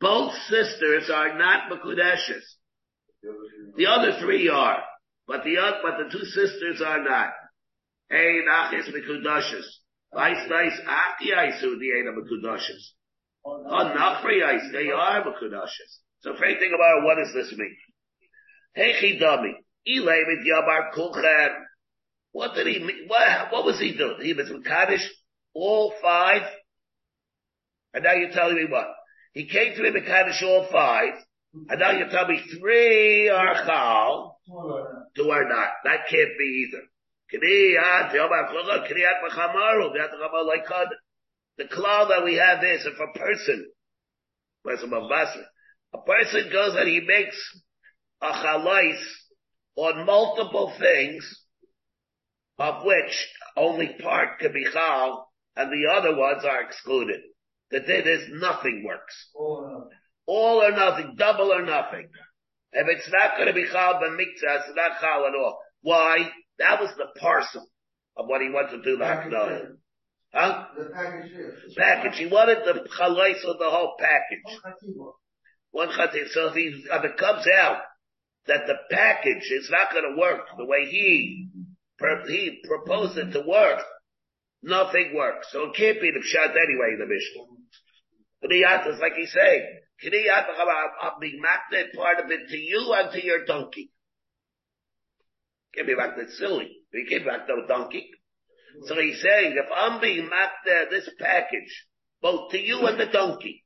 Both 0.00 0.34
sisters 0.48 1.10
are 1.12 1.36
not 1.36 1.70
Mekudeshes. 1.72 2.42
The 3.76 3.86
other 3.86 4.18
three 4.20 4.48
are, 4.48 4.82
but 5.26 5.42
the 5.42 5.56
but 5.82 6.04
the 6.04 6.10
two 6.16 6.24
sisters 6.24 6.80
are 6.84 7.02
not. 7.02 7.30
Ein 8.12 8.44
Ach 8.48 8.72
Yesh. 8.72 9.64
Vice 10.16 10.48
Vice 10.48 10.80
Ach 10.88 11.20
Yesu 11.20 11.78
the 11.78 11.92
Ein 11.92 12.16
Mekudashis. 12.16 12.94
Oh, 13.44 13.92
Nachri 13.94 14.38
Yesh, 14.38 14.72
they 14.72 14.90
are 14.90 15.22
Mekudashis. 15.22 15.92
So 16.20 16.32
first 16.32 16.58
thing 16.58 16.72
about 16.74 16.98
it, 16.98 17.04
what 17.04 17.16
does 17.16 17.34
this 17.34 17.56
mean? 17.56 17.76
Hey 18.74 18.94
Chidami, 18.94 19.52
Ilay 19.86 20.22
Yabar 20.48 20.94
Kulchem. 20.96 21.50
What 22.32 22.54
did 22.54 22.66
he 22.66 22.82
mean? 22.82 23.06
What, 23.08 23.52
what 23.52 23.66
was 23.66 23.78
he 23.78 23.94
doing? 23.94 24.22
He 24.22 24.32
was 24.32 24.50
Kaddish 24.64 25.06
all 25.54 25.92
five? 26.00 26.42
And 27.92 28.02
now 28.02 28.14
you're 28.14 28.32
telling 28.32 28.56
me 28.56 28.66
what? 28.70 28.86
He 29.34 29.46
came 29.46 29.74
to 29.74 29.82
me 29.82 30.00
Kaddish 30.00 30.42
all 30.42 30.66
five, 30.72 31.12
and 31.68 31.78
now 31.78 31.90
you're 31.90 32.08
telling 32.08 32.36
me 32.36 32.58
three 32.58 33.28
are 33.28 33.66
Chal, 33.66 34.38
two 35.14 35.30
are 35.30 35.46
not. 35.46 35.68
That 35.84 36.08
can't 36.08 36.38
be 36.38 36.68
either. 36.68 36.84
Kniyat, 37.32 38.12
Yomar 38.12 38.48
Klucha, 38.50 38.86
Kniyat 38.86 39.22
Mechamaru, 39.24 39.90
Kniyat 39.90 40.46
like 40.46 40.68
God. 40.68 40.88
The 41.58 41.68
cloud 41.68 42.10
that 42.10 42.24
we 42.24 42.36
have 42.36 42.62
is 42.62 42.86
if 42.86 42.98
a 42.98 43.18
person, 43.18 43.66
a 44.66 45.98
person 46.06 46.50
goes 46.52 46.74
and 46.76 46.88
he 46.88 47.00
makes 47.00 47.36
a 48.20 48.26
chalais 48.26 48.98
on 49.76 50.06
multiple 50.06 50.72
things, 50.78 51.44
of 52.58 52.84
which 52.84 53.28
only 53.56 53.96
part 54.02 54.38
can 54.38 54.52
be 54.52 54.66
chal, 54.72 55.30
and 55.56 55.70
the 55.70 55.90
other 55.92 56.16
ones 56.16 56.44
are 56.44 56.62
excluded. 56.62 57.20
The 57.70 57.80
din 57.80 58.06
is 58.06 58.28
nothing 58.30 58.84
works. 58.86 59.30
All 59.34 60.62
or 60.62 60.70
nothing, 60.72 61.14
double 61.16 61.52
or 61.52 61.62
nothing. 61.62 62.08
If 62.72 62.86
it's 62.88 63.10
not 63.10 63.36
going 63.36 63.48
to 63.48 63.54
be 63.54 63.66
chal 63.70 63.94
b'miktzah, 63.94 64.60
it's 64.60 64.76
not 64.76 65.00
chal 65.00 65.26
at 65.26 65.34
all. 65.34 65.58
Why? 65.82 66.30
That 66.58 66.80
was 66.80 66.90
the 66.96 67.08
parcel 67.20 67.66
of 68.16 68.26
what 68.26 68.40
he 68.40 68.50
wanted 68.50 68.78
to 68.78 68.82
do 68.82 68.96
that 68.98 69.30
night. 69.30 69.62
Huh? 70.32 70.64
The 70.76 70.90
package. 70.92 71.76
Package. 71.76 72.18
He 72.18 72.26
wanted 72.26 72.58
the 72.64 72.88
chalais 72.98 73.44
of 73.44 73.58
the 73.58 73.70
whole 73.70 73.96
package. 73.98 74.60
One 75.70 75.88
chatim. 75.88 76.28
So 76.30 76.48
if, 76.48 76.54
he, 76.54 76.84
if 76.90 77.04
it 77.04 77.16
comes 77.18 77.46
out 77.58 77.78
that 78.46 78.66
the 78.66 78.76
package 78.90 79.50
is 79.50 79.70
not 79.70 79.92
going 79.92 80.14
to 80.14 80.20
work 80.20 80.40
the 80.56 80.64
way 80.64 80.86
he 80.90 81.48
he 82.28 82.62
proposed 82.64 83.16
it 83.16 83.32
to 83.32 83.40
work, 83.46 83.80
nothing 84.62 85.14
works. 85.14 85.48
So 85.50 85.64
it 85.64 85.76
can't 85.76 86.00
be 86.00 86.10
the 86.10 86.20
pshat 86.20 86.50
anyway 86.50 86.92
in 86.92 86.98
the 86.98 87.06
Mishnah. 87.06 87.46
Kniyat 88.44 88.94
is 88.94 89.00
like 89.00 89.14
he's 89.14 89.32
saying, 89.32 89.80
Kniyat, 90.04 90.44
I'm 91.02 91.12
being 91.20 91.40
magnet 91.40 91.94
part 91.96 92.20
of 92.20 92.30
it 92.30 92.48
to 92.50 92.56
you 92.56 92.92
and 92.92 93.10
to 93.12 93.24
your 93.24 93.46
donkey. 93.46 93.90
Can't 95.76 95.86
be 95.86 95.94
magnet 95.94 96.30
silly. 96.30 96.70
You 96.92 97.06
can't 97.08 97.24
be 97.24 97.30
magnet 97.30 97.68
donkey. 97.68 98.08
So 98.84 98.94
he's 98.94 99.20
saying, 99.22 99.56
if 99.56 99.70
I'm 99.74 100.00
being 100.00 100.28
magnet 100.28 100.88
this 100.90 101.08
package, 101.18 101.86
both 102.22 102.50
to 102.52 102.58
you 102.58 102.86
and 102.86 102.98
the 102.98 103.06
donkey, 103.06 103.64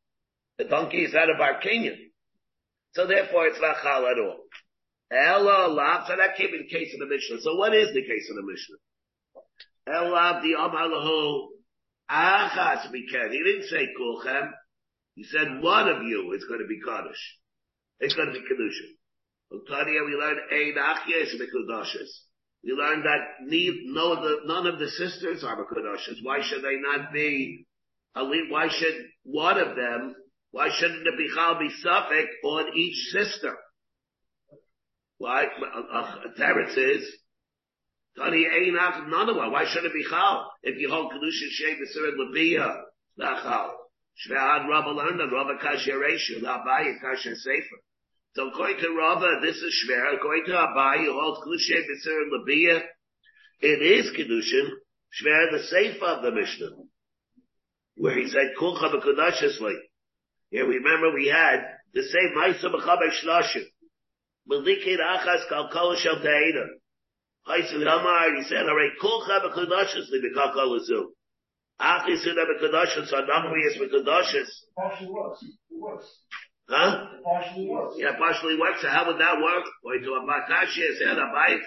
the 0.58 0.64
donkey 0.64 1.04
is 1.04 1.14
out 1.14 1.30
of 1.30 1.40
our 1.40 1.60
kinyan. 1.60 1.96
So 2.92 3.06
therefore 3.06 3.46
it's 3.46 3.60
not 3.60 3.76
chal 3.82 4.06
at 4.06 4.18
all. 4.18 4.40
Ella 5.12 5.68
lav, 5.68 6.06
so 6.06 6.16
that 6.16 6.36
came 6.36 6.54
in 6.54 6.66
the 6.66 6.68
case 6.68 6.94
of 6.94 7.00
the 7.00 7.06
Mishnah. 7.06 7.40
So 7.40 7.56
what 7.56 7.74
is 7.74 7.88
the 7.94 8.02
case 8.02 8.30
of 8.30 8.36
the 8.36 8.46
Mishnah? 8.46 8.76
Ella 9.92 10.40
the 10.42 10.54
Amalahu 10.58 11.48
Achas 12.10 12.90
Mikan. 12.90 13.30
He 13.30 13.42
didn't 13.42 13.68
say 13.68 13.88
Kulchem. 13.98 14.50
He 15.14 15.24
said 15.24 15.62
one 15.62 15.88
of 15.88 16.02
you 16.02 16.32
is 16.32 16.44
going 16.44 16.60
to 16.60 16.66
be 16.66 16.80
Kaddish. 16.80 17.38
It's 18.00 18.14
going 18.14 18.32
to 18.32 18.40
be 18.40 18.46
Kedushin. 19.52 19.68
Utania, 19.68 20.04
we 20.04 20.14
learned 20.14 20.40
Ein 20.52 20.74
Achyesh 20.74 21.34
Mikudashes. 21.40 22.08
We 22.62 22.72
learned 22.72 23.04
that 23.04 23.20
no, 23.46 24.16
the, 24.16 24.36
none 24.44 24.66
of 24.66 24.78
the 24.78 24.88
sisters 24.88 25.44
are 25.44 25.56
Mikudashes. 25.56 26.18
Why 26.22 26.40
should 26.42 26.62
they 26.62 26.76
not 26.76 27.12
be, 27.12 27.66
why 28.14 28.68
should 28.68 29.06
one 29.24 29.58
of 29.58 29.76
them, 29.76 30.14
why 30.50 30.68
shouldn't 30.70 31.04
the 31.04 31.10
Bichal 31.10 31.58
be 31.58 31.70
safek 31.84 32.26
on 32.44 32.76
each 32.76 32.96
sister? 33.12 33.56
Why? 35.18 35.46
Teretz 36.38 36.76
is, 36.76 37.06
Tani 38.16 38.46
of 38.46 39.08
them. 39.08 39.52
Why 39.52 39.64
should 39.68 39.84
it 39.84 39.92
be 39.92 40.04
Chal? 40.08 40.50
If 40.62 40.78
you 40.78 40.90
hold 40.90 41.12
Kedusha 41.12 41.48
Shem, 41.50 41.76
Besir 41.78 42.08
and 42.08 42.34
Labiyah, 42.34 42.82
not 43.16 43.42
Chal. 43.42 43.76
Shve'ad 44.26 44.68
Rabba 44.68 44.90
learned 44.90 45.20
that 45.20 45.32
Rabba 45.32 45.58
Kasher 45.62 45.98
Reshu, 45.98 46.42
Abaya 46.42 47.00
Kasher 47.02 47.36
Sefer. 47.36 47.78
So 48.36 48.48
according 48.48 48.78
to 48.78 48.96
Rabba, 48.96 49.40
this 49.42 49.56
is 49.56 49.84
Shver. 49.84 50.14
According 50.16 50.44
to 50.46 50.52
who 50.52 51.12
holds 51.12 51.40
Kedusha 51.40 51.58
Shem, 51.58 51.82
Besir 51.82 52.22
and 52.22 52.32
Labiyah, 52.32 52.82
it 53.60 53.82
is 53.82 54.10
Kedushin, 54.16 54.68
Shver 55.18 55.50
the 55.50 55.62
Sefer 55.64 56.04
of 56.06 56.22
the 56.22 56.30
Mishnah. 56.30 56.70
Where 57.96 58.16
he 58.16 58.28
said, 58.28 58.54
Kulcha 58.58 58.94
B'Kedashesli. 58.94 59.74
Here 60.50 60.66
remember 60.66 61.12
we 61.12 61.26
had 61.26 61.60
the 61.92 62.02
same 62.02 62.34
Maisa 62.36 62.72
B'Chaber 62.72 63.10
Shlashim. 63.22 63.64
Melikin 64.48 64.98
achas 64.98 65.46
kalkol 65.50 65.96
shel 65.96 66.16
te'eda. 66.16 66.66
Chaysin 67.46 67.82
Amar, 67.82 68.34
he 68.36 68.42
said, 68.44 68.66
Hooray, 68.66 68.90
kulcha 69.00 69.40
b'kedashis 69.44 70.10
li 70.10 70.20
b'kalkol 70.22 70.78
azu. 70.78 71.12
Achi 71.78 72.16
sida 72.16 72.44
b'kedashis, 72.46 73.12
anachri 73.12 73.66
is 73.66 73.76
b'kedashis. 73.78 74.50
Partially 74.76 75.10
works. 75.10 75.42
It 75.42 75.80
works. 75.80 76.06
Huh? 76.70 77.06
Partially 77.24 77.68
works. 77.68 77.96
Yeah, 77.98 78.16
partially 78.16 78.56
works. 78.56 78.80
So 78.82 78.88
how 78.88 79.06
would 79.08 79.20
that 79.20 79.42
work? 79.42 79.64
Going 79.82 80.02
to 80.02 80.10
Abakashi, 80.22 80.86
said 80.98 81.18
Abai, 81.18 81.58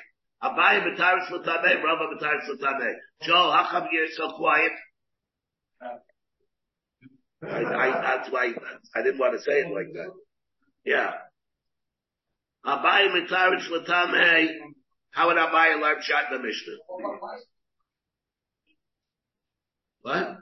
Abai 0.41 0.81
b'taris 0.81 1.29
l'tameh, 1.29 1.83
Rava 1.83 2.07
b'taris 2.15 2.47
l'tameh. 2.47 2.93
Joel, 3.23 3.51
how 3.51 3.67
come 3.69 3.87
you're 3.91 4.07
so 4.15 4.29
quiet? 4.37 4.71
I, 7.43 7.65
I, 7.65 8.01
that's 8.01 8.31
why 8.31 8.53
I 8.95 9.03
didn't 9.03 9.19
want 9.19 9.33
to 9.33 9.41
say 9.41 9.59
it 9.59 9.73
like 9.73 9.91
that. 9.93 10.11
Yeah. 10.85 11.11
Abai 12.65 13.09
mitarish 13.13 13.69
l'tameh. 13.69 14.47
How 15.11 15.27
would 15.27 15.37
Abai 15.37 15.81
learn 15.81 16.01
shot 16.01 16.31
in 16.31 16.37
the 16.37 16.47
Mishnah? 16.47 16.77
What? 20.01 20.37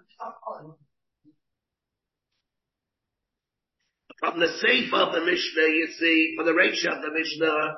From 4.21 4.39
the 4.39 4.53
safe 4.61 4.93
of 4.93 5.13
the 5.13 5.25
Mishnah, 5.25 5.67
you 5.73 5.87
see, 5.97 6.35
from 6.37 6.45
the 6.45 6.53
ratio 6.53 6.93
of 6.93 7.01
the 7.01 7.09
Mishnah, 7.09 7.73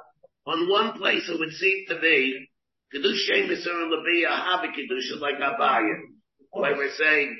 on 0.45 0.69
one 0.69 0.97
place 0.99 1.29
it 1.29 1.39
would 1.39 1.53
seem 1.53 1.85
to 1.87 1.99
be, 2.01 2.47
Kedusha 2.93 3.47
Misur 3.47 3.87
Labiya 3.87 4.27
Havi 4.27 4.67
Kedusha 4.75 5.21
like 5.21 5.39
Abaya. 5.39 5.95
Like 6.53 6.75
we're 6.75 6.91
saying, 6.91 7.35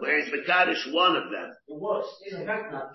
whereas 0.00 0.28
Mekadosh 0.28 0.92
one 0.92 1.14
of 1.16 1.30
them. 1.30 1.52
It 1.68 1.80
works. 1.80 2.08
In 2.30 2.44
fact, 2.44 2.72
now. 2.72 2.90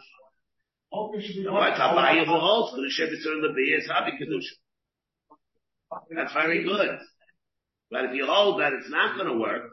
Hopefully 0.92 1.24
it 1.24 1.28
should 1.28 1.44
be 1.44 1.50
Like 1.50 1.76
Abaya 1.76 2.26
who 2.26 2.38
holds 2.38 2.78
Kedusha 2.78 3.08
Misur 3.08 3.42
Labiya 3.42 3.78
is 3.80 3.90
Havi 3.90 4.20
Kedusha. 4.20 4.60
That's 6.14 6.34
very 6.34 6.66
good. 6.66 7.00
But 7.90 8.06
if 8.06 8.16
you 8.16 8.26
hold 8.26 8.60
that 8.60 8.74
it's 8.74 8.90
not 8.90 9.16
going 9.16 9.32
to 9.32 9.40
work, 9.40 9.70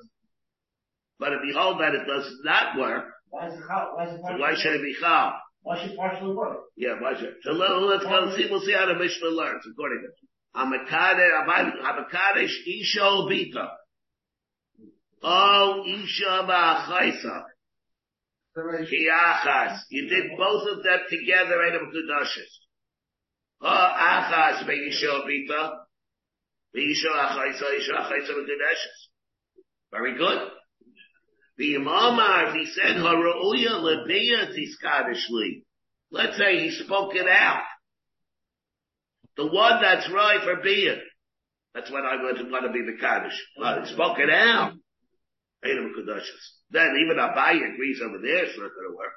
but 1.19 1.33
if 1.33 1.41
you 1.45 1.55
hold 1.59 1.81
that 1.81 1.95
it 1.95 2.07
does 2.07 2.33
not 2.45 2.79
work, 2.79 3.07
Why 3.31 3.49
it? 3.49 3.53
Why 3.69 4.05
it 4.05 4.41
why 4.41 4.55
should 4.57 4.75
it 4.75 4.83
be 4.83 4.95
Chal? 5.01 5.33
Why 5.63 5.83
should 5.83 5.97
partially 5.97 6.35
work? 6.35 6.59
Yeah, 6.77 7.01
why 7.01 7.15
should 7.19 7.37
So 7.43 7.53
let, 7.53 7.71
let's 7.83 8.05
go 8.05 8.35
see, 8.37 8.49
we'll 8.51 8.61
see 8.61 8.73
how 8.73 8.87
the 8.87 8.95
Mishnah 8.95 9.29
learns 9.29 9.65
according 9.71 10.03
to 10.03 10.09
Hamakadesh 10.57 12.55
Isha 12.67 13.01
Bita. 13.01 13.69
Oh, 15.23 15.85
Isha 15.87 16.47
Ba'achaisa. 16.49 17.45
Kiachas. 18.57 19.79
You 19.91 20.09
did 20.09 20.37
both 20.37 20.67
of 20.69 20.83
them 20.83 21.01
together 21.09 21.63
in 21.65 21.75
a 21.75 21.79
Kedushes. 21.79 22.53
Oh, 23.61 23.67
Achas 23.69 24.67
Be'isha 24.67 25.23
Bita. 25.27 25.73
Be'isha 26.75 27.13
Achaisa, 27.15 27.77
Isha 27.77 27.93
Achaisa 27.93 28.33
Kedushes. 28.33 29.09
Very 29.93 30.17
good. 30.17 30.51
The 31.61 31.75
Imamar, 31.75 32.57
he 32.57 32.65
said, 32.65 32.97
Hara'uya 32.97 33.85
Lebiya 33.85 34.49
Tiskadishli. 34.57 35.63
Let's 36.11 36.39
say 36.39 36.59
he 36.59 36.71
spoke 36.71 37.15
it 37.15 37.29
out. 37.29 37.65
The 39.37 39.47
one 39.47 39.83
that's 39.83 40.11
right 40.11 40.41
for 40.43 40.63
being. 40.63 41.03
That's 41.75 41.91
what 41.91 42.07
I'm 42.07 42.23
going 42.23 42.37
to 42.37 42.73
be 42.73 42.81
the 42.81 42.97
Kaddish. 42.99 43.39
Well, 43.59 43.83
he 43.83 43.93
spoke 43.93 44.19
it 44.19 44.31
out. 44.31 44.73
Then 45.63 46.97
even 46.99 47.19
Abai 47.19 47.75
agrees 47.75 48.01
over 48.03 48.19
there, 48.23 48.45
it's 48.47 48.59
not 48.59 48.71
going 48.75 48.89
to 48.89 48.97
work. 48.97 49.13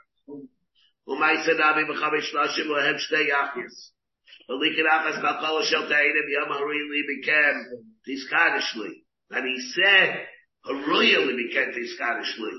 Umay 1.08 1.46
said 1.46 1.62
Abi 1.62 1.86
b'chamesh 1.86 2.34
lashim. 2.36 2.68
And 9.32 9.48
he 9.48 9.60
said, 9.74 10.28
Tiskadishli. 10.66 12.54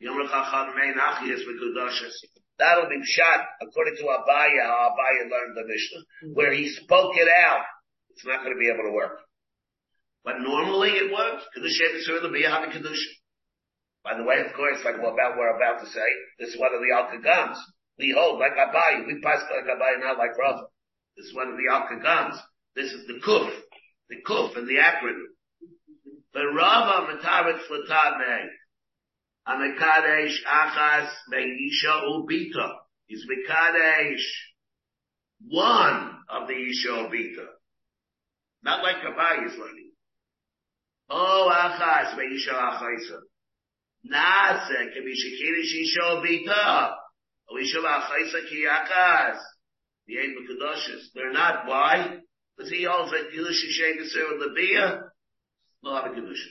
Yom 0.00 0.28
Chacham 0.28 0.74
mein 0.76 0.94
achiyas 0.94 1.42
v'kudoshes. 1.42 2.14
That'll 2.58 2.88
be 2.88 3.00
shot 3.04 3.46
according 3.62 3.96
to 3.96 4.02
Abaya, 4.04 4.62
how 4.66 4.94
Abaya 4.94 5.30
learned 5.30 5.56
the 5.56 5.64
Mishnah, 5.66 6.34
where 6.34 6.52
he 6.52 6.68
spoke 6.68 7.16
it 7.16 7.28
out. 7.28 7.64
It's 8.10 8.24
not 8.24 8.42
going 8.42 8.54
to 8.54 8.58
be 8.58 8.68
able 8.68 8.84
to 8.84 8.94
work. 8.94 9.20
But 10.24 10.40
normally 10.40 10.90
it 10.90 11.12
works. 11.12 11.44
Kiddush 11.54 11.80
Yisrael 11.80 12.22
will 12.22 12.32
be 12.32 12.44
a 12.44 12.50
having 12.50 12.70
Kiddush. 12.70 12.98
By 14.02 14.16
the 14.16 14.24
way, 14.24 14.40
of 14.40 14.52
course, 14.54 14.78
like 14.84 14.96
we're 14.96 15.12
about, 15.12 15.36
we're 15.36 15.56
about 15.56 15.80
to 15.80 15.86
say, 15.90 16.08
this 16.38 16.50
is 16.50 16.60
one 16.60 16.74
of 16.74 16.80
the 16.80 16.94
Alkagams. 16.94 17.58
We 17.98 18.14
hold 18.16 18.40
like 18.40 18.56
Abai. 18.58 19.06
We 19.06 19.20
pass 19.20 19.42
like 19.50 19.64
Abai, 19.64 20.00
not 20.00 20.18
like 20.18 20.36
Rav. 20.38 20.66
This 21.16 21.26
is 21.26 21.34
one 21.34 21.48
of 21.48 21.56
the 21.56 21.70
Alkagams. 21.70 22.38
This 22.74 22.92
is 22.92 23.06
the 23.06 23.20
Kuf. 23.24 23.50
The 24.08 24.16
Kuf 24.26 24.56
and 24.56 24.68
the 24.68 24.76
acronym. 24.82 25.37
The 26.38 26.46
Rava 26.54 27.10
Matarit 27.10 27.58
Flatame. 27.68 28.46
Amekadesh 29.48 30.36
Achas 30.46 31.10
Meisha 31.34 32.04
Ubita. 32.06 32.74
He's 33.06 33.26
Mekadesh. 33.26 34.22
One 35.48 36.14
of 36.30 36.46
the 36.46 36.54
Isha 36.54 36.90
Ubita. 36.90 37.44
Not 38.62 38.84
like 38.84 38.98
Abai 38.98 39.46
is 39.46 39.58
learning. 39.58 39.90
Oh, 41.10 41.50
Achas 41.52 42.14
Meisha 42.14 42.52
Achaisa. 42.54 43.18
Nase, 44.08 44.94
Kemishikirish 44.94 45.74
Isha 45.82 46.02
Ubita. 46.02 46.94
Oisha 47.52 47.82
Achaisa 47.82 48.46
Kiyakas. 48.46 49.38
The 50.06 50.18
Eight. 50.18 50.36
They're 51.16 51.32
not. 51.32 51.66
Why? 51.66 52.18
Because 52.56 52.70
he 52.70 52.84
holds 52.88 53.10
that 53.10 53.32
Kiddush 53.32 53.64
Yishem 53.64 53.96
Yisrael 53.98 54.38
Labiyah. 54.38 55.07
We'll 55.82 55.94
have 55.94 56.10
a 56.10 56.14
Kiddush. 56.14 56.44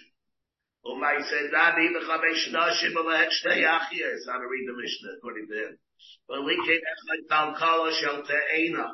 Umay 0.86 1.22
said 1.30 1.52
Rabbi 1.52 1.88
b'chamesh 1.92 2.54
nashim 2.54 2.94
b'lehet 2.96 3.30
shtei 3.30 3.64
achiyas. 3.64 4.24
How 4.28 4.40
to 4.40 4.48
read 4.48 4.68
the 4.68 4.82
Mishnah 4.82 5.18
according 5.18 5.48
to 5.48 5.54
him. 5.54 5.78
But 6.28 6.46
we 6.46 6.56
came 6.66 6.80
echad 6.80 7.28
tal 7.30 7.56
kala 7.60 7.92
shel 7.94 8.24
te'ena. 8.24 8.88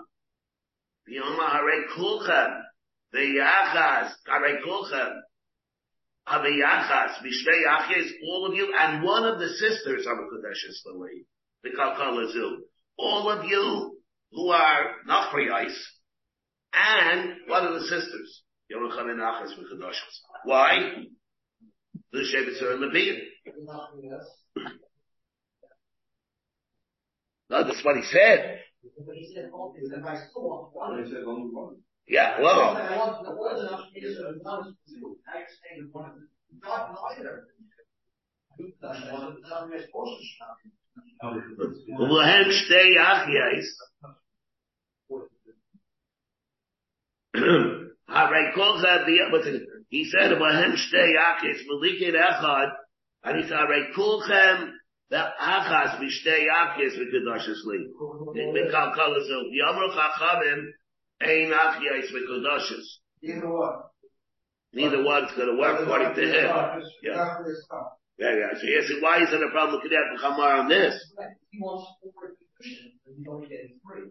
V'yoma 1.07 1.49
harei 1.49 1.87
kulchem. 1.95 2.61
V'yachas. 3.13 4.11
Harei 4.27 4.63
kulchem. 4.65 5.21
Hav'yachas. 6.27 7.21
V'shtei 7.21 7.67
achiyas. 7.67 8.09
All 8.27 8.47
of 8.47 8.55
you. 8.55 8.73
And 8.75 9.03
one 9.03 9.25
of 9.25 9.39
the 9.39 9.49
sisters 9.49 10.07
of 10.07 10.17
a 10.17 10.21
Kodesh 10.21 10.63
Lily. 10.85 11.25
The 11.63 11.69
kalkala 11.69 12.31
zil. 12.33 12.57
All 12.97 13.29
of 13.29 13.45
you 13.45 13.99
who 14.31 14.49
are 14.49 14.95
nachriyais. 15.07 15.75
And 16.73 17.35
one 17.47 17.67
of 17.67 17.73
the 17.75 17.87
sisters. 17.87 18.41
Achas 18.71 19.53
v'Chadashas. 19.57 20.15
Why? 20.45 21.05
The 22.11 22.19
Shevetz 22.19 22.61
are 22.61 22.73
in 22.75 22.81
the 22.81 22.89
beard. 22.89 23.19
No, 27.49 27.63
that's 27.63 27.83
what 27.83 27.95
he 27.97 28.03
said. 28.03 28.59
Yeah, 32.07 32.41
well. 32.41 32.77
Ulehem 41.99 42.49
shtei 42.51 42.97
achiyais. 42.97 43.67
Haray 48.13 48.53
kolcha 48.55 49.05
the 49.05 49.59
he 49.89 50.05
said 50.05 50.31
Ulehem 50.31 50.75
shtei 50.75 51.13
achiyais 51.17 51.61
malikin 51.69 52.13
echad 52.13 52.69
and 53.23 53.41
he 53.41 53.47
said 53.47 53.57
Haray 53.57 53.91
kolchem 53.95 54.71
the 55.09 55.17
achas 55.41 55.99
mishtei 55.99 56.47
achiyais 56.47 56.95
v'kedoshes 56.97 57.65
li. 57.65 57.79
Mikal 58.35 58.95
kalazu 58.95 59.37
yamru 59.59 59.89
chachamim 59.95 60.61
ein 61.21 61.51
achiyais 61.51 62.11
v'kedoshes. 62.13 62.85
Either 63.23 63.49
one. 63.49 63.79
Neither 64.73 65.03
one's 65.03 65.31
going 65.33 65.47
to 65.47 65.59
work 65.59 65.79
according 65.81 66.15
to 66.15 66.21
him. 66.21 66.49
Yeah. 67.03 67.37
Yeah, 68.17 68.35
yeah. 68.35 68.53
So 68.53 68.65
he 68.65 68.79
said, 68.87 69.01
why 69.01 69.21
is 69.21 69.29
there 69.29 69.43
a 69.43 69.51
problem 69.51 69.81
with 69.81 69.91
Kiryat 69.91 70.17
Chamar 70.19 70.59
on 70.61 70.67
this? 70.69 70.93
He 71.51 71.59
wants 71.59 71.87
four 72.01 72.11
and 73.05 73.17
you 73.19 73.31
only 73.31 73.47
get 73.47 73.59
three. 73.85 74.09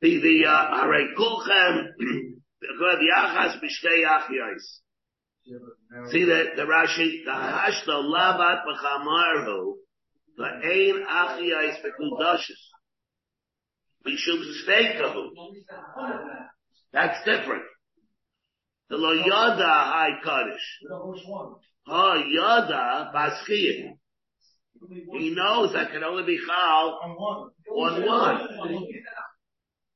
The, 0.00 0.20
the, 0.20 0.46
uh, 0.48 0.84
Haray 0.84 1.14
Kulchem, 1.18 1.88
the 2.60 3.08
Achas 3.16 3.60
Mishtei 3.60 4.04
Achiyais. 4.06 4.80
See 6.10 6.24
the, 6.24 6.44
the 6.56 6.62
Rashi, 6.62 7.24
the 7.24 7.30
Hashta 7.30 7.88
Labat 7.88 8.62
B'chamarhu, 8.64 9.74
the 10.36 10.44
Ein 10.44 11.04
Achiyais 11.06 11.76
B'kudashis. 11.82 12.70
Mishum 14.06 14.42
Steikahu. 14.64 15.28
That's 16.92 17.18
different. 17.24 17.64
The 18.88 18.96
Lo 18.96 19.12
Yada 19.12 19.64
Hai 19.64 20.10
Kaddish. 20.24 20.80
Ha 21.86 22.14
Yada 22.26 23.12
Baschiyah. 23.14 23.92
He 25.18 25.34
knows 25.34 25.74
that 25.74 25.92
can 25.92 26.02
only 26.02 26.24
be 26.24 26.38
Chal 26.38 26.98
On 27.02 27.10
one. 27.10 27.50
on 27.68 28.06
one. 28.06 28.86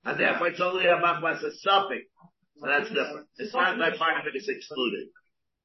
And 0.04 0.20
therefore 0.20 0.48
it's 0.48 0.60
only 0.60 0.84
a 0.86 0.96
machmas 0.96 1.42
a 1.42 1.50
suffix. 1.62 2.04
So 2.60 2.66
that's 2.66 2.88
different. 2.88 3.26
It's 3.38 3.52
not 3.52 3.78
like 3.78 3.96
part 3.96 4.20
of 4.20 4.26
it 4.32 4.36
is 4.36 4.48
excluded. 4.48 5.08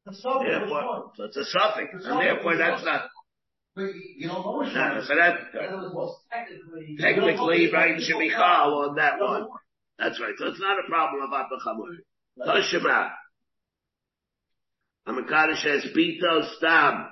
The 0.06 0.12
Therefore, 0.12 1.12
so 1.16 1.24
it's 1.26 1.38
a 1.38 1.46
suffix. 1.46 1.92
And 2.06 2.20
therefore 2.20 2.58
that's 2.58 2.84
not, 2.84 3.10
But 3.76 3.92
you 4.18 4.28
don't 4.28 4.44
know 4.44 4.58
which 4.58 4.74
one. 4.74 5.02
so 5.06 5.16
that, 5.16 5.52
technically. 6.32 6.98
technically, 7.00 7.72
right, 7.72 8.02
should 8.02 8.18
be 8.18 8.30
chal 8.30 8.90
on 8.90 8.96
that 8.96 9.20
one. 9.20 9.48
That's 10.00 10.20
right. 10.20 10.34
So 10.38 10.48
it's 10.48 10.60
not 10.60 10.80
a 10.80 10.88
problem 10.90 11.22
of 11.24 11.30
Abachamur. 11.30 12.00
Toshima. 12.40 13.10
Amakadish 15.08 15.62
says, 15.64 15.86
Bito 15.96 16.56
Stam. 16.58 17.08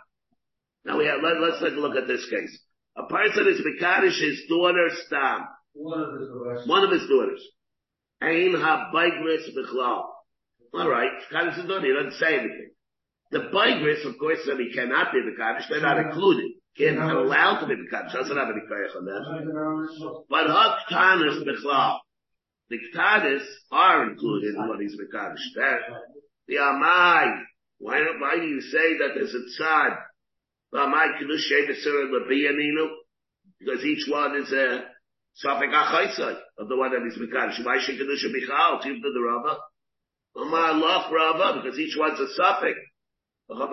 Now 0.86 0.97
we 0.97 1.05
have, 1.05 1.19
let, 1.21 1.41
let's 1.41 1.61
take 1.61 1.73
a 1.73 1.80
look 1.80 1.97
at 1.97 2.07
this 2.07 2.25
case. 2.30 2.57
A 2.95 3.03
person 3.07 3.47
is 3.47 3.61
Makadish 3.61 4.19
his 4.19 4.43
daughter 4.49 4.89
Stam. 5.05 5.47
One 5.78 5.99
of 6.01 6.19
his 6.19 6.30
directions. 6.30 6.67
One 6.67 6.89
daughters. 6.89 7.43
Ein 8.21 8.55
ha-baigris 8.55 9.53
b'chlal. 9.55 10.03
Alright, 10.73 11.11
Kaddish 11.32 11.55
his 11.55 11.65
daughter, 11.65 11.86
he 11.86 11.93
doesn't 11.93 12.19
say 12.19 12.39
anything. 12.39 12.71
The 13.32 13.49
baigris, 13.53 14.05
of 14.05 14.17
course, 14.17 14.39
he 14.43 14.73
cannot 14.73 15.13
be 15.13 15.21
the 15.21 15.36
Kaddish, 15.38 15.67
they're 15.69 15.82
not 15.82 15.99
included. 15.99 16.51
Not 16.80 17.15
allowed 17.15 17.61
to 17.61 17.67
be 17.67 17.75
the 17.75 17.88
Kaddish, 17.89 18.13
doesn't 18.13 18.38
have 18.38 18.49
any 18.49 18.61
koyach 18.61 18.95
on 18.95 19.05
that. 19.05 20.23
But 20.30 20.47
ha-ktanis 20.47 21.43
b'chlal. 21.43 21.99
The 22.69 22.78
Ktanis 22.78 23.43
are 23.71 24.09
included 24.09 24.55
in 24.55 24.67
what 24.67 24.80
he's 24.82 24.97
the 24.97 25.07
Kaddish. 25.11 25.53
That, 25.55 25.80
the 26.47 26.55
Amai, 26.55 27.43
why, 27.80 28.01
why 28.19 28.36
do 28.39 28.45
you 28.45 28.61
say 28.61 28.97
that 28.97 29.13
there's 29.15 29.34
a 29.34 29.61
tzad? 29.61 29.97
The 30.71 30.80
Amai 30.80 31.19
Kiddush 31.19 31.49
Shevesur 31.51 32.11
Labiyaninu? 32.11 32.88
Because 33.59 33.84
each 33.86 34.07
one 34.09 34.36
is 34.36 34.51
a, 34.51 34.84
Safek 35.44 35.72
achaisai 35.72 36.36
of 36.58 36.68
the 36.68 36.76
one 36.76 36.92
that 36.92 37.06
is 37.06 37.18
mekadosh. 37.18 37.64
Why 37.64 37.80
should 37.80 38.00
kedusha 38.00 38.32
michal? 38.32 38.80
To 38.82 39.00
the 39.02 39.22
Rava. 39.22 39.58
Omar 40.36 40.74
loch 40.74 41.12
Rava 41.12 41.62
because 41.62 41.78
each 41.80 41.96
one's 41.98 42.20
a 42.20 42.28
suffix. 42.34 42.78
We're 43.50 43.68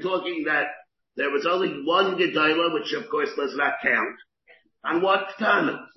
talking 0.00 0.44
that 0.46 0.66
there 1.16 1.30
was 1.30 1.46
only 1.48 1.82
one 1.84 2.16
gedayla, 2.16 2.74
which 2.74 2.92
of 2.92 3.08
course 3.10 3.30
does 3.36 3.56
not 3.56 3.74
count. 3.82 4.16
And 4.84 5.02
what 5.02 5.28
tana? 5.38 5.88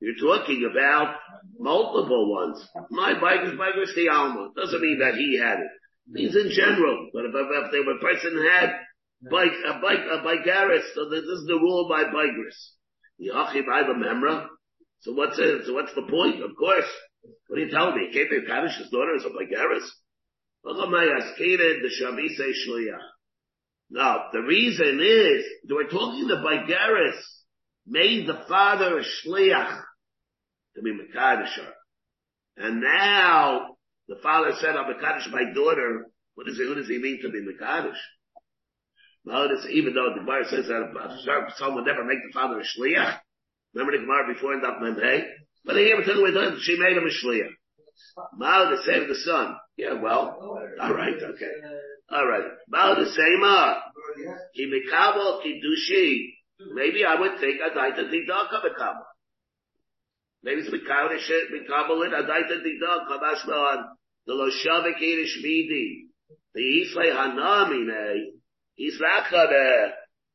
You're 0.00 0.16
talking 0.20 0.70
about 0.70 1.16
multiple 1.58 2.30
ones. 2.32 2.66
My 2.90 3.20
bike 3.20 3.44
is 3.44 3.58
bike 3.58 3.74
the 3.94 4.08
alma. 4.08 4.50
Doesn't 4.56 4.80
mean 4.80 4.98
that 5.00 5.14
he 5.16 5.38
had 5.38 5.58
it 5.60 5.70
means 6.08 6.36
in 6.36 6.50
general. 6.50 7.10
But 7.12 7.26
if, 7.26 7.32
if, 7.34 7.74
if 7.74 7.86
a 7.86 7.98
person 8.00 8.44
had 8.50 8.70
bike, 9.30 9.52
a 9.66 9.80
bike, 9.80 10.04
a 10.10 10.18
bikeris, 10.24 10.94
so 10.94 11.08
this 11.08 11.24
is 11.24 11.46
the 11.46 11.54
rule 11.54 11.88
by 11.88 12.04
bikeris. 12.04 12.76
Yachi 13.20 13.66
by 13.66 13.82
the 13.86 13.94
memra. 13.94 14.46
So 15.00 15.12
what's 15.12 15.38
it? 15.38 15.66
So 15.66 15.74
what's 15.74 15.94
the 15.94 16.02
point? 16.02 16.42
Of 16.42 16.56
course. 16.58 16.90
What 17.46 17.58
are 17.58 17.64
you 17.64 17.70
telling 17.70 17.96
me? 17.96 18.10
Can't 18.12 18.30
they 18.30 18.40
punish 18.46 18.78
his 18.78 18.90
daughter 18.90 19.14
as 19.16 19.24
a 19.24 19.30
bikeris? 19.30 19.88
The 20.64 21.90
Shamise 22.00 22.52
Shliach. 22.66 23.02
No, 23.90 24.22
the 24.32 24.40
reason 24.40 25.00
is, 25.00 25.44
they 25.68 25.74
were 25.74 25.84
talking 25.84 26.26
to 26.28 26.36
Baigaris, 26.36 27.20
made 27.86 28.26
the 28.26 28.42
father 28.48 28.98
a 28.98 29.02
shliach 29.02 29.82
to 30.76 30.82
be 30.82 30.92
Mekadisher. 30.92 31.68
And 32.56 32.80
now, 32.80 33.71
the 34.12 34.20
father 34.22 34.52
said, 34.60 34.76
I'm 34.76 34.92
Mekadosh 34.92 35.32
my 35.32 35.54
daughter. 35.54 36.04
What 36.34 36.46
does 36.46 36.58
he, 36.58 36.98
mean 36.98 37.20
to 37.22 37.30
be 37.30 37.40
Mekadosh? 37.40 37.96
It's, 39.24 39.66
even 39.70 39.94
though 39.94 40.12
the 40.12 40.20
Gemara 40.20 40.44
says 40.44 40.66
that 40.68 40.92
a 40.92 41.50
son 41.56 41.74
would 41.74 41.86
never 41.86 42.04
make 42.04 42.18
the 42.20 42.32
father 42.34 42.60
a 42.60 42.62
shliach. 42.62 43.20
Remember 43.72 43.96
the 43.96 44.04
Gemara 44.04 44.34
before 44.34 44.52
in 44.52 44.60
Daf 44.60 44.82
Memhei? 44.82 45.24
But 45.64 45.76
he 45.76 45.92
ever 45.92 46.02
took 46.02 46.18
away 46.18 46.32
the 46.32 46.58
she 46.60 46.76
made 46.78 46.96
him 46.96 47.04
a 47.04 47.26
shliach. 47.26 47.54
Mal 48.36 48.68
to 48.68 48.82
save 48.84 49.08
the 49.08 49.14
son. 49.14 49.56
Yeah, 49.78 49.94
well, 49.94 50.36
alright, 50.78 51.14
okay. 51.16 51.52
Alright. 52.12 52.44
Mal 52.68 52.96
the 52.96 53.06
same, 53.06 53.42
uh, 53.42 53.74
He 54.52 54.66
mikabel 54.66 55.40
kiddushi. 55.40 56.34
Maybe 56.74 57.04
I 57.04 57.18
would 57.18 57.40
think 57.40 57.60
adaita 57.62 58.12
didaka 58.12 58.60
mikabel. 58.60 59.06
Maybe 60.42 60.60
it's 60.60 60.70
mikabel 60.70 62.06
it, 62.06 62.12
adaita 62.12 62.60
didaka, 62.60 63.18
mashman, 63.22 63.84
the 64.26 64.34
lo 64.34 64.48
shavik 64.50 65.00
irish 65.00 65.38
midi. 65.42 66.08
The 66.54 66.82
Islay 66.82 67.10
Hanamine, 67.10 68.32
he's 68.74 68.98
not 69.00 69.30
gonna 69.30 69.92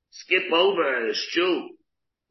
skip 0.09 0.51
over 0.51 1.07
his 1.07 1.17
shoe. 1.31 1.69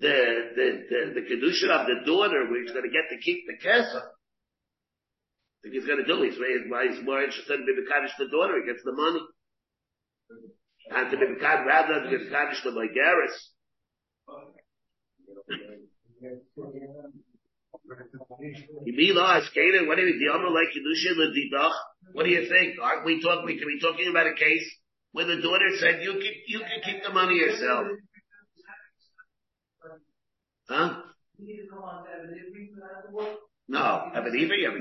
The, 0.01 0.51
the, 0.55 0.67
the, 0.91 1.21
the 1.21 1.27
kedusha 1.27 1.71
of 1.71 1.87
the 1.87 2.05
daughter, 2.05 2.51
where 2.51 2.63
he's 2.63 2.73
gonna 2.73 2.89
get 2.89 3.09
to 3.11 3.19
keep 3.23 3.47
the 3.47 3.57
kesser. 3.67 4.03
I 4.03 5.63
think 5.63 5.75
he's 5.75 5.87
gonna 5.87 6.07
do. 6.07 6.23
He's, 6.23 6.35
he's 6.35 7.05
more 7.05 7.23
interested 7.23 7.61
in 7.61 7.67
being 7.67 7.87
Kaddish 7.89 8.13
the 8.19 8.29
daughter, 8.29 8.61
he 8.61 8.67
gets 8.71 8.85
the 8.85 8.93
money. 8.93 9.21
And 10.91 11.11
to 11.11 11.17
be 11.17 11.41
Kaddish, 11.41 11.67
rather 11.67 12.11
than 12.11 12.29
Kaddish 12.29 12.63
the 12.63 12.71
Magaris. 12.71 13.53
What 22.13 22.25
do 22.25 22.31
you, 22.31 22.49
think? 22.49 22.79
Aren't 22.83 23.05
we 23.05 23.21
talking, 23.23 23.45
we 23.45 23.59
can 23.59 23.69
be 23.69 23.79
talking 23.81 24.09
about 24.11 24.27
a 24.27 24.35
case 24.35 24.65
where 25.13 25.27
the 25.27 25.41
daughter 25.41 25.71
said, 25.79 26.03
you 26.03 26.13
can, 26.13 26.33
you 26.49 26.59
can 26.61 26.81
keep 26.85 27.03
the 27.05 27.13
money 27.13 27.37
yourself. 27.37 27.87
Huh? 30.69 31.01
No, 33.69 34.11
Rabbi 34.15 34.29
Ivri, 34.29 34.65
Rabbi 34.67 34.79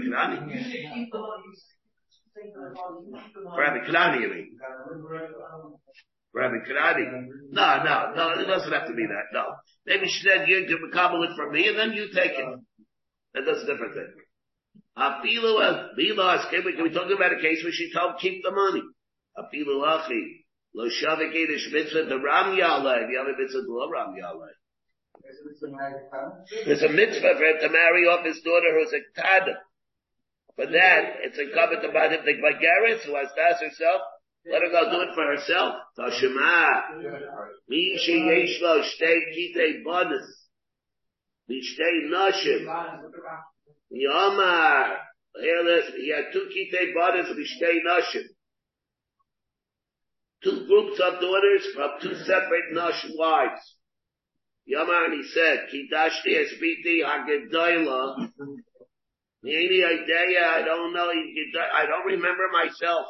Kanani. 3.85 4.21
You 4.21 4.29
mean? 4.29 4.57
Rabbi 6.33 6.55
Kanani. 6.67 7.27
No, 7.51 7.83
no, 7.83 8.13
no, 8.15 8.29
it 8.41 8.45
doesn't 8.45 8.71
have 8.71 8.87
to 8.87 8.93
be 8.93 9.05
that, 9.07 9.33
no. 9.33 9.45
Maybe 9.85 10.07
she 10.07 10.21
said, 10.27 10.47
you 10.47 10.65
can 10.65 10.91
cobble 10.91 11.23
it 11.23 11.35
from 11.35 11.51
me 11.53 11.67
and 11.67 11.77
then 11.77 11.93
you 11.93 12.07
take 12.13 12.33
it. 12.33 12.59
And 13.35 13.45
that's 13.45 13.63
a 13.63 13.67
different 13.67 13.93
thing. 13.93 14.13
Afilu 14.97 15.91
Milas, 15.99 16.49
can 16.49 16.63
we, 16.63 16.73
can 16.73 16.83
we 16.83 16.93
talk 16.93 17.11
about 17.11 17.33
a 17.33 17.41
case 17.41 17.61
where 17.63 17.73
she 17.73 17.91
told 17.93 18.17
keep 18.19 18.43
the 18.43 18.51
money? 18.51 18.83
Afilu 19.37 19.83
Achi. 19.83 20.45
Lo 20.73 20.87
Shavik 20.87 21.35
Edish 21.35 21.71
Mitzvah 21.71 22.05
the 22.05 22.19
Ram. 22.19 22.55
You 22.55 22.63
have 22.63 22.83
a 22.83 23.37
mitzvah 23.37 23.61
to 23.61 23.89
Ram 23.91 24.15
Yaleh. 24.15 24.55
There's 26.65 26.83
a 26.83 26.89
mitzvah 26.89 27.33
for 27.37 27.45
him 27.45 27.57
to 27.61 27.69
marry 27.69 28.07
off 28.07 28.25
his 28.25 28.41
daughter 28.41 28.71
who's 28.77 28.93
a 28.93 29.19
tada. 29.19 29.55
For 30.55 30.65
that, 30.67 31.15
it's 31.23 31.37
incumbent 31.37 31.83
upon 31.83 32.13
him 32.13 32.23
to 32.23 32.41
by 32.41 32.59
Garrett, 32.59 33.01
who 33.03 33.15
has 33.15 33.27
to 33.35 33.41
ask 33.41 33.63
herself, 33.63 34.01
let 34.49 34.61
her 34.61 34.69
go 34.69 34.91
do 34.91 35.01
it 35.01 35.15
for 35.15 35.25
herself. 35.25 35.75
Tashema. 35.97 37.01
Mi 37.67 37.97
she 38.01 38.13
yesh 38.13 38.61
lo 38.61 38.81
shtei 38.81 39.19
kitei 39.33 39.83
bonus. 39.83 40.44
Mi 41.47 41.61
shtei 41.61 42.09
nashim. 42.09 42.65
Yomar. 43.91 44.97
He 45.37 46.09
had 46.09 46.31
two 46.33 46.47
kitei 46.53 46.93
bonus, 46.93 47.29
mi 47.35 47.43
shtei 47.43 47.79
nashim. 47.85 48.25
Two 50.43 50.65
groups 50.67 50.99
of 50.99 51.19
daughters 51.19 51.67
from 51.73 51.91
two 52.01 52.15
separate 52.15 52.73
nashim 52.73 53.17
wives. 53.17 53.75
Yomar, 54.67 55.11
he 55.13 55.23
said, 55.33 55.67
Kidashti 55.71 56.35
esbiti 56.35 57.03
hagedayla. 57.03 58.29
Any 59.43 59.83
idea? 59.83 60.43
I 60.43 60.63
don't 60.65 60.93
know. 60.93 61.11
I 61.11 61.85
don't 61.85 62.05
remember 62.07 62.47
myself. 62.51 63.05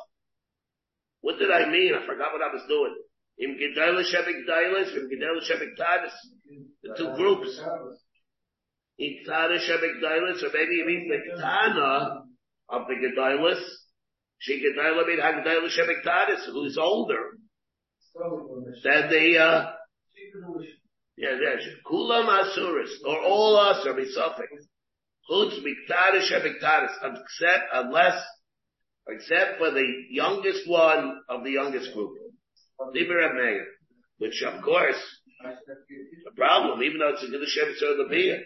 What 1.21 1.39
did 1.39 1.49
I 1.49 1.69
mean? 1.69 1.93
I 1.95 2.05
forgot 2.05 2.33
what 2.33 2.41
I 2.41 2.51
was 2.53 2.63
doing. 2.67 2.95
Im 3.39 3.57
Gedayla 3.57 4.03
Shevik 4.03 4.45
Dailas, 4.47 4.95
Im 4.95 5.09
Gedayla 5.09 5.41
Shevik 5.41 5.75
Tadas. 5.79 6.13
The 6.83 6.93
two 6.97 7.15
groups. 7.15 7.59
Im 8.97 9.13
Tada 9.27 9.57
or 10.43 10.49
maybe 10.53 10.75
it 10.79 10.87
means 10.87 11.09
the 11.09 11.41
Tana 11.41 12.23
of 12.69 12.87
the 12.87 12.95
Gedaylas. 12.95 13.61
She 14.39 14.63
Gedayla 14.63 15.07
mean 15.07 15.19
Hagdayla 15.19 15.67
Shevik 15.67 16.03
who's 16.51 16.77
older. 16.77 17.31
Than 18.83 19.09
the, 19.09 19.37
uh, 19.37 19.71
yeah, 21.17 21.35
there's 21.37 21.65
Kulam 21.85 22.27
Asuris, 22.27 22.91
or 23.05 23.19
all 23.19 23.57
us 23.57 23.85
are 23.85 23.93
suffix. 24.05 24.49
Chutz 25.29 25.59
Miktarish 25.59 26.31
Miktarish, 26.39 26.93
except, 27.03 27.63
unless, 27.73 28.23
except 29.09 29.57
for 29.57 29.71
the 29.71 29.85
youngest 30.11 30.67
one 30.67 31.19
of 31.27 31.43
the 31.43 31.51
youngest 31.51 31.93
group. 31.93 32.11
Liber 32.93 33.33
Meir, 33.33 33.65
which 34.19 34.43
of 34.43 34.61
course, 34.63 35.01
a 35.43 36.35
problem, 36.35 36.81
even 36.83 36.99
though 36.99 37.09
it's 37.09 37.23
a 37.23 37.27
good 37.27 37.47
Shem 37.47 37.73
Sir 37.77 37.97
the 37.97 38.07
Beer. 38.09 38.41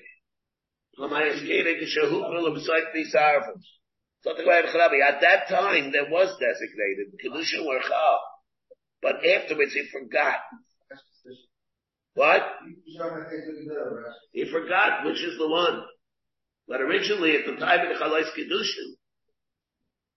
At 1.01 1.07
that 5.21 5.47
time, 5.47 5.91
there 5.91 6.09
was 6.09 6.37
designated 6.39 7.13
Kedusha 7.23 7.63
Wercha, 7.65 8.17
but 9.01 9.25
afterwards 9.25 9.73
he 9.73 9.87
forgot. 9.91 10.39
What? 12.15 12.41
He 14.33 14.45
forgot 14.51 15.05
which 15.05 15.23
is 15.23 15.37
the 15.37 15.47
one. 15.47 15.85
But 16.67 16.81
originally, 16.81 17.37
at 17.37 17.45
the 17.45 17.55
time 17.55 17.79
of 17.79 17.97
the 17.97 18.03
Chalais 18.03 18.29
Kedushin, 18.37 18.97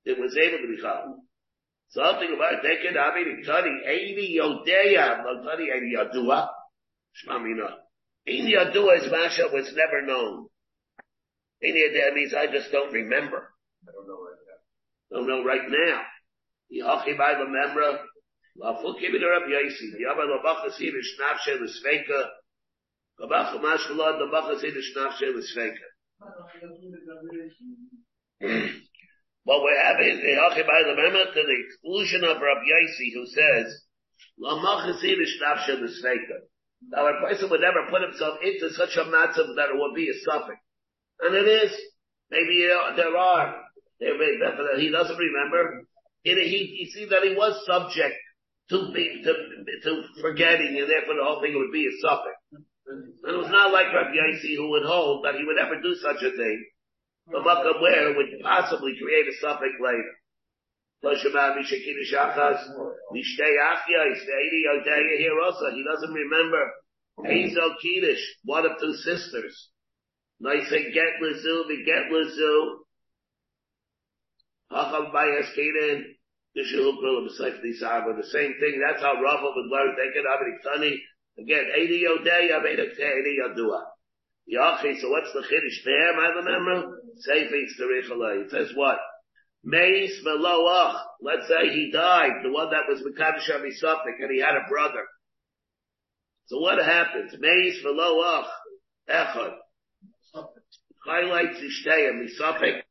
it 0.05 0.19
was 0.19 0.37
able 0.37 0.59
to 0.59 0.69
be 0.69 0.83
Chal. 0.83 1.23
Something 1.91 2.35
about 2.35 2.63
taking 2.63 2.97
Abi 2.97 3.43
Tani, 3.47 3.83
Eini 3.87 4.35
Yodeya, 4.37 5.23
Tani 5.45 5.69
Eini 5.71 5.93
Yadua. 5.97 6.49
Shmamina. 7.23 7.69
Eini 8.29 8.53
Yadua 8.55 8.97
is 8.99 9.11
Masha 9.13 9.49
was 9.53 9.73
never 9.77 10.03
known. 10.05 10.49
Yodea 11.71 12.15
means 12.15 12.35
I 12.35 12.47
just 12.47 12.73
don't 12.73 12.93
remember. 12.93 13.53
I 13.87 13.93
don't 13.93 14.09
know 14.09 14.19
right 14.19 14.39
now. 14.47 15.17
Don't 15.17 15.29
know 15.29 15.45
right 15.45 15.69
now. 15.69 16.03
Yachi 16.73 17.17
by 17.17 17.35
the 17.35 17.45
memra, 17.45 18.05
Lafu 18.61 18.95
Kibid 18.99 19.23
Rab 19.23 19.49
Yaisi, 19.49 19.95
Yaba 20.01 20.27
Labach 20.27 20.67
Asid 20.67 20.95
Shnafshe 20.95 21.61
L'Sveika, 21.61 22.31
Labach 23.21 23.53
Mashkalad 23.61 24.19
Labach 24.21 24.51
Asid 24.57 24.75
Shnafshe 24.75 25.35
L'Sveika. 25.35 25.89
What 29.45 29.63
we're 29.63 29.83
having, 29.83 30.17
the 30.17 30.37
Achibai 30.39 30.85
Lamema 30.87 31.33
to 31.33 31.43
the 31.43 31.57
exclusion 31.67 32.25
of 32.25 32.41
Rabbi 32.41 32.65
Yaisi 32.65 33.13
who 33.15 33.27
says, 33.27 33.85
Now 34.39 34.57
a 37.07 37.21
person 37.27 37.51
would 37.51 37.61
never 37.61 37.87
put 37.91 38.03
himself 38.03 38.39
into 38.43 38.71
such 38.71 38.97
a 38.97 39.05
matter 39.05 39.45
that 39.57 39.71
it 39.71 39.77
would 39.77 39.95
be 39.95 40.09
a 40.09 40.15
suffix. 40.25 40.59
And 41.23 41.35
it 41.35 41.49
is. 41.49 41.73
Maybe 42.31 42.69
uh, 42.69 42.97
there 42.97 43.17
are. 43.17 43.55
There 44.01 44.79
he 44.81 44.91
doesn't 44.91 45.17
remember. 45.17 45.85
He, 46.25 46.35
he 46.35 46.91
see 46.91 47.07
that 47.07 47.23
he 47.23 47.35
was 47.35 47.65
subject 47.67 48.15
to 48.71 48.79
to, 48.91 49.33
to 49.85 50.03
forgetting 50.21 50.79
and 50.79 50.89
therefore 50.89 51.15
the 51.15 51.25
whole 51.25 51.41
thing 51.41 51.55
would 51.55 51.73
be 51.73 51.87
a 51.87 51.95
suffix. 52.01 52.35
And 52.87 53.35
it 53.35 53.39
was 53.39 53.51
not 53.51 53.73
like 53.73 53.93
Rabbi 53.93 54.15
Yaisi 54.17 54.57
who 54.57 54.71
would 54.71 54.87
hold 54.87 55.25
that 55.25 55.35
he 55.35 55.45
would 55.45 55.59
ever 55.59 55.81
do 55.81 55.95
such 55.95 56.23
a 56.23 56.31
thing. 56.35 56.65
But 57.27 57.45
where 57.81 58.15
would 58.17 58.41
possibly 58.43 58.97
create 58.99 59.29
a 59.29 59.35
suffix 59.41 59.75
later. 59.79 60.15
Here 65.19 65.41
also, 65.43 65.71
he 65.71 65.83
doesn't 65.83 66.13
remember 66.13 66.73
Hazel 67.25 67.75
Kiddush, 67.83 68.23
one 68.45 68.67
of 68.67 68.79
two 68.81 68.95
sisters. 68.95 69.69
Nice 70.43 70.71
get 70.71 71.23
Lizu, 71.23 71.69
we 71.69 71.85
get 71.87 72.11
Lizu. 72.11 72.83
Hacham 74.73 75.13
Bayas 75.15 75.55
Kedin, 75.57 76.03
the 76.55 76.65
same 78.33 78.55
thing. 78.59 78.83
That's 78.85 79.03
how 79.03 79.23
Rafa 79.23 79.53
would 79.55 79.71
learn. 79.71 79.95
Take 79.97 80.17
it, 80.17 80.27
Abdi 80.27 80.99
Again, 81.39 81.67
Eidi 81.79 82.03
Yodei, 82.03 82.51
Aveda 82.51 82.91
Eidi 82.91 83.39
Yodua. 83.39 83.81
Yachi, 84.53 85.01
so 85.01 85.11
what's 85.11 85.33
the 85.33 85.43
Chiddush 85.43 85.85
there, 85.85 86.17
my 86.17 86.29
remember? 86.35 86.99
Seifetz 87.25 87.79
Terichalei. 87.81 88.45
It 88.45 88.51
says 88.51 88.73
what? 88.75 88.99
Meis 89.63 90.21
Veloach. 90.27 91.01
Let's 91.23 91.47
say 91.47 91.69
he 91.73 91.93
died, 91.93 92.43
the 92.43 92.51
one 92.51 92.71
that 92.71 92.89
was 92.89 93.01
Mekadosh 93.01 93.49
safek, 93.49 94.19
and 94.21 94.31
he 94.33 94.41
had 94.41 94.57
a 94.57 94.69
brother. 94.69 95.07
So 96.47 96.59
what 96.59 96.85
happens? 96.85 97.33
Meis 97.39 97.81
Veloach. 97.87 98.49
Echad. 99.09 99.62
Highlights 101.05 101.59
Ishtayim, 101.59 102.23
Misafik. 102.23 102.83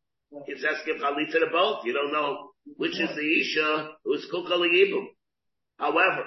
It's 0.48 0.64
asking 0.64 1.00
Chalitza 1.00 1.40
to 1.40 1.48
both. 1.52 1.86
You 1.86 1.94
don't 1.94 2.14
know 2.14 2.52
which 2.78 3.00
is 3.00 3.10
the 3.16 3.40
Isha 3.42 3.92
who's 4.04 4.28
Kukali 4.34 4.70
Yibum. 4.70 5.06
However, 5.78 6.26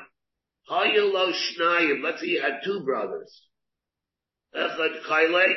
Hayilo 0.70 1.32
Shnayim, 1.32 2.02
let's 2.02 2.20
say 2.20 2.28
you 2.28 2.42
had 2.42 2.60
two 2.64 2.82
brothers. 2.84 3.42
Echad 4.54 5.02
Chaylex. 5.08 5.54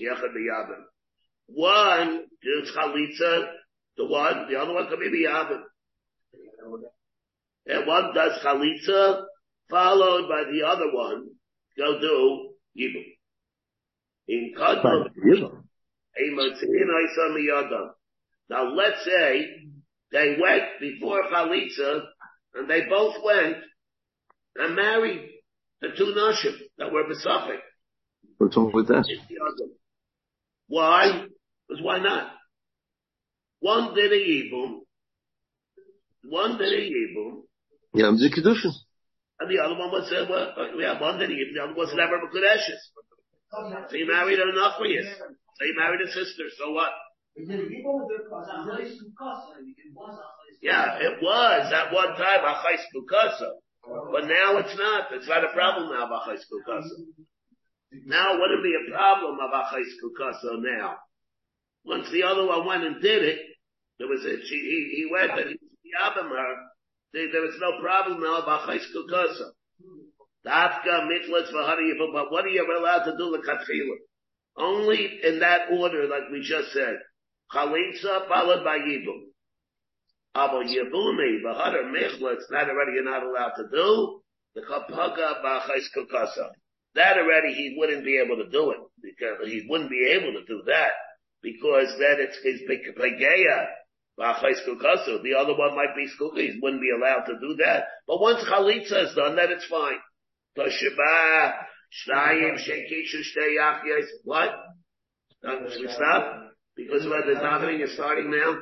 Yechad 0.00 0.32
B'Yavim. 0.34 0.84
One 1.46 2.26
is 2.42 2.70
chalitza, 2.74 3.46
the 3.96 4.06
one, 4.06 4.46
the 4.50 4.58
other 4.58 4.72
one 4.72 4.88
can 4.88 4.98
be 4.98 5.10
the 5.10 5.30
And 7.66 7.86
one 7.86 8.14
does 8.14 8.42
chalitza, 8.42 9.24
followed 9.68 10.28
by 10.28 10.44
the 10.50 10.66
other 10.66 10.90
one, 10.92 11.28
go 11.76 12.00
do 12.00 12.54
yibum. 12.78 13.04
In 14.28 14.54
kadmon, 14.56 15.08
now 18.48 18.68
let's 18.74 19.04
say 19.04 19.46
they 20.12 20.36
went 20.40 20.64
before 20.80 21.22
chalitza, 21.32 22.02
and 22.54 22.68
they 22.70 22.82
both 22.88 23.16
went 23.24 23.56
and 24.56 24.76
married 24.76 25.28
the 25.80 25.88
two 25.96 26.14
nashim 26.16 26.56
that 26.78 26.92
were 26.92 27.04
besafik. 27.04 27.58
What's 28.38 28.56
wrong 28.56 28.70
with 28.72 28.88
that? 28.88 29.04
Why? 30.68 31.26
Because 31.68 31.82
why 31.82 31.98
not? 31.98 32.32
One 33.60 33.94
did 33.94 34.12
a 34.12 34.16
Yibum, 34.16 34.80
one 36.24 36.58
did 36.58 36.72
a 36.72 36.90
Yibum. 36.90 37.42
Yeah, 37.94 38.06
I'm 38.06 38.16
the 38.18 38.28
Kedushin. 38.30 38.72
And 39.38 39.50
the 39.50 39.62
other 39.62 39.78
one 39.78 39.90
was, 39.90 40.10
uh, 40.12 40.26
well, 40.28 40.80
yeah, 40.80 41.00
one 41.00 41.18
did 41.18 41.30
a 41.30 41.32
Yibum, 41.32 41.54
the 41.54 41.62
other 41.62 41.74
was 41.74 41.92
never 41.94 42.18
Mekudeshes. 42.18 42.80
So 43.52 43.96
he 43.96 44.04
married 44.04 44.38
an 44.38 44.54
Achrius. 44.56 45.08
So 45.18 45.60
he 45.64 45.72
married 45.76 46.00
a 46.00 46.10
sister, 46.10 46.44
so 46.58 46.72
what? 46.72 46.92
Yeah, 50.62 50.98
it 51.00 51.22
was 51.22 51.72
at 51.72 51.92
one 51.92 52.16
time 52.16 52.40
Achais 52.44 52.84
Kukasa. 52.94 53.50
But 53.84 54.24
now 54.26 54.58
it's 54.58 54.76
not. 54.76 55.12
It's 55.12 55.28
not 55.28 55.44
a 55.44 55.52
problem 55.52 55.90
now, 55.90 56.08
Achais 56.08 56.40
Kukasa. 56.48 56.96
Now 58.06 58.34
it 58.34 58.40
wouldn't 58.40 58.62
be 58.62 58.74
a 58.74 58.90
problem 58.92 59.38
of 59.40 59.50
Achais 59.50 59.92
Kukasa 60.02 60.62
now. 60.62 60.96
Once 61.84 62.10
the 62.10 62.22
other 62.22 62.46
one 62.46 62.66
went 62.66 62.84
and 62.84 63.02
did 63.02 63.22
it, 63.24 63.38
there 63.98 64.08
was 64.08 64.24
a, 64.24 64.34
she, 64.46 64.56
he, 64.56 65.02
he 65.02 65.08
went 65.10 65.32
and 65.32 65.50
he 65.50 65.90
yabbed 65.92 66.16
her. 66.16 66.54
There, 67.12 67.28
there 67.30 67.42
was 67.42 67.56
no 67.60 67.80
problem 67.80 68.20
now 68.20 68.42
about 68.42 68.68
Chayskul 68.68 69.06
Kosa. 69.10 69.50
Dafka, 70.46 71.06
Mitlas, 71.06 71.52
Vahari, 71.52 71.92
but 71.98 72.32
what 72.32 72.44
are 72.44 72.48
you 72.48 72.66
allowed 72.66 73.04
to 73.04 73.16
do 73.16 73.30
with 73.30 73.46
Katchila? 73.46 73.96
Only 74.56 75.20
in 75.22 75.38
that 75.40 75.70
order, 75.70 76.06
like 76.08 76.30
we 76.30 76.40
just 76.42 76.72
said. 76.72 76.98
Chalitza 77.54 78.28
followed 78.28 78.64
by 78.64 78.78
Yibum. 78.78 79.30
Abo 80.36 80.64
Yibumi, 80.64 81.42
Bahadar 81.44 81.84
Michletz, 81.90 82.48
that 82.50 82.68
already 82.68 82.92
you're 82.94 83.04
not 83.04 83.22
allowed 83.22 83.54
to 83.56 83.68
do. 83.70 84.20
The 84.54 84.62
Kapaga 84.62 85.42
Bachais 85.44 85.88
Kukasa. 85.96 86.50
That 86.94 87.18
already 87.18 87.54
he 87.54 87.76
wouldn't 87.78 88.04
be 88.04 88.18
able 88.18 88.36
to 88.36 88.50
do 88.50 88.70
it. 88.72 88.78
Because 89.00 89.48
he 89.50 89.66
wouldn't 89.68 89.90
be 89.90 90.08
able 90.10 90.32
to 90.32 90.44
do 90.46 90.62
that 90.66 90.92
because 91.42 91.88
then 91.98 92.16
it's 92.20 92.38
his 92.42 92.62
pegeya. 92.62 93.66
The 94.16 95.34
other 95.38 95.56
one 95.56 95.74
might 95.74 95.96
be 95.96 96.06
skuka. 96.06 96.38
He 96.38 96.58
wouldn't 96.62 96.80
be 96.80 96.90
allowed 96.90 97.24
to 97.26 97.38
do 97.40 97.56
that. 97.64 97.84
But 98.06 98.20
once 98.20 98.44
chalitza 98.44 99.08
is 99.08 99.14
done, 99.14 99.36
then 99.36 99.50
it's 99.50 99.66
fine. 99.66 99.98
Toshiba, 100.56 101.52
shnayim, 101.90 102.56
shekishu, 102.58 103.22
shteyach, 103.22 103.82
What? 104.24 104.50
Uh, 105.46 105.70
should 105.70 105.80
we 105.82 105.88
stop? 105.88 106.52
Because 106.76 107.06
when 107.06 107.22
the 107.26 107.40
davening 107.40 107.82
is 107.82 107.94
starting 107.94 108.30
now? 108.30 108.58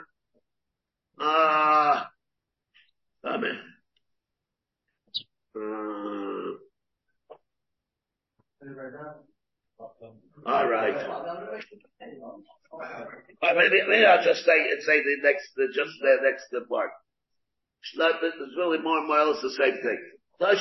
Ah, 1.20 2.11
uh, 3.24 3.28
amen. 3.28 3.59
Uh, 5.55 6.57
all 10.47 10.68
right. 10.68 10.97
Uh, 13.43 13.55
maybe, 13.57 13.82
maybe 13.88 14.05
I'll 14.05 14.24
just 14.24 14.45
say, 14.45 14.59
say 14.86 15.03
the 15.03 15.16
next, 15.22 15.51
the, 15.57 15.66
just 15.74 15.91
the 16.01 16.16
next 16.22 16.68
part. 16.68 16.91
There's 17.97 18.34
really 18.57 18.78
more 18.78 18.99
and 18.99 19.09
more 19.09 19.20
or 19.20 19.24
less 19.26 19.43
the 19.43 19.51
same 19.51 19.74
thing. 19.82 20.19
Two 20.41 20.57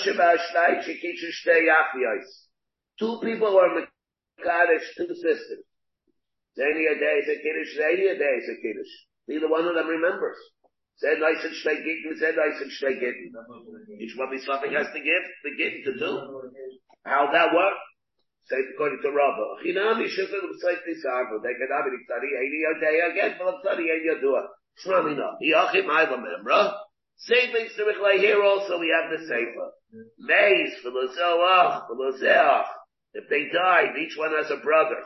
people 3.23 3.55
are 3.55 3.71
Mekadesh, 3.79 4.85
two 4.97 5.07
sisters. 5.07 5.63
Zeni 6.59 6.83
a 6.83 6.99
day 6.99 7.15
is 7.23 7.29
a 7.31 7.39
Kiddush, 7.39 7.71
Zeni 7.79 8.11
a 8.11 8.19
day 8.19 8.35
is 8.43 8.49
a 8.51 8.59
Kiddush. 8.59 8.91
Neither 9.29 9.47
one 9.47 9.65
of 9.65 9.75
them 9.75 9.87
remembers. 9.87 10.35
Said 10.97 11.19
nice 11.23 11.45
and 11.45 11.55
Shtei 11.55 11.79
Gittin, 11.79 12.17
said 12.19 12.35
nice 12.35 12.59
and 12.59 12.71
Shtei 12.75 12.99
Gittin. 12.99 13.31
Each 14.01 14.17
one 14.17 14.33
of 14.33 14.41
something 14.43 14.73
has 14.73 14.87
to 14.91 14.99
give, 14.99 15.23
the 15.47 15.55
Gittin 15.55 15.83
to 15.87 15.93
do. 15.95 16.11
How 17.05 17.31
that 17.31 17.55
work? 17.55 17.79
Say 18.51 18.59
according 18.75 18.99
to 19.03 19.11
Rabba. 19.15 19.63
Chinami 19.63 20.09
say 20.11 20.25
this 20.27 21.05
arba. 21.07 21.39
They 21.39 21.55
can 21.55 21.71
have 21.71 21.87
it 21.87 21.95
study 22.03 22.35
eighty 22.35 22.67
a 22.67 22.73
day 22.83 22.99
again, 23.15 23.39
but 23.39 23.63
study 23.63 23.87
eighty 23.87 24.09
a 24.11 24.19
do 24.19 24.35
it. 24.35 24.47
Shramina. 24.83 25.39
Yachim 25.39 25.87
Ayla 25.87 26.19
Memra. 27.19 27.35
Savings 27.35 27.75
to 27.75 27.83
Michlai 27.83 28.19
here 28.19 28.43
also 28.43 28.79
we 28.79 28.89
have 28.89 29.11
the 29.11 29.25
Sefer. 29.25 29.71
For 30.81 30.91
the 30.91 31.07
Zoach, 31.17 31.87
for 31.87 31.95
the 31.95 32.17
Zeach. 32.19 32.65
If 33.13 33.29
they 33.29 33.49
died, 33.51 33.97
each 33.97 34.17
one 34.17 34.31
has 34.31 34.51
a 34.51 34.57
brother. 34.57 35.03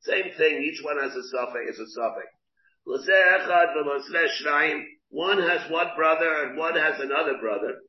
Same 0.00 0.30
thing, 0.36 0.62
each 0.62 0.82
one 0.82 0.98
has 1.00 1.14
a 1.14 1.22
suffix, 1.22 1.70
is 1.70 1.78
a 1.78 1.86
suffix. 1.88 2.26
One 5.08 5.38
has 5.42 5.70
one 5.70 5.88
brother 5.96 6.42
and 6.44 6.58
one 6.58 6.74
has 6.74 7.00
another 7.00 7.38
brother. 7.40 7.80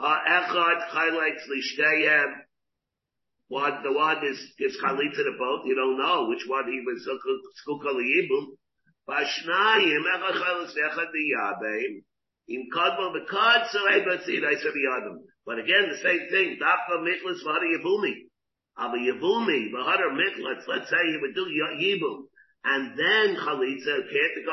Echad 0.00 0.80
highlights 0.88 1.46
lishtayem. 1.48 2.42
One, 3.50 3.82
the 3.82 3.90
one 3.90 4.22
is, 4.22 4.38
is 4.62 4.78
chalit 4.78 5.10
to 5.10 5.22
the 5.26 5.34
both. 5.34 5.66
You 5.66 5.74
don't 5.74 5.98
know 5.98 6.30
which 6.30 6.46
one 6.46 6.70
he 6.70 6.78
was 6.86 7.02
uh, 7.02 7.18
skukal 7.66 7.98
yibum. 7.98 8.54
Vashnayim, 9.10 10.06
echad 10.06 10.38
highlights 10.38 10.78
echad 10.78 11.10
diyabim. 11.10 12.06
Im 12.46 12.68
But 15.44 15.58
again, 15.58 15.90
the 15.90 15.98
same 15.98 16.30
thing. 16.30 16.58
Yibumi. 16.62 18.30
Yibumi, 18.78 19.72
let's 20.68 20.90
say 20.90 21.02
he 21.10 21.18
would 21.20 21.34
do 21.34 21.46
yibum. 21.50 22.30
And 22.62 22.96
then 22.96 23.34
chalitza, 23.34 24.08
can't. 24.10 24.46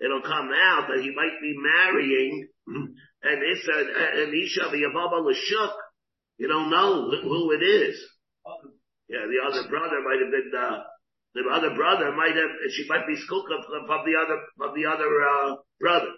It'll 0.00 0.22
come 0.22 0.50
out 0.52 0.88
that 0.88 1.00
he 1.00 1.14
might 1.14 1.40
be 1.40 1.54
marrying 1.56 2.48
and 3.24 3.42
it's 3.42 3.68
a, 3.68 3.78
an 4.22 4.34
Isha 4.34 4.68
l'shuk, 4.68 5.72
you 6.38 6.48
don't 6.48 6.70
know 6.70 7.10
who 7.10 7.52
it 7.52 7.62
is. 7.62 7.96
Yeah, 9.08 9.26
the 9.28 9.40
other 9.46 9.68
brother 9.68 10.00
might 10.02 10.20
have 10.20 10.30
been, 10.30 10.52
uh, 10.56 10.82
the 11.34 11.42
other 11.52 11.74
brother 11.74 12.12
might 12.12 12.34
have, 12.36 12.50
she 12.72 12.86
might 12.88 13.06
be 13.06 13.14
skukah 13.14 13.62
from 13.86 14.04
the 14.04 14.14
other, 14.16 14.40
from 14.56 14.74
the 14.74 14.86
other, 14.86 15.10
uh, 15.22 15.56
brother. 15.80 16.12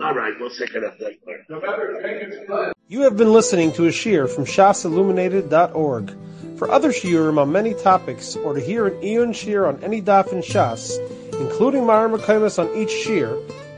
All 0.00 0.14
right, 0.14 0.32
we'll 0.40 0.50
take 0.50 0.74
it 0.74 0.84
up 0.84 0.98
that 0.98 2.74
You 2.88 3.02
have 3.02 3.16
been 3.16 3.32
listening 3.32 3.72
to 3.72 3.86
a 3.86 3.90
shiur 3.90 4.28
from 4.28 4.44
shasilluminated.org. 4.44 6.16
For 6.56 6.70
other 6.70 6.90
shiurim 6.90 7.38
on 7.38 7.52
many 7.52 7.74
topics, 7.74 8.36
or 8.36 8.54
to 8.54 8.60
hear 8.60 8.86
an 8.86 9.04
Eon 9.04 9.32
shiur 9.32 9.68
on 9.68 9.82
any 9.84 10.00
daf 10.00 10.32
in 10.32 10.40
Shas, 10.40 10.96
including 11.38 11.82
mareh 11.82 12.16
mekomos 12.16 12.58
on 12.58 12.74
each 12.74 12.88
shiur, 12.88 13.42